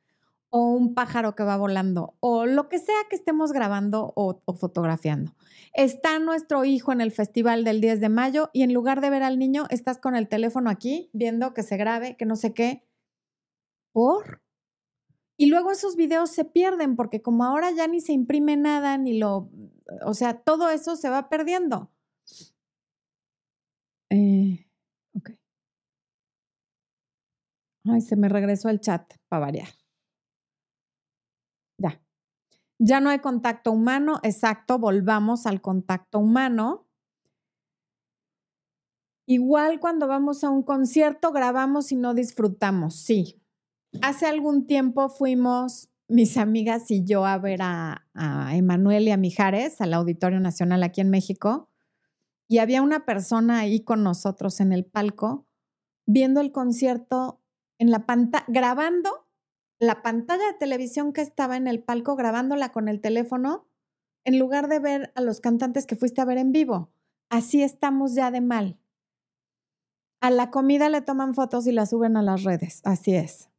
o 0.50 0.68
un 0.68 0.94
pájaro 0.94 1.34
que 1.34 1.42
va 1.42 1.56
volando 1.56 2.14
o 2.20 2.46
lo 2.46 2.68
que 2.68 2.78
sea 2.78 2.94
que 3.10 3.16
estemos 3.16 3.52
grabando 3.52 4.12
o, 4.14 4.40
fotografiando. 4.54 5.34
Está 5.74 6.18
nuestro 6.20 6.64
hijo 6.64 6.92
en 6.92 7.00
el 7.00 7.10
festival 7.10 7.64
del 7.64 7.80
10 7.80 8.00
de 8.00 8.08
mayo 8.08 8.50
y 8.52 8.62
en 8.62 8.72
lugar 8.72 9.00
de 9.00 9.10
ver 9.10 9.24
al 9.24 9.38
niño, 9.38 9.64
estás 9.70 9.98
con 9.98 10.14
el 10.14 10.28
teléfono 10.28 10.70
aquí 10.70 11.10
viendo 11.12 11.54
que 11.54 11.64
se 11.64 11.76
grabe, 11.76 12.16
que 12.16 12.24
no 12.24 12.36
sé 12.36 12.54
qué. 12.54 12.84
¿Por? 13.92 14.42
Y 15.36 15.46
luego 15.46 15.72
esos 15.72 15.96
videos 15.96 16.30
se 16.30 16.44
pierden 16.44 16.94
porque 16.94 17.20
como 17.20 17.44
ahora 17.44 17.72
ya 17.72 17.88
ni 17.88 18.00
se 18.00 18.12
imprime 18.12 18.56
nada, 18.56 18.96
ni 18.96 19.18
lo, 19.18 19.50
o 20.06 20.14
sea, 20.14 20.38
todo 20.38 20.70
eso 20.70 20.94
se 20.94 21.08
va 21.10 21.28
perdiendo. 21.28 21.90
Eh, 24.10 24.66
ok. 25.16 25.30
Ay, 27.86 28.00
se 28.00 28.16
me 28.16 28.28
regresó 28.28 28.68
el 28.68 28.80
chat 28.80 29.14
para 29.28 29.46
variar. 29.46 29.68
Ya. 31.78 32.00
Ya 32.78 33.00
no 33.00 33.10
hay 33.10 33.18
contacto 33.18 33.72
humano, 33.72 34.20
exacto, 34.22 34.78
volvamos 34.78 35.46
al 35.46 35.60
contacto 35.60 36.18
humano. 36.18 36.86
Igual 39.26 39.80
cuando 39.80 40.06
vamos 40.06 40.44
a 40.44 40.50
un 40.50 40.62
concierto, 40.62 41.32
grabamos 41.32 41.92
y 41.92 41.96
no 41.96 42.14
disfrutamos, 42.14 42.96
sí. 42.96 43.42
Hace 44.02 44.26
algún 44.26 44.66
tiempo 44.66 45.08
fuimos 45.08 45.88
mis 46.08 46.36
amigas 46.36 46.90
y 46.90 47.04
yo 47.04 47.24
a 47.24 47.38
ver 47.38 47.62
a, 47.62 48.06
a 48.14 48.56
Emanuel 48.56 49.08
y 49.08 49.10
a 49.10 49.16
Mijares 49.16 49.80
al 49.80 49.94
Auditorio 49.94 50.40
Nacional 50.40 50.82
aquí 50.82 51.00
en 51.00 51.10
México 51.10 51.70
y 52.48 52.58
había 52.58 52.82
una 52.82 53.06
persona 53.06 53.60
ahí 53.60 53.82
con 53.82 54.02
nosotros 54.02 54.60
en 54.60 54.72
el 54.72 54.84
palco 54.84 55.46
viendo 56.06 56.40
el 56.40 56.52
concierto 56.52 57.40
en 57.84 57.90
la 57.90 58.06
pantalla, 58.06 58.46
grabando 58.48 59.26
la 59.78 60.00
pantalla 60.00 60.46
de 60.46 60.54
televisión 60.54 61.12
que 61.12 61.20
estaba 61.20 61.56
en 61.56 61.66
el 61.66 61.82
palco 61.82 62.16
grabándola 62.16 62.72
con 62.72 62.88
el 62.88 63.02
teléfono 63.02 63.66
en 64.24 64.38
lugar 64.38 64.68
de 64.68 64.78
ver 64.78 65.12
a 65.14 65.20
los 65.20 65.40
cantantes 65.40 65.84
que 65.86 65.96
fuiste 65.96 66.22
a 66.22 66.24
ver 66.24 66.38
en 66.38 66.50
vivo. 66.50 66.90
Así 67.28 67.62
estamos 67.62 68.14
ya 68.14 68.30
de 68.30 68.40
mal. 68.40 68.78
A 70.22 70.30
la 70.30 70.50
comida 70.50 70.88
le 70.88 71.02
toman 71.02 71.34
fotos 71.34 71.66
y 71.66 71.72
la 71.72 71.84
suben 71.84 72.16
a 72.16 72.22
las 72.22 72.42
redes. 72.42 72.80
Así 72.84 73.14
es. 73.14 73.50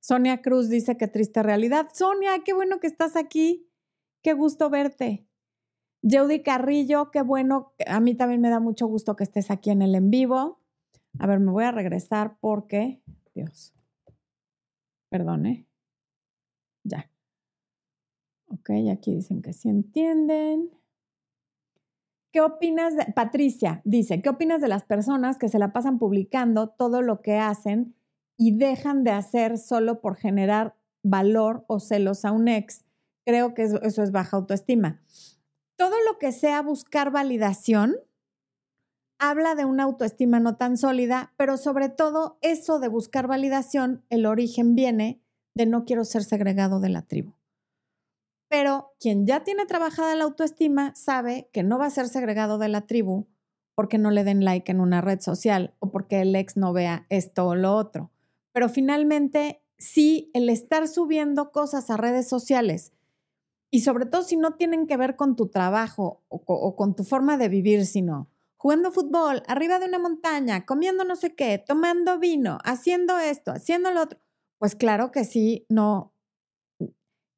Sonia 0.00 0.42
Cruz 0.42 0.68
dice 0.68 0.98
que 0.98 1.08
triste 1.08 1.42
realidad. 1.42 1.88
Sonia, 1.94 2.44
qué 2.44 2.52
bueno 2.52 2.80
que 2.80 2.86
estás 2.86 3.16
aquí. 3.16 3.70
Qué 4.22 4.34
gusto 4.34 4.68
verte. 4.68 5.26
Jeudy 6.02 6.42
Carrillo, 6.42 7.10
qué 7.10 7.22
bueno. 7.22 7.72
A 7.86 8.00
mí 8.00 8.14
también 8.14 8.42
me 8.42 8.50
da 8.50 8.60
mucho 8.60 8.86
gusto 8.86 9.16
que 9.16 9.24
estés 9.24 9.50
aquí 9.50 9.70
en 9.70 9.80
el 9.80 9.94
en 9.94 10.10
vivo. 10.10 10.60
A 11.18 11.26
ver, 11.26 11.40
me 11.40 11.50
voy 11.50 11.64
a 11.64 11.72
regresar 11.72 12.36
porque, 12.40 13.02
Dios. 13.34 13.74
Perdone. 15.08 15.66
Ya. 16.84 17.10
Ok, 18.48 18.70
aquí 18.92 19.14
dicen 19.14 19.42
que 19.42 19.52
sí 19.52 19.68
entienden. 19.68 20.70
¿Qué 22.32 22.40
opinas 22.40 22.94
de, 22.96 23.06
Patricia 23.14 23.80
dice, 23.84 24.20
¿qué 24.20 24.28
opinas 24.28 24.60
de 24.60 24.68
las 24.68 24.84
personas 24.84 25.38
que 25.38 25.48
se 25.48 25.58
la 25.58 25.72
pasan 25.72 25.98
publicando 25.98 26.68
todo 26.68 27.00
lo 27.00 27.22
que 27.22 27.38
hacen 27.38 27.94
y 28.36 28.56
dejan 28.58 29.04
de 29.04 29.12
hacer 29.12 29.56
solo 29.56 30.00
por 30.00 30.16
generar 30.16 30.76
valor 31.02 31.64
o 31.66 31.80
celos 31.80 32.24
a 32.24 32.32
un 32.32 32.48
ex? 32.48 32.84
Creo 33.24 33.54
que 33.54 33.62
eso 33.62 34.02
es 34.02 34.12
baja 34.12 34.36
autoestima. 34.36 35.00
Todo 35.76 35.94
lo 36.06 36.18
que 36.18 36.30
sea 36.30 36.62
buscar 36.62 37.10
validación 37.10 37.96
habla 39.18 39.54
de 39.54 39.64
una 39.64 39.84
autoestima 39.84 40.40
no 40.40 40.56
tan 40.56 40.76
sólida, 40.76 41.32
pero 41.36 41.56
sobre 41.56 41.88
todo 41.88 42.38
eso 42.42 42.78
de 42.78 42.88
buscar 42.88 43.26
validación, 43.26 44.04
el 44.10 44.26
origen 44.26 44.74
viene 44.74 45.22
de 45.54 45.66
no 45.66 45.84
quiero 45.84 46.04
ser 46.04 46.22
segregado 46.24 46.80
de 46.80 46.90
la 46.90 47.02
tribu. 47.02 47.32
Pero 48.48 48.94
quien 49.00 49.26
ya 49.26 49.42
tiene 49.42 49.66
trabajada 49.66 50.14
la 50.14 50.24
autoestima 50.24 50.94
sabe 50.94 51.48
que 51.52 51.62
no 51.62 51.78
va 51.78 51.86
a 51.86 51.90
ser 51.90 52.08
segregado 52.08 52.58
de 52.58 52.68
la 52.68 52.86
tribu 52.86 53.26
porque 53.74 53.98
no 53.98 54.10
le 54.10 54.24
den 54.24 54.44
like 54.44 54.70
en 54.70 54.80
una 54.80 55.00
red 55.00 55.20
social 55.20 55.74
o 55.80 55.90
porque 55.90 56.20
el 56.20 56.34
ex 56.34 56.56
no 56.56 56.72
vea 56.72 57.06
esto 57.08 57.46
o 57.46 57.54
lo 57.54 57.74
otro. 57.74 58.10
Pero 58.52 58.68
finalmente, 58.68 59.62
sí, 59.78 60.30
el 60.32 60.48
estar 60.48 60.88
subiendo 60.88 61.50
cosas 61.50 61.90
a 61.90 61.96
redes 61.96 62.28
sociales 62.28 62.92
y 63.70 63.80
sobre 63.80 64.06
todo 64.06 64.22
si 64.22 64.36
no 64.36 64.54
tienen 64.54 64.86
que 64.86 64.96
ver 64.96 65.16
con 65.16 65.36
tu 65.36 65.48
trabajo 65.48 66.22
o, 66.28 66.42
o 66.46 66.76
con 66.76 66.94
tu 66.94 67.04
forma 67.04 67.36
de 67.36 67.48
vivir, 67.48 67.84
sino 67.84 68.30
jugando 68.66 68.90
fútbol, 68.90 69.44
arriba 69.46 69.78
de 69.78 69.86
una 69.86 70.00
montaña, 70.00 70.66
comiendo 70.66 71.04
no 71.04 71.14
sé 71.14 71.36
qué, 71.36 71.56
tomando 71.56 72.18
vino, 72.18 72.58
haciendo 72.64 73.16
esto, 73.16 73.52
haciendo 73.52 73.92
lo 73.92 74.02
otro, 74.02 74.18
pues 74.58 74.74
claro 74.74 75.12
que 75.12 75.24
sí, 75.24 75.64
no. 75.68 76.12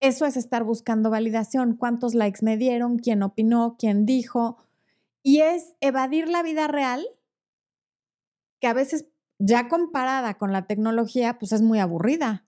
Eso 0.01 0.25
es 0.25 0.39
estar 0.39 0.65
buscando 0.65 1.11
validación, 1.11 1.77
cuántos 1.77 2.15
likes 2.15 2.43
me 2.43 2.57
dieron, 2.57 2.97
quién 2.99 3.23
opinó, 3.23 3.77
quién 3.79 4.07
dijo, 4.07 4.57
y 5.23 5.41
es 5.41 5.75
evadir 5.83 6.31
la 6.31 6.43
vida 6.43 6.67
real, 6.67 7.07
que 8.59 8.69
a 8.69 8.73
veces 8.73 9.05
ya 9.39 9.69
comparada 9.69 10.39
con 10.39 10.51
la 10.51 10.67
tecnología, 10.67 11.39
pues 11.39 11.53
es 11.53 11.61
muy 11.61 11.79
aburrida. 11.79 12.47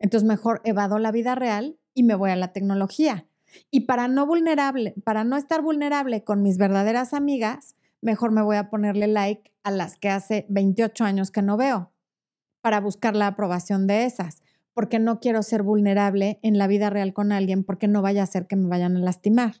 Entonces 0.00 0.26
mejor 0.26 0.62
evado 0.64 0.98
la 0.98 1.12
vida 1.12 1.36
real 1.36 1.78
y 1.94 2.02
me 2.02 2.16
voy 2.16 2.32
a 2.32 2.36
la 2.36 2.52
tecnología. 2.52 3.28
Y 3.70 3.82
para 3.82 4.08
no 4.08 4.26
vulnerable, 4.26 4.96
para 5.04 5.22
no 5.22 5.36
estar 5.36 5.62
vulnerable 5.62 6.24
con 6.24 6.42
mis 6.42 6.58
verdaderas 6.58 7.14
amigas, 7.14 7.76
mejor 8.06 8.30
me 8.30 8.40
voy 8.40 8.56
a 8.56 8.70
ponerle 8.70 9.08
like 9.08 9.52
a 9.64 9.72
las 9.72 9.98
que 9.98 10.08
hace 10.08 10.46
28 10.48 11.04
años 11.04 11.32
que 11.32 11.42
no 11.42 11.56
veo 11.56 11.92
para 12.62 12.80
buscar 12.80 13.16
la 13.16 13.26
aprobación 13.26 13.88
de 13.88 14.04
esas, 14.04 14.40
porque 14.72 15.00
no 15.00 15.18
quiero 15.18 15.42
ser 15.42 15.64
vulnerable 15.64 16.38
en 16.42 16.56
la 16.56 16.68
vida 16.68 16.88
real 16.88 17.12
con 17.12 17.32
alguien 17.32 17.64
porque 17.64 17.88
no 17.88 18.02
vaya 18.02 18.22
a 18.22 18.26
ser 18.26 18.46
que 18.46 18.54
me 18.54 18.68
vayan 18.68 18.96
a 18.96 19.00
lastimar. 19.00 19.56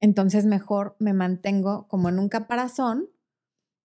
Entonces 0.00 0.46
mejor 0.46 0.96
me 0.98 1.12
mantengo 1.12 1.86
como 1.88 2.08
en 2.08 2.18
un 2.18 2.30
caparazón 2.30 3.10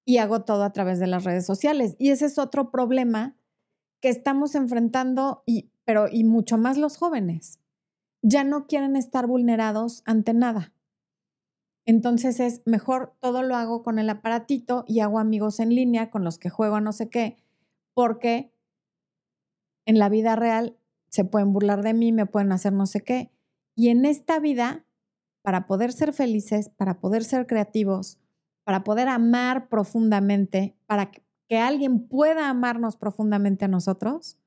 y 0.05 0.17
hago 0.19 0.43
todo 0.43 0.63
a 0.63 0.71
través 0.71 0.99
de 0.99 1.07
las 1.07 1.25
redes 1.25 1.45
sociales. 1.45 1.97
Y 1.99 2.11
ese 2.11 2.25
es 2.25 2.39
otro 2.39 2.71
problema 2.71 3.35
que 4.01 4.09
estamos 4.09 4.55
enfrentando, 4.55 5.43
y, 5.45 5.71
pero 5.83 6.07
y 6.09 6.23
mucho 6.23 6.57
más 6.57 6.77
los 6.77 6.95
jóvenes. 6.97 7.59
Ya 8.21 8.45
no 8.45 8.65
quieren 8.67 8.95
estar 8.95 9.27
vulnerados 9.27 10.03
ante 10.05 10.33
nada. 10.33 10.73
Entonces 11.85 12.39
es 12.39 12.61
mejor 12.65 13.13
todo 13.19 13.43
lo 13.43 13.55
hago 13.55 13.83
con 13.83 13.99
el 13.99 14.09
aparatito 14.09 14.85
y 14.87 15.01
hago 15.01 15.19
amigos 15.19 15.59
en 15.59 15.75
línea 15.75 16.09
con 16.09 16.23
los 16.23 16.37
que 16.39 16.49
juego 16.49 16.75
a 16.75 16.81
no 16.81 16.93
sé 16.93 17.09
qué, 17.09 17.37
porque 17.93 18.53
en 19.85 19.99
la 19.99 20.09
vida 20.09 20.35
real 20.35 20.77
se 21.09 21.25
pueden 21.25 21.51
burlar 21.51 21.83
de 21.83 21.93
mí, 21.93 22.11
me 22.11 22.25
pueden 22.25 22.51
hacer 22.51 22.73
no 22.73 22.85
sé 22.85 23.01
qué. 23.01 23.31
Y 23.75 23.89
en 23.89 24.05
esta 24.05 24.39
vida, 24.39 24.85
para 25.41 25.67
poder 25.67 25.91
ser 25.91 26.13
felices, 26.13 26.69
para 26.69 26.99
poder 26.99 27.23
ser 27.23 27.47
creativos, 27.47 28.17
para 28.63 28.83
poder 28.85 29.09
amar 29.09 29.67
profundamente, 29.67 30.77
para 30.85 31.11
que 31.11 31.57
alguien 31.57 32.07
pueda 32.07 32.49
amarnos 32.49 32.95
profundamente 32.95 33.65
a 33.65 33.67
nosotros, 33.67 34.37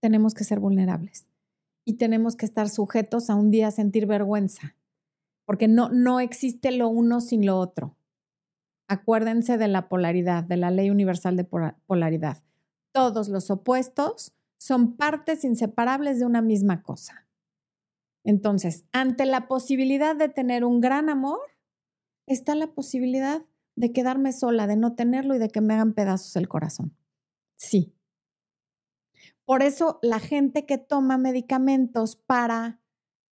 tenemos 0.00 0.34
que 0.34 0.44
ser 0.44 0.60
vulnerables 0.60 1.26
y 1.84 1.94
tenemos 1.94 2.36
que 2.36 2.46
estar 2.46 2.68
sujetos 2.68 3.30
a 3.30 3.34
un 3.34 3.50
día 3.50 3.72
sentir 3.72 4.06
vergüenza 4.06 4.77
porque 5.48 5.66
no, 5.66 5.88
no 5.88 6.20
existe 6.20 6.72
lo 6.72 6.90
uno 6.90 7.22
sin 7.22 7.46
lo 7.46 7.56
otro. 7.58 7.96
Acuérdense 8.86 9.56
de 9.56 9.66
la 9.66 9.88
polaridad, 9.88 10.44
de 10.44 10.58
la 10.58 10.70
ley 10.70 10.90
universal 10.90 11.38
de 11.38 11.44
polaridad. 11.44 12.42
Todos 12.92 13.30
los 13.30 13.50
opuestos 13.50 14.34
son 14.58 14.98
partes 14.98 15.44
inseparables 15.44 16.18
de 16.18 16.26
una 16.26 16.42
misma 16.42 16.82
cosa. 16.82 17.26
Entonces, 18.24 18.84
ante 18.92 19.24
la 19.24 19.48
posibilidad 19.48 20.14
de 20.14 20.28
tener 20.28 20.66
un 20.66 20.82
gran 20.82 21.08
amor, 21.08 21.40
está 22.26 22.54
la 22.54 22.74
posibilidad 22.74 23.40
de 23.74 23.90
quedarme 23.90 24.34
sola, 24.34 24.66
de 24.66 24.76
no 24.76 24.96
tenerlo 24.96 25.34
y 25.34 25.38
de 25.38 25.48
que 25.48 25.62
me 25.62 25.72
hagan 25.72 25.94
pedazos 25.94 26.36
el 26.36 26.46
corazón. 26.46 26.94
Sí. 27.56 27.94
Por 29.46 29.62
eso 29.62 29.98
la 30.02 30.18
gente 30.18 30.66
que 30.66 30.76
toma 30.76 31.16
medicamentos 31.16 32.16
para 32.16 32.82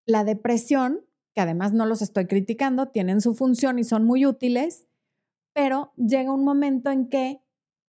la 0.07 0.23
depresión, 0.23 1.06
que 1.37 1.41
además 1.41 1.71
no 1.71 1.85
los 1.85 2.01
estoy 2.01 2.25
criticando, 2.25 2.87
tienen 2.87 3.21
su 3.21 3.35
función 3.35 3.77
y 3.77 3.83
son 3.83 4.05
muy 4.05 4.25
útiles, 4.25 4.87
pero 5.53 5.93
llega 5.95 6.33
un 6.33 6.43
momento 6.43 6.89
en 6.89 7.09
que 7.09 7.43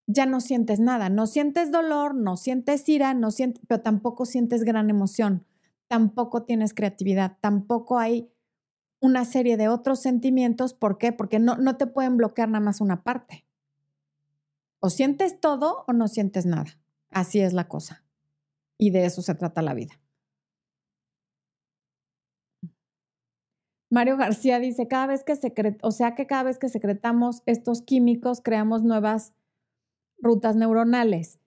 ya 0.07 0.27
no 0.27 0.43
sientes 0.43 0.81
nada, 0.81 1.09
no 1.09 1.27
sientes 1.27 1.73
dolor, 1.73 2.15
no 2.15 2.37
sientes 2.37 2.87
ira, 2.91 3.15
no 3.15 3.31
sientes, 3.31 3.63
pero 3.67 3.81
tampoco 3.81 4.27
sientes 4.27 4.65
gran 4.65 4.91
emoción, 4.91 5.47
tampoco 5.87 6.43
tienes 6.43 6.75
creatividad, 6.75 7.39
tampoco 7.41 7.99
hay 7.99 8.31
una 9.01 9.25
serie 9.25 9.57
de 9.57 9.69
otros 9.69 9.99
sentimientos. 9.99 10.75
¿Por 10.75 10.99
qué? 10.99 11.13
Porque 11.13 11.39
no, 11.39 11.57
no 11.57 11.79
te 11.79 11.87
pueden 11.87 12.19
bloquear 12.19 12.51
nada 12.51 12.63
más 12.63 12.83
una 12.83 13.03
parte. 13.03 13.47
O 14.79 14.91
sientes 14.91 15.41
todo 15.41 15.85
o 15.89 15.95
no 15.95 16.07
sientes 16.09 16.45
nada. 16.45 16.79
Así 17.09 17.41
es 17.41 17.55
la 17.55 17.67
cosa. 17.67 18.05
Y 18.77 18.91
de 18.91 19.07
eso 19.07 19.23
se 19.23 19.35
trata 19.35 19.63
la 19.63 19.73
vida. 19.73 19.99
Mario 23.91 24.17
García 24.17 24.59
dice, 24.59 24.87
cada 24.87 25.07
vez 25.07 25.25
que 25.25 25.35
secret 25.37 25.79
o 25.83 25.91
sea 25.91 26.15
que 26.15 26.27
cada 26.27 26.43
vez 26.43 26.59
que 26.59 26.69
secretamos 26.69 27.43
estos 27.47 27.83
químicos, 27.83 28.41
creamos 28.43 28.83
nuevas 28.83 29.33
rutas 30.19 30.57
neuronales. 30.57 31.39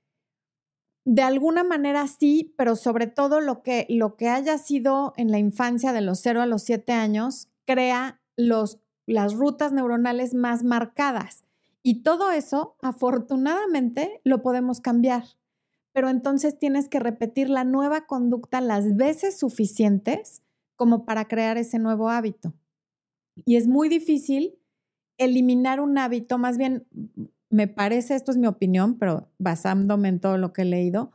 De 1.06 1.22
alguna 1.24 1.64
manera 1.64 2.08
sí, 2.08 2.54
pero 2.58 2.76
sobre 2.76 3.08
todo 3.08 3.42
lo 3.42 3.64
que, 3.64 3.86
lo 3.90 4.16
que 4.16 4.30
haya 4.30 4.58
sido 4.58 5.14
en 5.18 5.32
la 5.32 5.40
infancia 5.40 5.94
de 5.94 6.02
los 6.02 6.20
0 6.20 6.42
a 6.42 6.46
los 6.46 6.64
7 6.64 6.94
años, 6.94 7.48
crea 7.66 8.22
los, 8.38 8.80
las 9.08 9.34
rutas 9.34 9.72
neuronales 9.72 10.34
más 10.34 10.64
marcadas. 10.64 11.44
Y 11.84 12.04
todo 12.04 12.32
eso, 12.32 12.76
afortunadamente, 12.82 14.22
lo 14.24 14.44
podemos 14.44 14.80
cambiar. 14.80 15.24
Pero 15.92 16.10
entonces 16.10 16.58
tienes 16.58 16.88
que 16.88 17.00
repetir 17.00 17.50
la 17.50 17.64
nueva 17.64 18.06
conducta 18.06 18.62
las 18.62 18.96
veces 18.96 19.40
suficientes 19.40 20.44
como 20.82 21.06
para 21.06 21.28
crear 21.28 21.60
ese 21.60 21.78
nuevo 21.78 22.10
hábito. 22.10 22.56
Y 23.46 23.58
es 23.58 23.68
muy 23.68 23.88
difícil 23.88 24.58
eliminar 25.20 25.80
un 25.80 25.96
hábito, 26.00 26.40
más 26.40 26.58
bien 26.58 26.88
me 27.52 27.68
parece, 27.68 28.16
esto 28.16 28.32
es 28.32 28.38
mi 28.38 28.48
opinión, 28.48 28.98
pero 28.98 29.30
basándome 29.38 30.10
en 30.10 30.20
todo 30.20 30.40
lo 30.40 30.54
que 30.54 30.64
he 30.64 30.66
leído, 30.66 31.12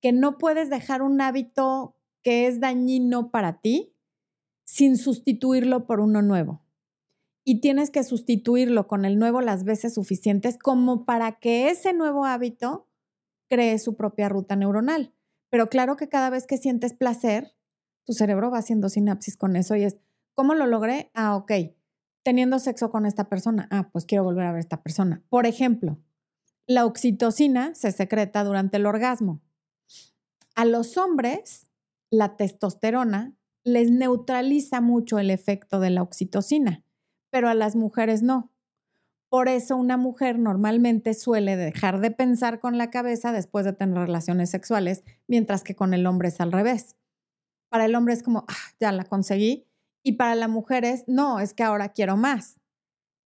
que 0.00 0.12
no 0.12 0.38
puedes 0.38 0.70
dejar 0.70 1.02
un 1.02 1.20
hábito 1.20 1.98
que 2.22 2.46
es 2.46 2.60
dañino 2.60 3.30
para 3.30 3.60
ti 3.60 3.94
sin 4.64 4.96
sustituirlo 4.96 5.86
por 5.86 6.00
uno 6.00 6.22
nuevo. 6.22 6.64
Y 7.44 7.60
tienes 7.60 7.90
que 7.90 8.04
sustituirlo 8.04 8.86
con 8.86 9.04
el 9.04 9.18
nuevo 9.18 9.42
las 9.42 9.64
veces 9.64 9.92
suficientes 9.92 10.56
como 10.56 11.04
para 11.04 11.40
que 11.40 11.68
ese 11.68 11.92
nuevo 11.92 12.24
hábito 12.24 12.88
cree 13.50 13.78
su 13.78 13.96
propia 13.96 14.30
ruta 14.30 14.56
neuronal. 14.56 15.12
Pero 15.50 15.68
claro 15.68 15.96
que 15.96 16.08
cada 16.08 16.30
vez 16.30 16.46
que 16.46 16.56
sientes 16.56 16.94
placer, 16.94 17.54
tu 18.04 18.12
cerebro 18.12 18.50
va 18.50 18.58
haciendo 18.58 18.88
sinapsis 18.88 19.36
con 19.36 19.56
eso 19.56 19.76
y 19.76 19.84
es, 19.84 19.96
¿cómo 20.34 20.54
lo 20.54 20.66
logré? 20.66 21.10
Ah, 21.14 21.36
ok 21.36 21.52
teniendo 22.24 22.58
sexo 22.58 22.90
con 22.90 23.06
esta 23.06 23.28
persona. 23.28 23.68
Ah, 23.70 23.90
pues 23.92 24.06
quiero 24.06 24.24
volver 24.24 24.46
a 24.46 24.50
ver 24.50 24.56
a 24.56 24.60
esta 24.60 24.82
persona. 24.82 25.22
Por 25.28 25.46
ejemplo, 25.46 25.98
la 26.66 26.86
oxitocina 26.86 27.74
se 27.74 27.92
secreta 27.92 28.42
durante 28.42 28.78
el 28.78 28.86
orgasmo. 28.86 29.40
A 30.56 30.64
los 30.64 30.96
hombres, 30.96 31.70
la 32.10 32.36
testosterona 32.36 33.36
les 33.62 33.90
neutraliza 33.90 34.80
mucho 34.80 35.18
el 35.18 35.30
efecto 35.30 35.80
de 35.80 35.90
la 35.90 36.02
oxitocina, 36.02 36.82
pero 37.30 37.48
a 37.48 37.54
las 37.54 37.76
mujeres 37.76 38.22
no. 38.22 38.50
Por 39.28 39.48
eso 39.48 39.76
una 39.76 39.96
mujer 39.96 40.38
normalmente 40.38 41.12
suele 41.12 41.56
dejar 41.56 42.00
de 42.00 42.10
pensar 42.10 42.60
con 42.60 42.78
la 42.78 42.90
cabeza 42.90 43.32
después 43.32 43.64
de 43.64 43.72
tener 43.72 43.98
relaciones 43.98 44.48
sexuales, 44.50 45.02
mientras 45.26 45.64
que 45.64 45.74
con 45.74 45.92
el 45.92 46.06
hombre 46.06 46.28
es 46.28 46.40
al 46.40 46.52
revés. 46.52 46.96
Para 47.74 47.86
el 47.86 47.96
hombre 47.96 48.14
es 48.14 48.22
como, 48.22 48.44
ah, 48.46 48.54
ya 48.78 48.92
la 48.92 49.02
conseguí, 49.02 49.66
y 50.04 50.12
para 50.12 50.36
las 50.36 50.48
mujeres, 50.48 51.02
no, 51.08 51.40
es 51.40 51.54
que 51.54 51.64
ahora 51.64 51.88
quiero 51.88 52.16
más, 52.16 52.60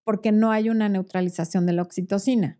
porque 0.04 0.32
no 0.32 0.50
hay 0.50 0.70
una 0.70 0.88
neutralización 0.88 1.66
de 1.66 1.74
la 1.74 1.82
oxitocina. 1.82 2.58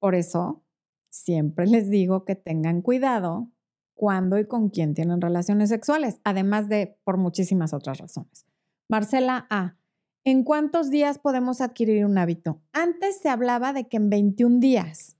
Por 0.00 0.14
eso, 0.14 0.64
siempre 1.10 1.66
les 1.66 1.90
digo 1.90 2.24
que 2.24 2.36
tengan 2.36 2.80
cuidado 2.80 3.50
cuando 3.92 4.38
y 4.38 4.46
con 4.46 4.70
quién 4.70 4.94
tienen 4.94 5.20
relaciones 5.20 5.68
sexuales, 5.68 6.22
además 6.24 6.70
de 6.70 6.98
por 7.04 7.18
muchísimas 7.18 7.74
otras 7.74 7.98
razones. 7.98 8.46
Marcela 8.88 9.46
A. 9.50 9.76
¿En 10.24 10.42
cuántos 10.42 10.88
días 10.88 11.18
podemos 11.18 11.60
adquirir 11.60 12.06
un 12.06 12.16
hábito? 12.16 12.62
Antes 12.72 13.18
se 13.18 13.28
hablaba 13.28 13.74
de 13.74 13.88
que 13.88 13.98
en 13.98 14.08
21 14.08 14.58
días. 14.58 15.13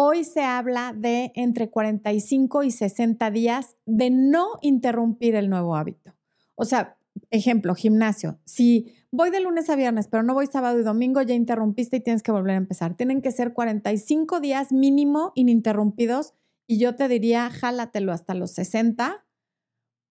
Hoy 0.00 0.22
se 0.22 0.42
habla 0.42 0.94
de 0.96 1.32
entre 1.34 1.70
45 1.70 2.62
y 2.62 2.70
60 2.70 3.32
días 3.32 3.74
de 3.84 4.10
no 4.10 4.46
interrumpir 4.62 5.34
el 5.34 5.50
nuevo 5.50 5.74
hábito. 5.74 6.14
O 6.54 6.64
sea, 6.64 6.96
ejemplo, 7.30 7.74
gimnasio. 7.74 8.38
Si 8.44 8.94
voy 9.10 9.30
de 9.30 9.40
lunes 9.40 9.68
a 9.68 9.74
viernes, 9.74 10.06
pero 10.06 10.22
no 10.22 10.34
voy 10.34 10.46
sábado 10.46 10.78
y 10.78 10.84
domingo, 10.84 11.20
ya 11.22 11.34
interrumpiste 11.34 11.96
y 11.96 12.00
tienes 12.00 12.22
que 12.22 12.30
volver 12.30 12.54
a 12.54 12.58
empezar. 12.58 12.96
Tienen 12.96 13.20
que 13.22 13.32
ser 13.32 13.54
45 13.54 14.38
días 14.38 14.70
mínimo 14.70 15.32
ininterrumpidos 15.34 16.32
y 16.68 16.78
yo 16.78 16.94
te 16.94 17.08
diría, 17.08 17.50
jálatelo 17.50 18.12
hasta 18.12 18.34
los 18.34 18.52
60 18.52 19.26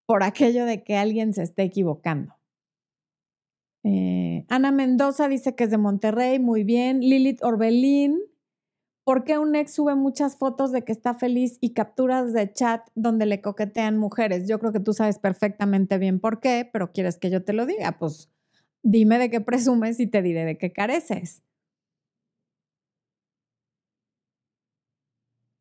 por 0.04 0.22
aquello 0.22 0.66
de 0.66 0.84
que 0.84 0.98
alguien 0.98 1.32
se 1.32 1.44
esté 1.44 1.62
equivocando. 1.62 2.34
Eh, 3.84 4.44
Ana 4.50 4.70
Mendoza 4.70 5.28
dice 5.28 5.54
que 5.54 5.64
es 5.64 5.70
de 5.70 5.78
Monterrey, 5.78 6.38
muy 6.38 6.62
bien. 6.62 7.00
Lilith 7.00 7.42
Orbelín 7.42 8.27
¿Por 9.08 9.24
qué 9.24 9.38
un 9.38 9.56
ex 9.56 9.72
sube 9.72 9.94
muchas 9.94 10.36
fotos 10.36 10.70
de 10.70 10.82
que 10.84 10.92
está 10.92 11.14
feliz 11.14 11.56
y 11.62 11.72
capturas 11.72 12.34
de 12.34 12.52
chat 12.52 12.86
donde 12.94 13.24
le 13.24 13.40
coquetean 13.40 13.96
mujeres? 13.96 14.46
Yo 14.46 14.58
creo 14.58 14.70
que 14.70 14.80
tú 14.80 14.92
sabes 14.92 15.18
perfectamente 15.18 15.96
bien 15.96 16.20
por 16.20 16.40
qué, 16.40 16.68
pero 16.70 16.92
quieres 16.92 17.16
que 17.16 17.30
yo 17.30 17.42
te 17.42 17.54
lo 17.54 17.64
diga. 17.64 17.92
Pues 17.98 18.30
dime 18.82 19.16
de 19.18 19.30
qué 19.30 19.40
presumes 19.40 19.98
y 19.98 20.08
te 20.08 20.20
diré 20.20 20.44
de 20.44 20.58
qué 20.58 20.74
careces. 20.74 21.42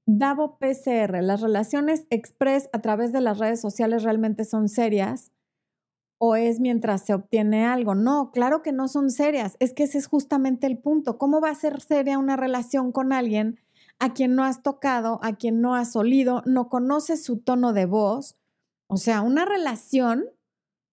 Davo 0.05 0.57
PCR, 0.59 1.21
¿las 1.21 1.39
relaciones 1.39 2.05
express 2.09 2.69
a 2.73 2.81
través 2.81 3.13
de 3.13 3.21
las 3.21 3.39
redes 3.39 3.61
sociales 3.61 4.03
realmente 4.03 4.43
son 4.43 4.67
serias? 4.67 5.31
O 6.17 6.35
es 6.35 6.59
mientras 6.59 7.05
se 7.05 7.13
obtiene 7.13 7.65
algo. 7.65 7.95
No, 7.95 8.31
claro 8.31 8.61
que 8.61 8.71
no 8.71 8.87
son 8.87 9.11
serias. 9.11 9.55
Es 9.59 9.73
que 9.73 9.83
ese 9.83 9.97
es 9.97 10.07
justamente 10.07 10.67
el 10.67 10.77
punto. 10.77 11.17
¿Cómo 11.17 11.41
va 11.41 11.49
a 11.49 11.55
ser 11.55 11.81
seria 11.81 12.17
una 12.17 12.35
relación 12.35 12.91
con 12.91 13.13
alguien 13.13 13.59
a 13.99 14.13
quien 14.13 14.35
no 14.35 14.43
has 14.43 14.63
tocado, 14.63 15.19
a 15.21 15.35
quien 15.35 15.61
no 15.61 15.75
has 15.75 15.95
olido, 15.95 16.41
no 16.45 16.69
conoces 16.69 17.23
su 17.23 17.37
tono 17.37 17.73
de 17.73 17.85
voz? 17.85 18.35
O 18.87 18.97
sea, 18.97 19.21
una 19.21 19.45
relación 19.45 20.25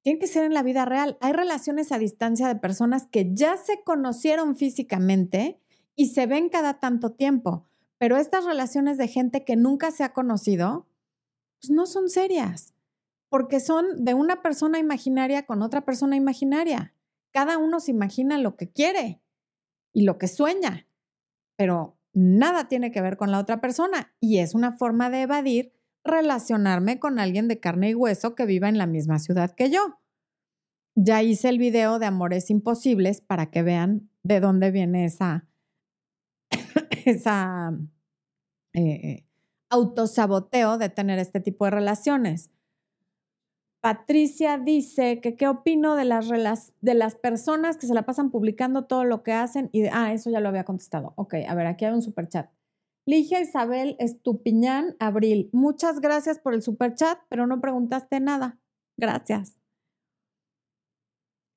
tiene 0.02 0.18
que 0.18 0.26
ser 0.26 0.44
en 0.44 0.52
la 0.52 0.62
vida 0.62 0.84
real. 0.84 1.16
Hay 1.20 1.32
relaciones 1.32 1.90
a 1.90 1.98
distancia 1.98 2.46
de 2.48 2.56
personas 2.56 3.06
que 3.06 3.30
ya 3.32 3.56
se 3.56 3.82
conocieron 3.82 4.56
físicamente 4.56 5.58
y 5.96 6.08
se 6.08 6.26
ven 6.26 6.50
cada 6.50 6.80
tanto 6.80 7.12
tiempo, 7.12 7.64
pero 7.98 8.18
estas 8.18 8.44
relaciones 8.44 8.98
de 8.98 9.08
gente 9.08 9.44
que 9.44 9.56
nunca 9.56 9.90
se 9.92 10.02
ha 10.02 10.12
conocido, 10.12 10.86
pues 11.60 11.70
no 11.70 11.86
son 11.86 12.10
serias 12.10 12.73
porque 13.34 13.58
son 13.58 14.04
de 14.04 14.14
una 14.14 14.42
persona 14.42 14.78
imaginaria 14.78 15.44
con 15.44 15.62
otra 15.62 15.84
persona 15.84 16.14
imaginaria. 16.14 16.94
Cada 17.32 17.58
uno 17.58 17.80
se 17.80 17.90
imagina 17.90 18.38
lo 18.38 18.54
que 18.54 18.70
quiere 18.70 19.20
y 19.92 20.04
lo 20.04 20.18
que 20.18 20.28
sueña, 20.28 20.86
pero 21.56 21.98
nada 22.12 22.68
tiene 22.68 22.92
que 22.92 23.00
ver 23.00 23.16
con 23.16 23.32
la 23.32 23.40
otra 23.40 23.60
persona 23.60 24.14
y 24.20 24.38
es 24.38 24.54
una 24.54 24.70
forma 24.70 25.10
de 25.10 25.22
evadir 25.22 25.72
relacionarme 26.04 27.00
con 27.00 27.18
alguien 27.18 27.48
de 27.48 27.58
carne 27.58 27.90
y 27.90 27.94
hueso 27.96 28.36
que 28.36 28.46
viva 28.46 28.68
en 28.68 28.78
la 28.78 28.86
misma 28.86 29.18
ciudad 29.18 29.50
que 29.50 29.68
yo. 29.68 29.98
Ya 30.94 31.24
hice 31.24 31.48
el 31.48 31.58
video 31.58 31.98
de 31.98 32.06
Amores 32.06 32.50
Imposibles 32.50 33.20
para 33.20 33.50
que 33.50 33.64
vean 33.64 34.10
de 34.22 34.38
dónde 34.38 34.70
viene 34.70 35.06
esa, 35.06 35.48
esa 37.04 37.76
eh, 38.74 39.26
autosaboteo 39.70 40.78
de 40.78 40.88
tener 40.88 41.18
este 41.18 41.40
tipo 41.40 41.64
de 41.64 41.72
relaciones. 41.72 42.53
Patricia 43.84 44.56
dice 44.56 45.20
que 45.20 45.36
qué 45.36 45.46
opino 45.46 45.94
de 45.94 46.06
las, 46.06 46.72
de 46.80 46.94
las 46.94 47.16
personas 47.16 47.76
que 47.76 47.86
se 47.86 47.92
la 47.92 48.06
pasan 48.06 48.30
publicando 48.30 48.86
todo 48.86 49.04
lo 49.04 49.22
que 49.22 49.32
hacen 49.32 49.68
y, 49.72 49.84
ah, 49.92 50.14
eso 50.14 50.30
ya 50.30 50.40
lo 50.40 50.48
había 50.48 50.64
contestado. 50.64 51.12
Ok, 51.16 51.34
a 51.46 51.54
ver, 51.54 51.66
aquí 51.66 51.84
hay 51.84 51.92
un 51.92 52.00
super 52.00 52.26
chat. 52.26 52.50
Ligia 53.04 53.42
Isabel 53.42 53.94
Estupiñán 53.98 54.96
Abril, 55.00 55.50
muchas 55.52 56.00
gracias 56.00 56.38
por 56.38 56.54
el 56.54 56.62
super 56.62 56.94
chat, 56.94 57.18
pero 57.28 57.46
no 57.46 57.60
preguntaste 57.60 58.20
nada. 58.20 58.58
Gracias. 58.96 59.60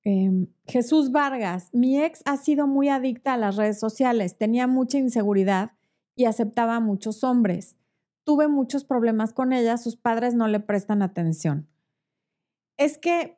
Em, 0.03 0.47
Jesús 0.65 1.13
Vargas, 1.13 1.69
mi 1.71 2.03
ex 2.03 2.23
ha 2.25 2.35
sido 2.35 2.67
muy 2.67 2.89
adicta 2.89 3.35
a 3.35 3.37
las 3.37 3.55
redes 3.55 3.79
sociales, 3.79 4.37
tenía 4.37 4.67
mucha 4.67 4.97
inseguridad 4.97 5.77
y 6.13 6.25
aceptaba 6.25 6.75
a 6.75 6.81
muchos 6.81 7.23
hombres. 7.23 7.77
Tuve 8.25 8.49
muchos 8.49 8.83
problemas 8.83 9.31
con 9.31 9.53
ella, 9.53 9.77
sus 9.77 9.95
padres 9.95 10.35
no 10.35 10.49
le 10.49 10.59
prestan 10.59 11.01
atención 11.01 11.69
es 12.77 12.97
que 12.97 13.37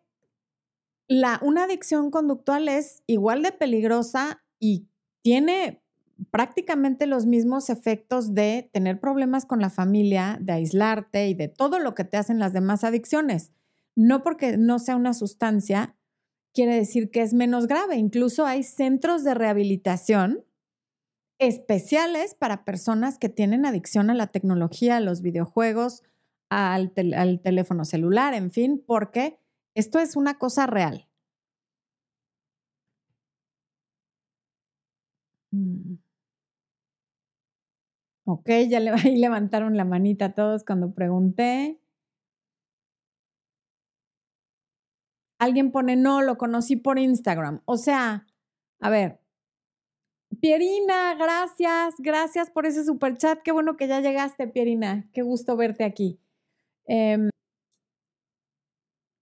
una 1.41 1.63
adicción 1.63 2.11
conductual 2.11 2.67
es 2.67 3.03
igual 3.07 3.41
de 3.41 3.51
peligrosa 3.51 4.43
y 4.59 4.87
tiene 5.21 5.81
prácticamente 6.31 7.07
los 7.07 7.25
mismos 7.25 7.69
efectos 7.69 8.33
de 8.35 8.69
tener 8.73 8.99
problemas 8.99 9.45
con 9.45 9.59
la 9.59 9.69
familia, 9.69 10.37
de 10.41 10.53
aislarte 10.53 11.29
y 11.29 11.33
de 11.33 11.47
todo 11.47 11.79
lo 11.79 11.95
que 11.95 12.03
te 12.03 12.17
hacen 12.17 12.39
las 12.39 12.53
demás 12.53 12.83
adicciones. 12.83 13.51
No 13.95 14.21
porque 14.21 14.57
no 14.57 14.79
sea 14.79 14.95
una 14.95 15.13
sustancia, 15.13 15.95
quiere 16.53 16.75
decir 16.75 17.09
que 17.09 17.21
es 17.21 17.33
menos 17.33 17.67
grave. 17.67 17.95
Incluso 17.95 18.45
hay 18.45 18.63
centros 18.63 19.23
de 19.23 19.33
rehabilitación 19.33 20.45
especiales 21.39 22.35
para 22.35 22.65
personas 22.65 23.17
que 23.17 23.29
tienen 23.29 23.65
adicción 23.65 24.09
a 24.09 24.13
la 24.13 24.27
tecnología, 24.27 24.97
a 24.97 25.01
los 25.01 25.21
videojuegos, 25.21 26.03
al, 26.49 26.93
al 27.15 27.41
teléfono 27.41 27.85
celular, 27.85 28.33
en 28.33 28.51
fin, 28.51 28.83
porque 28.85 29.39
esto 29.75 29.99
es 29.99 30.15
una 30.15 30.37
cosa 30.37 30.67
real. 30.67 31.07
Mm. 35.53 35.97
Ok, 38.25 38.49
ya 38.69 38.79
le, 38.79 38.91
ahí 38.91 39.17
levantaron 39.17 39.75
la 39.75 39.85
manita 39.85 40.33
todos 40.33 40.63
cuando 40.63 40.93
pregunté. 40.93 41.79
Alguien 45.39 45.71
pone, 45.71 45.95
no, 45.95 46.21
lo 46.21 46.37
conocí 46.37 46.75
por 46.75 46.99
Instagram. 46.99 47.61
O 47.65 47.77
sea, 47.77 48.27
a 48.81 48.89
ver, 48.89 49.19
Pierina, 50.41 51.15
gracias, 51.15 51.95
gracias 51.99 52.49
por 52.49 52.65
ese 52.65 52.85
super 52.85 53.17
chat. 53.17 53.39
Qué 53.43 53.51
bueno 53.51 53.77
que 53.77 53.87
ya 53.87 53.99
llegaste, 54.01 54.47
Pierina. 54.47 55.09
Qué 55.13 55.21
gusto 55.21 55.55
verte 55.57 55.83
aquí. 55.83 56.19
Em, 56.89 57.29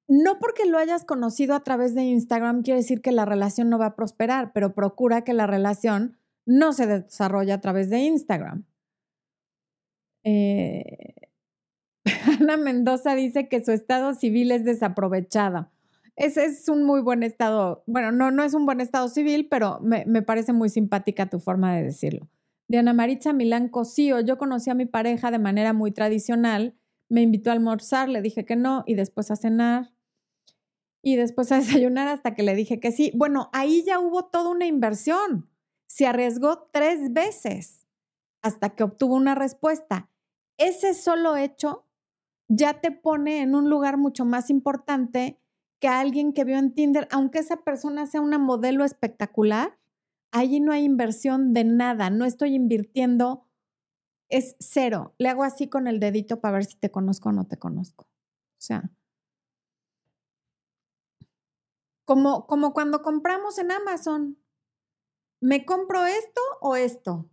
no 0.07 0.39
porque 0.39 0.65
lo 0.65 0.77
hayas 0.77 1.03
conocido 1.03 1.53
a 1.53 1.63
través 1.63 1.93
de 1.93 2.03
Instagram 2.03 2.63
quiere 2.63 2.79
decir 2.79 3.01
que 3.01 3.11
la 3.11 3.25
relación 3.25 3.69
no 3.69 3.77
va 3.77 3.87
a 3.87 3.95
prosperar, 3.95 4.53
pero 4.53 4.73
procura 4.73 5.25
que 5.25 5.33
la 5.33 5.47
relación 5.47 6.17
no 6.45 6.71
se 6.71 6.87
desarrolle 6.87 7.51
a 7.51 7.59
través 7.59 7.89
de 7.89 7.99
Instagram. 7.99 8.63
Eh, 10.23 11.13
Ana 12.39 12.55
Mendoza 12.55 13.15
dice 13.15 13.49
que 13.49 13.63
su 13.63 13.73
estado 13.73 14.13
civil 14.13 14.51
es 14.51 14.63
desaprovechado. 14.63 15.69
Ese 16.15 16.45
es 16.45 16.69
un 16.69 16.83
muy 16.83 17.01
buen 17.01 17.21
estado, 17.21 17.83
bueno, 17.85 18.13
no, 18.13 18.31
no 18.31 18.43
es 18.43 18.53
un 18.53 18.65
buen 18.65 18.79
estado 18.79 19.09
civil, 19.09 19.49
pero 19.51 19.79
me, 19.81 20.05
me 20.05 20.21
parece 20.21 20.53
muy 20.53 20.69
simpática 20.69 21.29
tu 21.29 21.39
forma 21.39 21.75
de 21.75 21.83
decirlo. 21.83 22.29
Diana 22.69 22.93
Maritza 22.93 23.33
Milán 23.33 23.67
Cosío, 23.67 24.21
yo 24.21 24.37
conocí 24.37 24.69
a 24.69 24.73
mi 24.73 24.85
pareja 24.85 25.31
de 25.31 25.39
manera 25.39 25.73
muy 25.73 25.91
tradicional, 25.91 26.75
me 27.09 27.21
invitó 27.21 27.49
a 27.49 27.53
almorzar, 27.53 28.09
le 28.09 28.21
dije 28.21 28.45
que 28.45 28.55
no, 28.55 28.83
y 28.85 28.95
después 28.95 29.31
a 29.31 29.35
cenar, 29.35 29.93
y 31.01 31.15
después 31.15 31.51
a 31.51 31.57
desayunar 31.59 32.07
hasta 32.07 32.35
que 32.35 32.43
le 32.43 32.55
dije 32.55 32.79
que 32.79 32.91
sí. 32.91 33.11
Bueno, 33.15 33.49
ahí 33.53 33.83
ya 33.85 33.99
hubo 33.99 34.25
toda 34.25 34.49
una 34.49 34.65
inversión. 34.65 35.49
Se 35.87 36.05
arriesgó 36.05 36.69
tres 36.71 37.13
veces 37.13 37.87
hasta 38.41 38.69
que 38.75 38.83
obtuvo 38.83 39.15
una 39.15 39.35
respuesta 39.35 40.09
ese 40.57 40.93
solo 40.93 41.37
hecho 41.37 41.85
ya 42.49 42.81
te 42.81 42.91
pone 42.91 43.41
en 43.41 43.55
un 43.55 43.69
lugar 43.69 43.97
mucho 43.97 44.25
más 44.25 44.49
importante 44.49 45.39
que 45.79 45.87
alguien 45.87 46.33
que 46.33 46.43
vio 46.43 46.57
en 46.57 46.73
Tinder, 46.73 47.07
aunque 47.11 47.39
esa 47.39 47.57
persona 47.57 48.07
sea 48.07 48.21
una 48.21 48.39
modelo 48.39 48.83
espectacular, 48.83 49.77
allí 50.31 50.59
no 50.59 50.71
hay 50.71 50.83
inversión 50.83 51.53
de 51.53 51.63
nada, 51.63 52.09
no 52.09 52.25
estoy 52.25 52.55
invirtiendo, 52.55 53.46
es 54.29 54.55
cero. 54.59 55.15
Le 55.17 55.29
hago 55.29 55.43
así 55.43 55.69
con 55.69 55.87
el 55.87 55.99
dedito 55.99 56.39
para 56.41 56.55
ver 56.57 56.65
si 56.65 56.77
te 56.77 56.91
conozco 56.91 57.29
o 57.29 57.31
no 57.31 57.45
te 57.45 57.57
conozco. 57.57 58.05
O 58.05 58.61
sea, 58.61 58.89
como, 62.05 62.47
como 62.47 62.73
cuando 62.73 63.01
compramos 63.01 63.57
en 63.57 63.71
Amazon, 63.71 64.37
¿me 65.41 65.65
compro 65.65 66.05
esto 66.05 66.41
o 66.61 66.75
esto? 66.75 67.29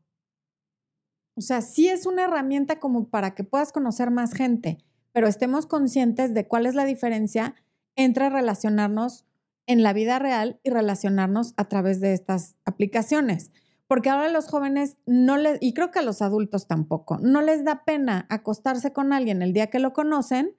O 1.36 1.40
sea, 1.40 1.62
sí 1.62 1.88
es 1.88 2.06
una 2.06 2.24
herramienta 2.24 2.78
como 2.78 3.08
para 3.08 3.34
que 3.34 3.44
puedas 3.44 3.72
conocer 3.72 4.10
más 4.10 4.32
gente, 4.32 4.78
pero 5.12 5.26
estemos 5.26 5.66
conscientes 5.66 6.34
de 6.34 6.46
cuál 6.46 6.66
es 6.66 6.74
la 6.74 6.84
diferencia 6.84 7.54
entre 7.96 8.30
relacionarnos 8.30 9.24
en 9.66 9.82
la 9.82 9.92
vida 9.92 10.18
real 10.18 10.60
y 10.62 10.70
relacionarnos 10.70 11.54
a 11.56 11.68
través 11.68 12.00
de 12.00 12.12
estas 12.12 12.56
aplicaciones. 12.64 13.50
Porque 13.88 14.10
ahora 14.10 14.28
los 14.30 14.48
jóvenes 14.48 14.96
no 15.06 15.36
les, 15.36 15.58
y 15.60 15.74
creo 15.74 15.90
que 15.90 15.98
a 15.98 16.02
los 16.02 16.22
adultos 16.22 16.66
tampoco, 16.66 17.18
no 17.18 17.42
les 17.42 17.64
da 17.64 17.84
pena 17.84 18.26
acostarse 18.30 18.92
con 18.92 19.12
alguien 19.12 19.42
el 19.42 19.52
día 19.52 19.68
que 19.68 19.78
lo 19.78 19.92
conocen, 19.92 20.56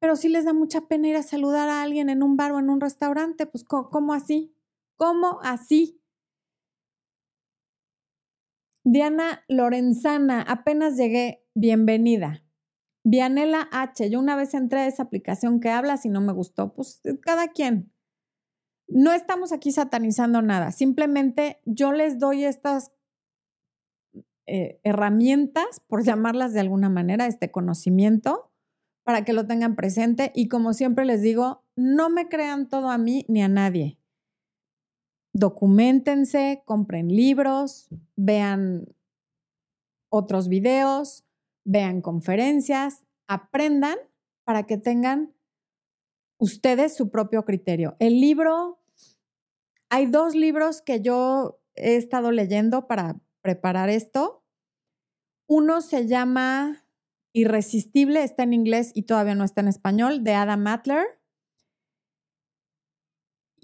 pero 0.00 0.16
sí 0.16 0.28
les 0.28 0.44
da 0.44 0.52
mucha 0.52 0.82
pena 0.82 1.08
ir 1.08 1.16
a 1.16 1.22
saludar 1.22 1.68
a 1.68 1.82
alguien 1.82 2.08
en 2.08 2.22
un 2.22 2.36
bar 2.36 2.52
o 2.52 2.58
en 2.58 2.70
un 2.70 2.80
restaurante. 2.80 3.46
Pues, 3.46 3.64
¿cómo 3.64 4.14
así? 4.14 4.54
¿Cómo 4.96 5.40
así? 5.42 6.00
Diana 8.84 9.44
Lorenzana, 9.46 10.40
apenas 10.40 10.96
llegué, 10.96 11.44
bienvenida. 11.54 12.42
Vianela 13.04 13.68
H, 13.72 14.08
yo 14.10 14.18
una 14.18 14.36
vez 14.36 14.54
entré 14.54 14.80
a 14.80 14.86
esa 14.86 15.02
aplicación 15.02 15.60
que 15.60 15.68
hablas 15.70 16.06
y 16.06 16.08
no 16.08 16.20
me 16.20 16.32
gustó, 16.32 16.72
pues 16.72 17.02
cada 17.22 17.48
quien. 17.48 17.92
No 18.90 19.12
estamos 19.12 19.52
aquí 19.52 19.72
satanizando 19.72 20.42
nada, 20.42 20.72
simplemente 20.72 21.60
yo 21.64 21.92
les 21.92 22.18
doy 22.18 22.44
estas 22.44 22.92
eh, 24.46 24.80
herramientas, 24.82 25.80
por 25.86 26.04
llamarlas 26.04 26.52
de 26.52 26.60
alguna 26.60 26.88
manera, 26.88 27.26
este 27.26 27.50
conocimiento, 27.50 28.50
para 29.04 29.24
que 29.24 29.32
lo 29.32 29.46
tengan 29.46 29.76
presente 29.76 30.32
y 30.34 30.48
como 30.48 30.72
siempre 30.72 31.04
les 31.04 31.22
digo, 31.22 31.64
no 31.76 32.10
me 32.10 32.28
crean 32.28 32.68
todo 32.68 32.90
a 32.90 32.98
mí 32.98 33.24
ni 33.28 33.42
a 33.42 33.48
nadie 33.48 34.00
documentense, 35.32 36.62
compren 36.64 37.08
libros, 37.08 37.88
vean 38.16 38.86
otros 40.10 40.48
videos, 40.48 41.24
vean 41.64 42.00
conferencias, 42.00 43.06
aprendan 43.28 43.96
para 44.44 44.64
que 44.64 44.76
tengan 44.76 45.32
ustedes 46.38 46.96
su 46.96 47.10
propio 47.10 47.44
criterio. 47.44 47.96
El 48.00 48.20
libro, 48.20 48.79
hay 49.90 50.06
dos 50.06 50.34
libros 50.34 50.80
que 50.80 51.02
yo 51.02 51.60
he 51.74 51.96
estado 51.96 52.30
leyendo 52.30 52.86
para 52.86 53.20
preparar 53.42 53.90
esto. 53.90 54.44
Uno 55.46 55.80
se 55.80 56.06
llama 56.06 56.84
Irresistible, 57.32 58.22
está 58.22 58.44
en 58.44 58.54
inglés 58.54 58.92
y 58.94 59.02
todavía 59.02 59.34
no 59.34 59.44
está 59.44 59.60
en 59.60 59.68
español, 59.68 60.24
de 60.24 60.34
Adam 60.34 60.62
Matler 60.62 61.20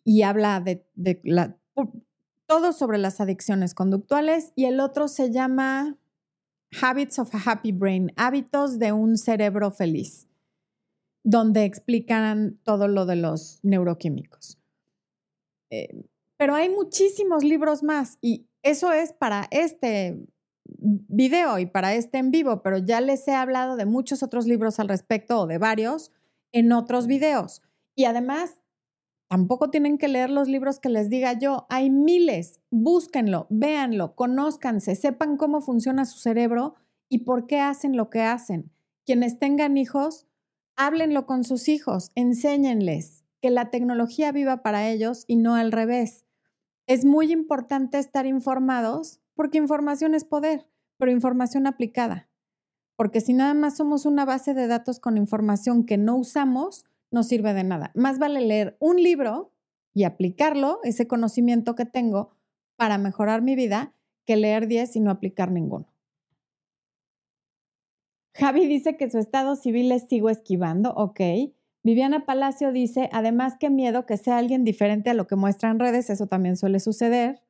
y 0.04 0.22
habla 0.22 0.60
de, 0.60 0.86
todo 2.46 2.72
sobre 2.72 2.98
las 2.98 3.20
adicciones 3.20 3.74
conductuales 3.74 4.52
y 4.54 4.66
el 4.66 4.78
otro 4.78 5.08
se 5.08 5.32
llama 5.32 5.96
Habits 6.80 7.18
of 7.18 7.34
a 7.34 7.50
Happy 7.50 7.72
Brain, 7.72 8.12
hábitos 8.16 8.78
de 8.78 8.92
un 8.92 9.16
cerebro 9.16 9.70
feliz, 9.70 10.28
donde 11.24 11.64
explican 11.64 12.58
todo 12.62 12.86
lo 12.86 13.04
de 13.04 13.16
los 13.16 13.58
neuroquímicos. 13.64 14.58
Eh, 15.70 16.06
pero 16.36 16.54
hay 16.54 16.68
muchísimos 16.68 17.44
libros 17.44 17.82
más 17.82 18.18
y 18.20 18.48
eso 18.62 18.92
es 18.92 19.12
para 19.12 19.46
este 19.50 20.18
video 20.64 21.58
y 21.58 21.66
para 21.66 21.94
este 21.94 22.18
en 22.18 22.30
vivo, 22.30 22.62
pero 22.62 22.78
ya 22.78 23.00
les 23.00 23.26
he 23.28 23.34
hablado 23.34 23.76
de 23.76 23.86
muchos 23.86 24.22
otros 24.22 24.46
libros 24.46 24.80
al 24.80 24.88
respecto 24.88 25.40
o 25.40 25.46
de 25.46 25.58
varios 25.58 26.12
en 26.52 26.72
otros 26.72 27.06
videos. 27.06 27.62
Y 27.94 28.04
además 28.04 28.60
Tampoco 29.28 29.70
tienen 29.70 29.98
que 29.98 30.06
leer 30.06 30.30
los 30.30 30.48
libros 30.48 30.78
que 30.78 30.88
les 30.88 31.10
diga 31.10 31.32
yo. 31.32 31.66
Hay 31.68 31.90
miles. 31.90 32.60
Búsquenlo, 32.70 33.46
véanlo, 33.50 34.14
conózcanse, 34.14 34.94
sepan 34.94 35.36
cómo 35.36 35.60
funciona 35.60 36.04
su 36.04 36.18
cerebro 36.18 36.74
y 37.08 37.18
por 37.18 37.46
qué 37.46 37.58
hacen 37.58 37.96
lo 37.96 38.08
que 38.08 38.22
hacen. 38.22 38.70
Quienes 39.04 39.38
tengan 39.38 39.76
hijos, 39.78 40.26
háblenlo 40.76 41.26
con 41.26 41.42
sus 41.44 41.68
hijos, 41.68 42.12
enséñenles 42.14 43.24
que 43.40 43.50
la 43.50 43.70
tecnología 43.70 44.32
viva 44.32 44.62
para 44.62 44.88
ellos 44.88 45.24
y 45.26 45.36
no 45.36 45.54
al 45.54 45.72
revés. 45.72 46.25
Es 46.86 47.04
muy 47.04 47.32
importante 47.32 47.98
estar 47.98 48.26
informados 48.26 49.20
porque 49.34 49.58
información 49.58 50.14
es 50.14 50.24
poder, 50.24 50.68
pero 50.98 51.10
información 51.10 51.66
aplicada. 51.66 52.28
Porque 52.96 53.20
si 53.20 53.32
nada 53.32 53.54
más 53.54 53.76
somos 53.76 54.06
una 54.06 54.24
base 54.24 54.54
de 54.54 54.68
datos 54.68 55.00
con 55.00 55.16
información 55.16 55.84
que 55.84 55.98
no 55.98 56.16
usamos, 56.16 56.84
no 57.10 57.24
sirve 57.24 57.54
de 57.54 57.64
nada. 57.64 57.90
Más 57.94 58.18
vale 58.18 58.40
leer 58.40 58.76
un 58.78 59.02
libro 59.02 59.52
y 59.94 60.04
aplicarlo, 60.04 60.78
ese 60.84 61.08
conocimiento 61.08 61.74
que 61.74 61.86
tengo, 61.86 62.30
para 62.76 62.98
mejorar 62.98 63.42
mi 63.42 63.56
vida, 63.56 63.94
que 64.24 64.36
leer 64.36 64.68
10 64.68 64.96
y 64.96 65.00
no 65.00 65.10
aplicar 65.10 65.50
ninguno. 65.50 65.88
Javi 68.34 68.66
dice 68.66 68.96
que 68.96 69.10
su 69.10 69.18
estado 69.18 69.56
civil 69.56 69.90
es 69.92 70.06
sigo 70.08 70.30
esquivando, 70.30 70.92
ok. 70.94 71.20
Viviana 71.86 72.26
Palacio 72.26 72.72
dice, 72.72 73.08
además, 73.12 73.54
qué 73.60 73.70
miedo 73.70 74.06
que 74.06 74.16
sea 74.16 74.38
alguien 74.38 74.64
diferente 74.64 75.10
a 75.10 75.14
lo 75.14 75.28
que 75.28 75.36
muestra 75.36 75.70
en 75.70 75.78
redes, 75.78 76.10
eso 76.10 76.26
también 76.26 76.56
suele 76.56 76.80
suceder. 76.80 77.40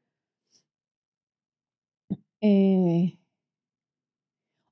Eh, 2.42 3.18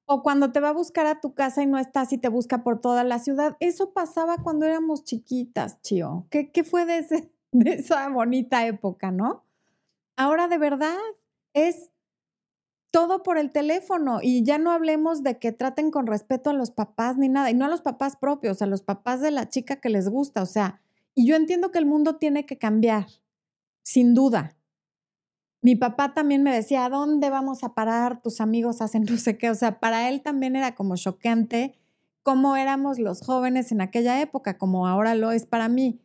o 0.04 0.22
cuando 0.22 0.52
te 0.52 0.60
va 0.60 0.68
a 0.68 0.72
buscar 0.74 1.06
a 1.06 1.22
tu 1.22 1.32
casa 1.32 1.62
y 1.62 1.66
no 1.66 1.78
estás 1.78 2.12
y 2.12 2.18
te 2.18 2.28
busca 2.28 2.62
por 2.62 2.82
toda 2.82 3.04
la 3.04 3.18
ciudad. 3.18 3.56
Eso 3.58 3.94
pasaba 3.94 4.36
cuando 4.36 4.66
éramos 4.66 5.04
chiquitas, 5.04 5.80
Chio. 5.80 6.26
¿Qué, 6.28 6.52
qué 6.52 6.62
fue 6.62 6.84
de 6.84 7.06
esa 7.64 8.06
bonita 8.10 8.66
época, 8.66 9.10
¿no? 9.12 9.46
Ahora 10.14 10.46
de 10.46 10.58
verdad 10.58 10.98
es 11.54 11.90
todo 12.94 13.24
por 13.24 13.38
el 13.38 13.50
teléfono 13.50 14.20
y 14.22 14.44
ya 14.44 14.56
no 14.56 14.70
hablemos 14.70 15.24
de 15.24 15.40
que 15.40 15.50
traten 15.50 15.90
con 15.90 16.06
respeto 16.06 16.50
a 16.50 16.52
los 16.52 16.70
papás 16.70 17.18
ni 17.18 17.28
nada, 17.28 17.50
y 17.50 17.54
no 17.54 17.64
a 17.64 17.68
los 17.68 17.80
papás 17.80 18.14
propios, 18.14 18.62
a 18.62 18.66
los 18.66 18.82
papás 18.82 19.20
de 19.20 19.32
la 19.32 19.48
chica 19.48 19.80
que 19.80 19.88
les 19.88 20.08
gusta, 20.08 20.42
o 20.42 20.46
sea, 20.46 20.80
y 21.12 21.26
yo 21.26 21.34
entiendo 21.34 21.72
que 21.72 21.80
el 21.80 21.86
mundo 21.86 22.18
tiene 22.18 22.46
que 22.46 22.56
cambiar, 22.56 23.08
sin 23.82 24.14
duda. 24.14 24.54
Mi 25.60 25.74
papá 25.74 26.14
también 26.14 26.44
me 26.44 26.54
decía, 26.54 26.84
¿a 26.84 26.88
dónde 26.88 27.30
vamos 27.30 27.64
a 27.64 27.74
parar? 27.74 28.22
Tus 28.22 28.40
amigos 28.40 28.80
hacen 28.80 29.02
no 29.02 29.16
sé 29.16 29.38
qué, 29.38 29.50
o 29.50 29.56
sea, 29.56 29.80
para 29.80 30.08
él 30.08 30.22
también 30.22 30.54
era 30.54 30.76
como 30.76 30.94
choqueante 30.94 31.74
cómo 32.22 32.54
éramos 32.54 33.00
los 33.00 33.22
jóvenes 33.22 33.72
en 33.72 33.80
aquella 33.80 34.20
época, 34.20 34.56
como 34.56 34.86
ahora 34.86 35.16
lo 35.16 35.32
es 35.32 35.46
para 35.46 35.68
mí. 35.68 35.98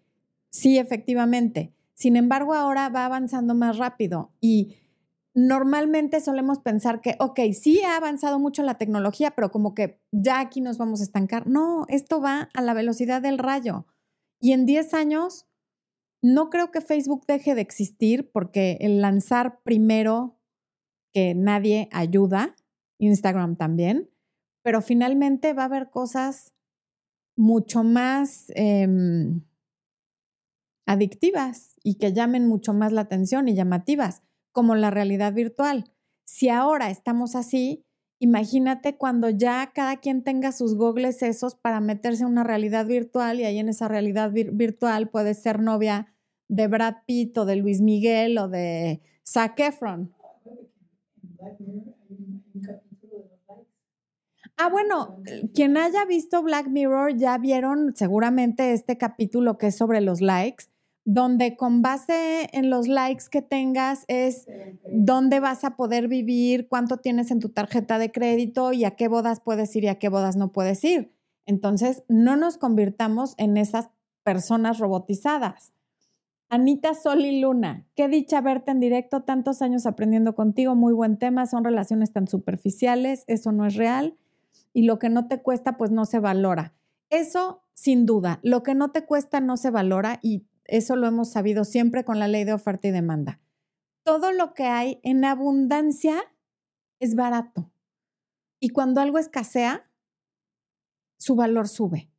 Sí, 0.50 0.80
efectivamente. 0.80 1.72
Sin 1.94 2.16
embargo, 2.16 2.56
ahora 2.56 2.90
va 2.90 3.06
avanzando 3.06 3.54
más 3.54 3.78
rápido 3.78 4.32
y 4.42 4.76
normalmente 5.36 6.20
solemos 6.22 6.60
pensar 6.60 7.02
que, 7.02 7.16
ok, 7.20 7.40
sí 7.54 7.82
ha 7.84 7.98
avanzado 7.98 8.40
mucho 8.40 8.64
la 8.64 8.78
tecnología, 8.78 9.32
pero 9.32 9.52
como 9.52 9.74
que 9.74 10.02
ya 10.12 10.40
aquí 10.40 10.62
nos 10.62 10.78
vamos 10.78 11.02
a 11.02 11.04
estancar. 11.04 11.48
No, 11.48 11.86
esto 11.88 12.22
va 12.22 12.50
a 12.54 12.62
la 12.62 12.74
velocidad 12.74 13.22
del 13.22 13.38
rayo. 13.38 13.86
Y 14.40 14.54
en 14.54 14.66
10 14.66 14.94
años, 14.94 15.48
no 16.22 16.50
creo 16.50 16.72
que 16.72 16.82
Facebook 16.82 17.26
deje 17.28 17.56
de 17.56 17.62
existir 17.62 18.32
porque 18.32 18.78
el 18.82 19.02
lanzar 19.02 19.62
primero 19.64 20.40
que 21.14 21.34
nadie 21.36 21.90
ayuda, 21.92 22.56
Instagram 23.00 23.56
también, 23.56 24.10
pero 24.64 24.82
finalmente 24.82 25.54
va 25.54 25.64
a 25.64 25.66
haber 25.66 25.90
cosas 25.90 26.54
mucho 27.38 27.84
más 27.84 28.52
em, 28.56 29.42
adictivas 30.86 31.76
y 31.84 31.96
que 31.96 32.14
llamen 32.14 32.48
mucho 32.48 32.74
más 32.74 32.92
la 32.92 33.02
atención 33.02 33.48
y 33.48 33.56
llamativas, 33.56 34.22
como 34.52 34.76
la 34.76 34.92
realidad 34.92 35.34
virtual. 35.34 35.92
Si 36.26 36.50
ahora 36.50 36.90
estamos 36.90 37.36
así, 37.36 37.86
imagínate 38.20 38.98
cuando 38.98 39.30
ya 39.30 39.72
cada 39.74 39.98
quien 39.98 40.24
tenga 40.24 40.52
sus 40.52 40.76
gogles 40.76 41.24
esos 41.24 41.56
para 41.56 41.80
meterse 41.80 42.24
en 42.24 42.30
una 42.30 42.44
realidad 42.44 42.86
virtual 42.86 43.40
y 43.40 43.46
ahí 43.46 43.60
en 43.60 43.70
esa 43.70 43.88
realidad 43.88 44.32
virtual 44.32 45.10
puede 45.10 45.34
ser 45.34 45.60
novia 45.60 46.14
de 46.48 46.68
Brad 46.68 46.96
Pitt 47.06 47.38
o 47.38 47.46
de 47.46 47.56
Luis 47.56 47.82
Miguel 47.82 48.38
o 48.38 48.48
de 48.48 49.02
Zac 49.26 49.60
Efron. 49.60 50.14
Ah, 54.62 54.70
bueno, 54.70 55.22
quien 55.54 55.78
haya 55.78 56.04
visto 56.04 56.44
Black 56.44 56.68
Mirror 56.68 57.16
ya 57.16 57.38
vieron 57.38 57.96
seguramente 57.96 58.74
este 58.74 58.98
capítulo 58.98 59.58
que 59.58 59.68
es 59.68 59.78
sobre 59.78 60.02
los 60.02 60.20
likes, 60.20 60.66
donde 61.06 61.56
con 61.56 61.82
base 61.82 62.50
en 62.54 62.70
los 62.70 62.88
likes 62.88 63.26
que 63.32 63.42
tengas 63.42 64.06
es 64.08 64.46
dónde 64.92 65.40
vas 65.40 65.64
a 65.64 65.76
poder 65.76 66.08
vivir, 66.08 66.68
cuánto 66.68 66.98
tienes 66.98 67.32
en 67.32 67.40
tu 67.40 67.50
tarjeta 67.50 67.98
de 67.98 68.12
crédito 68.12 68.74
y 68.74 68.86
a 68.86 68.92
qué 68.92 69.08
bodas 69.08 69.40
puedes 69.40 69.76
ir 69.76 69.86
y 69.86 69.88
a 69.88 70.00
qué 70.00 70.10
bodas 70.10 70.36
no 70.36 70.52
puedes 70.52 70.84
ir. 70.84 71.14
Entonces, 71.46 72.04
no 72.08 72.36
nos 72.36 72.58
convirtamos 72.58 73.34
en 73.38 73.58
esas 73.58 73.90
personas 74.24 74.78
robotizadas. 74.78 75.74
Anita 76.50 76.96
Sol 76.96 77.22
y 77.22 77.42
Luna, 77.42 77.86
qué 77.96 78.08
dicha 78.08 78.42
verte 78.42 78.72
en 78.72 78.80
directo, 78.80 79.22
tantos 79.22 79.62
años 79.62 79.86
aprendiendo 79.86 80.34
contigo, 80.34 80.76
muy 80.76 80.94
buen 80.94 81.18
tema, 81.18 81.46
son 81.46 81.64
relaciones 81.64 82.12
tan 82.12 82.28
superficiales, 82.28 83.24
eso 83.28 83.52
no 83.52 83.66
es 83.66 83.76
real 83.76 84.18
y 84.74 84.84
lo 84.84 85.00
que 85.00 85.10
no 85.10 85.28
te 85.28 85.42
cuesta, 85.42 85.78
pues 85.78 85.92
no 85.92 86.06
se 86.06 86.20
valora. 86.20 86.74
Eso, 87.10 87.64
sin 87.74 88.06
duda, 88.06 88.40
lo 88.44 88.64
que 88.64 88.76
no 88.76 88.92
te 88.92 89.06
cuesta 89.06 89.42
no 89.42 89.58
se 89.58 89.72
valora 89.72 90.20
y 90.22 90.46
eso 90.70 90.96
lo 90.96 91.08
hemos 91.08 91.32
sabido 91.32 91.64
siempre 91.64 92.04
con 92.04 92.20
la 92.20 92.28
ley 92.28 92.44
de 92.44 92.54
oferta 92.54 92.88
y 92.88 92.92
demanda. 92.92 93.40
Todo 94.04 94.32
lo 94.32 94.54
que 94.54 94.64
hay 94.64 95.00
en 95.04 95.26
abundancia 95.26 96.22
es 97.00 97.16
barato. 97.16 97.72
Y 98.60 98.70
cuando 98.70 99.02
algo 99.02 99.18
escasea, 99.18 99.90
su 101.18 101.36
valor 101.36 101.68
sube. 101.68 102.10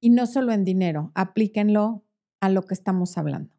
Y 0.00 0.10
no 0.10 0.26
solo 0.26 0.52
en 0.52 0.64
dinero, 0.64 1.12
aplíquenlo 1.14 2.04
a 2.40 2.48
lo 2.48 2.62
que 2.62 2.74
estamos 2.74 3.16
hablando. 3.18 3.54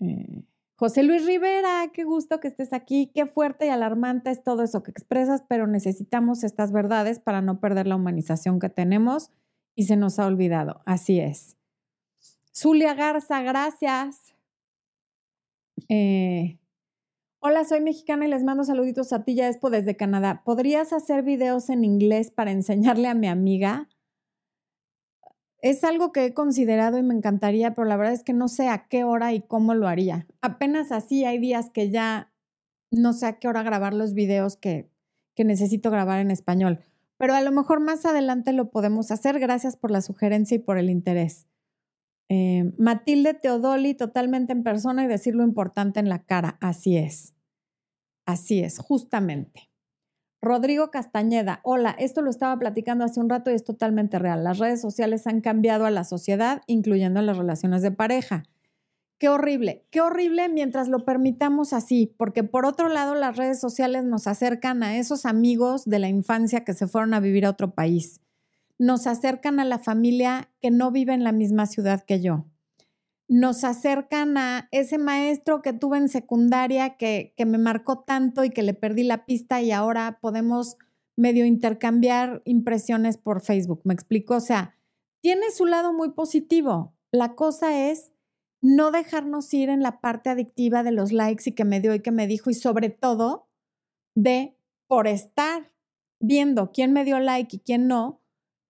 Eh, 0.00 0.44
José 0.76 1.02
Luis 1.02 1.26
Rivera, 1.26 1.90
qué 1.92 2.04
gusto 2.04 2.40
que 2.40 2.48
estés 2.48 2.72
aquí, 2.72 3.10
qué 3.14 3.26
fuerte 3.26 3.66
y 3.66 3.68
alarmante 3.68 4.30
es 4.30 4.42
todo 4.42 4.62
eso 4.62 4.82
que 4.82 4.90
expresas, 4.90 5.44
pero 5.46 5.66
necesitamos 5.66 6.42
estas 6.42 6.72
verdades 6.72 7.20
para 7.20 7.42
no 7.42 7.60
perder 7.60 7.86
la 7.86 7.96
humanización 7.96 8.58
que 8.58 8.70
tenemos 8.70 9.30
y 9.80 9.84
se 9.84 9.96
nos 9.96 10.18
ha 10.18 10.26
olvidado. 10.26 10.82
Así 10.84 11.20
es. 11.20 11.56
Zulia 12.54 12.92
Garza, 12.92 13.40
gracias. 13.40 14.34
Eh, 15.88 16.58
hola, 17.38 17.64
soy 17.64 17.80
mexicana 17.80 18.26
y 18.26 18.28
les 18.28 18.44
mando 18.44 18.62
saluditos 18.62 19.14
a 19.14 19.24
ti, 19.24 19.34
ya 19.34 19.48
Expo 19.48 19.70
desde 19.70 19.96
Canadá. 19.96 20.42
¿Podrías 20.44 20.92
hacer 20.92 21.22
videos 21.22 21.70
en 21.70 21.84
inglés 21.84 22.30
para 22.30 22.50
enseñarle 22.50 23.08
a 23.08 23.14
mi 23.14 23.26
amiga? 23.26 23.88
Es 25.62 25.82
algo 25.82 26.12
que 26.12 26.26
he 26.26 26.34
considerado 26.34 26.98
y 26.98 27.02
me 27.02 27.14
encantaría, 27.14 27.74
pero 27.74 27.88
la 27.88 27.96
verdad 27.96 28.12
es 28.12 28.22
que 28.22 28.34
no 28.34 28.48
sé 28.48 28.68
a 28.68 28.86
qué 28.86 29.02
hora 29.02 29.32
y 29.32 29.40
cómo 29.40 29.72
lo 29.72 29.88
haría. 29.88 30.26
Apenas 30.42 30.92
así 30.92 31.24
hay 31.24 31.38
días 31.38 31.70
que 31.70 31.88
ya 31.88 32.34
no 32.90 33.14
sé 33.14 33.24
a 33.24 33.38
qué 33.38 33.48
hora 33.48 33.62
grabar 33.62 33.94
los 33.94 34.12
videos 34.12 34.58
que, 34.58 34.90
que 35.34 35.46
necesito 35.46 35.90
grabar 35.90 36.20
en 36.20 36.30
español. 36.30 36.80
Pero 37.20 37.34
a 37.34 37.42
lo 37.42 37.52
mejor 37.52 37.80
más 37.80 38.06
adelante 38.06 38.54
lo 38.54 38.70
podemos 38.70 39.10
hacer. 39.10 39.38
Gracias 39.38 39.76
por 39.76 39.90
la 39.90 40.00
sugerencia 40.00 40.54
y 40.54 40.58
por 40.58 40.78
el 40.78 40.88
interés. 40.88 41.46
Eh, 42.30 42.72
Matilde 42.78 43.34
Teodoli, 43.34 43.92
totalmente 43.92 44.52
en 44.54 44.62
persona 44.62 45.04
y 45.04 45.06
decir 45.06 45.34
lo 45.34 45.44
importante 45.44 46.00
en 46.00 46.08
la 46.08 46.24
cara. 46.24 46.56
Así 46.62 46.96
es. 46.96 47.34
Así 48.24 48.60
es, 48.60 48.78
justamente. 48.78 49.68
Rodrigo 50.40 50.90
Castañeda, 50.90 51.60
hola, 51.62 51.94
esto 51.98 52.22
lo 52.22 52.30
estaba 52.30 52.58
platicando 52.58 53.04
hace 53.04 53.20
un 53.20 53.28
rato 53.28 53.50
y 53.50 53.54
es 53.54 53.64
totalmente 53.64 54.18
real. 54.18 54.42
Las 54.42 54.58
redes 54.58 54.80
sociales 54.80 55.26
han 55.26 55.42
cambiado 55.42 55.84
a 55.84 55.90
la 55.90 56.04
sociedad, 56.04 56.62
incluyendo 56.68 57.20
las 57.20 57.36
relaciones 57.36 57.82
de 57.82 57.90
pareja. 57.90 58.44
Qué 59.20 59.28
horrible, 59.28 59.86
qué 59.90 60.00
horrible 60.00 60.48
mientras 60.48 60.88
lo 60.88 61.04
permitamos 61.04 61.74
así, 61.74 62.14
porque 62.16 62.42
por 62.42 62.64
otro 62.64 62.88
lado 62.88 63.14
las 63.14 63.36
redes 63.36 63.60
sociales 63.60 64.04
nos 64.06 64.26
acercan 64.26 64.82
a 64.82 64.96
esos 64.96 65.26
amigos 65.26 65.84
de 65.84 65.98
la 65.98 66.08
infancia 66.08 66.64
que 66.64 66.72
se 66.72 66.86
fueron 66.86 67.12
a 67.12 67.20
vivir 67.20 67.44
a 67.44 67.50
otro 67.50 67.74
país. 67.74 68.22
Nos 68.78 69.06
acercan 69.06 69.60
a 69.60 69.66
la 69.66 69.78
familia 69.78 70.50
que 70.62 70.70
no 70.70 70.90
vive 70.90 71.12
en 71.12 71.22
la 71.22 71.32
misma 71.32 71.66
ciudad 71.66 72.02
que 72.02 72.22
yo 72.22 72.46
nos 73.28 73.62
acercan 73.62 74.36
a 74.38 74.68
ese 74.72 74.98
maestro 74.98 75.62
que 75.62 75.72
tuve 75.72 75.98
en 75.98 76.08
secundaria 76.08 76.96
que, 76.96 77.32
que, 77.36 77.46
me 77.46 77.58
marcó 77.58 78.00
tanto 78.00 78.42
y 78.42 78.50
que 78.50 78.64
le 78.64 78.74
perdí 78.74 79.04
la 79.04 79.24
pista 79.24 79.62
y 79.62 79.70
ahora 79.70 80.18
podemos 80.20 80.76
medio 81.14 81.46
intercambiar 81.46 82.42
impresiones 82.44 83.18
por 83.18 83.40
Facebook. 83.40 83.82
¿Me 83.84 83.94
explico? 83.94 84.34
O 84.34 84.40
sea, 84.40 84.74
tiene 85.20 85.52
su 85.52 85.64
lado 85.64 85.92
muy 85.92 86.10
positivo. 86.10 86.92
La 87.12 87.36
cosa 87.36 87.88
es 87.88 88.10
no 88.60 88.90
dejarnos 88.90 89.52
ir 89.54 89.68
en 89.70 89.82
la 89.82 90.00
parte 90.00 90.30
adictiva 90.30 90.82
de 90.82 90.92
los 90.92 91.12
likes 91.12 91.48
y 91.50 91.52
que 91.52 91.64
me 91.64 91.80
dio 91.80 91.94
y 91.94 92.00
que 92.00 92.10
me 92.10 92.26
dijo 92.26 92.50
y 92.50 92.54
sobre 92.54 92.90
todo 92.90 93.48
de 94.14 94.56
por 94.86 95.06
estar 95.06 95.72
viendo 96.18 96.70
quién 96.72 96.92
me 96.92 97.04
dio 97.04 97.18
like 97.20 97.56
y 97.56 97.60
quién 97.60 97.86
no, 97.86 98.20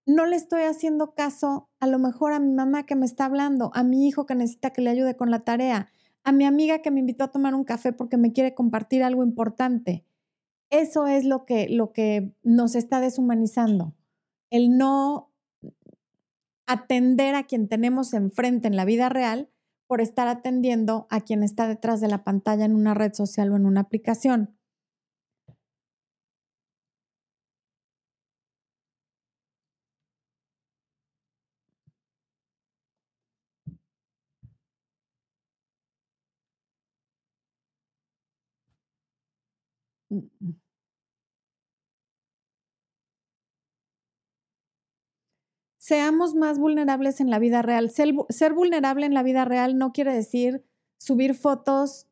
no 0.06 0.26
le 0.26 0.36
estoy 0.36 0.62
haciendo 0.62 1.14
caso 1.14 1.68
a 1.80 1.86
lo 1.86 1.98
mejor 1.98 2.32
a 2.32 2.40
mi 2.40 2.52
mamá 2.52 2.84
que 2.84 2.96
me 2.96 3.06
está 3.06 3.24
hablando, 3.24 3.70
a 3.74 3.82
mi 3.82 4.06
hijo 4.06 4.26
que 4.26 4.34
necesita 4.34 4.70
que 4.70 4.82
le 4.82 4.90
ayude 4.90 5.16
con 5.16 5.30
la 5.30 5.40
tarea, 5.40 5.90
a 6.22 6.32
mi 6.32 6.44
amiga 6.44 6.82
que 6.82 6.90
me 6.90 7.00
invitó 7.00 7.24
a 7.24 7.30
tomar 7.30 7.54
un 7.54 7.64
café 7.64 7.92
porque 7.92 8.16
me 8.16 8.32
quiere 8.32 8.54
compartir 8.54 9.02
algo 9.02 9.24
importante. 9.24 10.04
Eso 10.70 11.06
es 11.06 11.24
lo 11.24 11.44
que, 11.44 11.68
lo 11.68 11.92
que 11.92 12.32
nos 12.42 12.76
está 12.76 13.00
deshumanizando. 13.00 13.94
El 14.50 14.76
no 14.76 15.32
atender 16.66 17.34
a 17.34 17.44
quien 17.44 17.68
tenemos 17.68 18.14
enfrente 18.14 18.68
en 18.68 18.76
la 18.76 18.84
vida 18.84 19.08
real 19.08 19.48
por 19.90 20.00
estar 20.00 20.28
atendiendo 20.28 21.08
a 21.10 21.20
quien 21.20 21.42
está 21.42 21.66
detrás 21.66 22.00
de 22.00 22.06
la 22.06 22.22
pantalla 22.22 22.64
en 22.64 22.76
una 22.76 22.94
red 22.94 23.12
social 23.12 23.50
o 23.50 23.56
en 23.56 23.66
una 23.66 23.80
aplicación. 23.80 24.56
Mm, 40.12 40.54
Seamos 45.90 46.36
más 46.36 46.60
vulnerables 46.60 47.20
en 47.20 47.30
la 47.30 47.40
vida 47.40 47.62
real. 47.62 47.90
Ser, 47.90 48.52
vulnerable 48.52 49.06
en 49.06 49.12
la 49.12 49.24
vida 49.24 49.44
real 49.44 49.76
no 49.76 49.92
quiere 49.92 50.14
decir 50.14 50.64
subir 51.00 51.34
fotos 51.34 52.06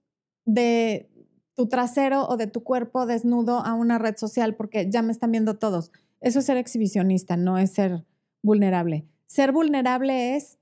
de 0.44 1.08
tu 1.54 1.68
trasero 1.68 2.26
o 2.26 2.36
de 2.36 2.48
tu 2.48 2.64
cuerpo 2.64 3.06
desnudo 3.06 3.60
a 3.60 3.74
una 3.74 3.98
red 3.98 4.16
social 4.16 4.56
porque 4.56 4.90
ya 4.90 5.00
me 5.02 5.12
están 5.12 5.30
viendo 5.30 5.60
todos. 5.60 5.92
Eso 6.20 6.40
es 6.40 6.46
ser 6.46 6.56
exhibicionista, 6.56 7.36
no 7.36 7.56
es 7.56 7.70
ser 7.70 8.04
vulnerable. 8.42 9.06
Ser 9.28 9.52
vulnerable 9.52 10.34
es 10.34 10.58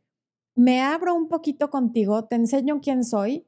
me 0.55 0.83
abro 0.83 1.15
un 1.15 1.29
poquito 1.29 1.71
contigo, 1.71 2.27
te 2.27 2.37
enseño 2.37 2.83
quién 2.83 3.03
soy 3.03 3.47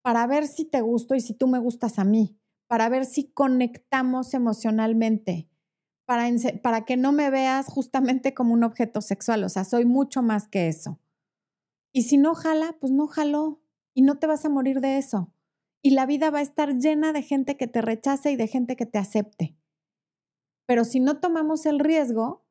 para 0.00 0.26
ver 0.26 0.46
si 0.46 0.64
te 0.64 0.80
gusto 0.80 1.14
y 1.14 1.20
si 1.20 1.34
tú 1.34 1.48
me 1.48 1.58
gustas 1.58 1.98
a 1.98 2.04
mí, 2.04 2.38
para 2.66 2.88
ver 2.88 3.04
si 3.04 3.24
conectamos 3.24 4.32
emocionalmente, 4.32 5.50
para, 6.62 6.84
que 6.84 6.96
no 6.96 7.12
me 7.12 7.30
veas 7.30 7.66
justamente 7.66 8.34
como 8.34 8.54
un 8.54 8.64
objeto 8.64 9.00
sexual, 9.00 9.44
o 9.44 9.48
sea, 9.48 9.64
soy 9.64 9.84
mucho 9.84 10.22
más 10.22 10.48
que 10.48 10.68
eso. 10.68 10.98
Y 11.92 12.04
si 12.04 12.16
no 12.16 12.34
jala, 12.34 12.76
pues 12.80 12.92
no 12.92 13.06
jaló 13.06 13.62
y 13.94 14.02
no 14.02 14.18
te 14.18 14.26
vas 14.26 14.44
a 14.44 14.48
morir 14.48 14.80
de 14.80 14.98
eso. 14.98 15.32
Y 15.82 15.90
la 15.90 16.06
vida 16.06 16.30
va 16.30 16.38
a 16.38 16.42
estar 16.42 16.78
llena 16.78 17.12
de 17.12 17.22
gente 17.22 17.56
que 17.56 17.66
te 17.66 17.82
rechace 17.82 18.32
y 18.32 18.36
de 18.36 18.46
gente 18.46 18.76
que 18.76 18.86
te 18.86 18.98
acepte. 18.98 19.56
Pero 20.66 20.84
si 20.84 21.00
no 21.00 21.18
tomamos 21.18 21.66
el 21.66 21.80
riesgo, 21.80 22.46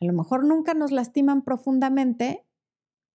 a 0.00 0.04
lo 0.04 0.12
mejor 0.12 0.44
nunca 0.44 0.74
nos 0.74 0.90
lastiman 0.90 1.42
profundamente, 1.42 2.46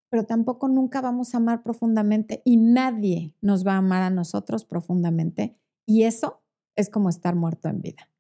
pero 0.10 0.26
tampoco 0.26 0.68
nunca 0.68 1.02
vamos 1.02 1.34
a 1.34 1.38
amar 1.38 1.64
profundamente 1.64 2.42
y 2.46 2.58
nadie 2.58 3.36
nos 3.42 3.66
va 3.66 3.74
a 3.74 3.78
amar 3.78 4.04
a 4.04 4.10
nosotros 4.10 4.64
profundamente. 4.64 5.58
Y 5.86 6.04
eso 6.04 6.44
es 6.76 6.90
como 6.90 7.10
estar 7.10 7.36
muerto 7.36 7.68
en 7.68 7.82
vida. 7.82 8.13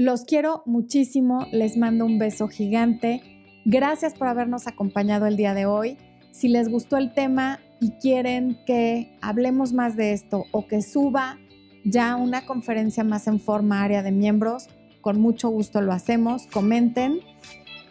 Los 0.00 0.24
quiero 0.24 0.62
muchísimo, 0.64 1.46
les 1.52 1.76
mando 1.76 2.06
un 2.06 2.18
beso 2.18 2.48
gigante. 2.48 3.20
Gracias 3.66 4.14
por 4.14 4.28
habernos 4.28 4.66
acompañado 4.66 5.26
el 5.26 5.36
día 5.36 5.52
de 5.52 5.66
hoy. 5.66 5.98
Si 6.30 6.48
les 6.48 6.70
gustó 6.70 6.96
el 6.96 7.12
tema 7.12 7.60
y 7.82 7.90
quieren 8.00 8.56
que 8.64 9.14
hablemos 9.20 9.74
más 9.74 9.96
de 9.96 10.14
esto 10.14 10.46
o 10.52 10.66
que 10.66 10.80
suba 10.80 11.38
ya 11.84 12.16
una 12.16 12.46
conferencia 12.46 13.04
más 13.04 13.26
en 13.26 13.40
forma 13.40 13.82
área 13.82 14.02
de 14.02 14.10
miembros, 14.10 14.70
con 15.02 15.20
mucho 15.20 15.50
gusto 15.50 15.82
lo 15.82 15.92
hacemos. 15.92 16.46
Comenten 16.46 17.20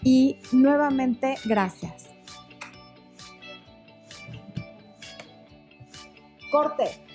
y 0.02 0.38
nuevamente 0.52 1.36
gracias. 1.46 2.10
Corte. 6.52 7.09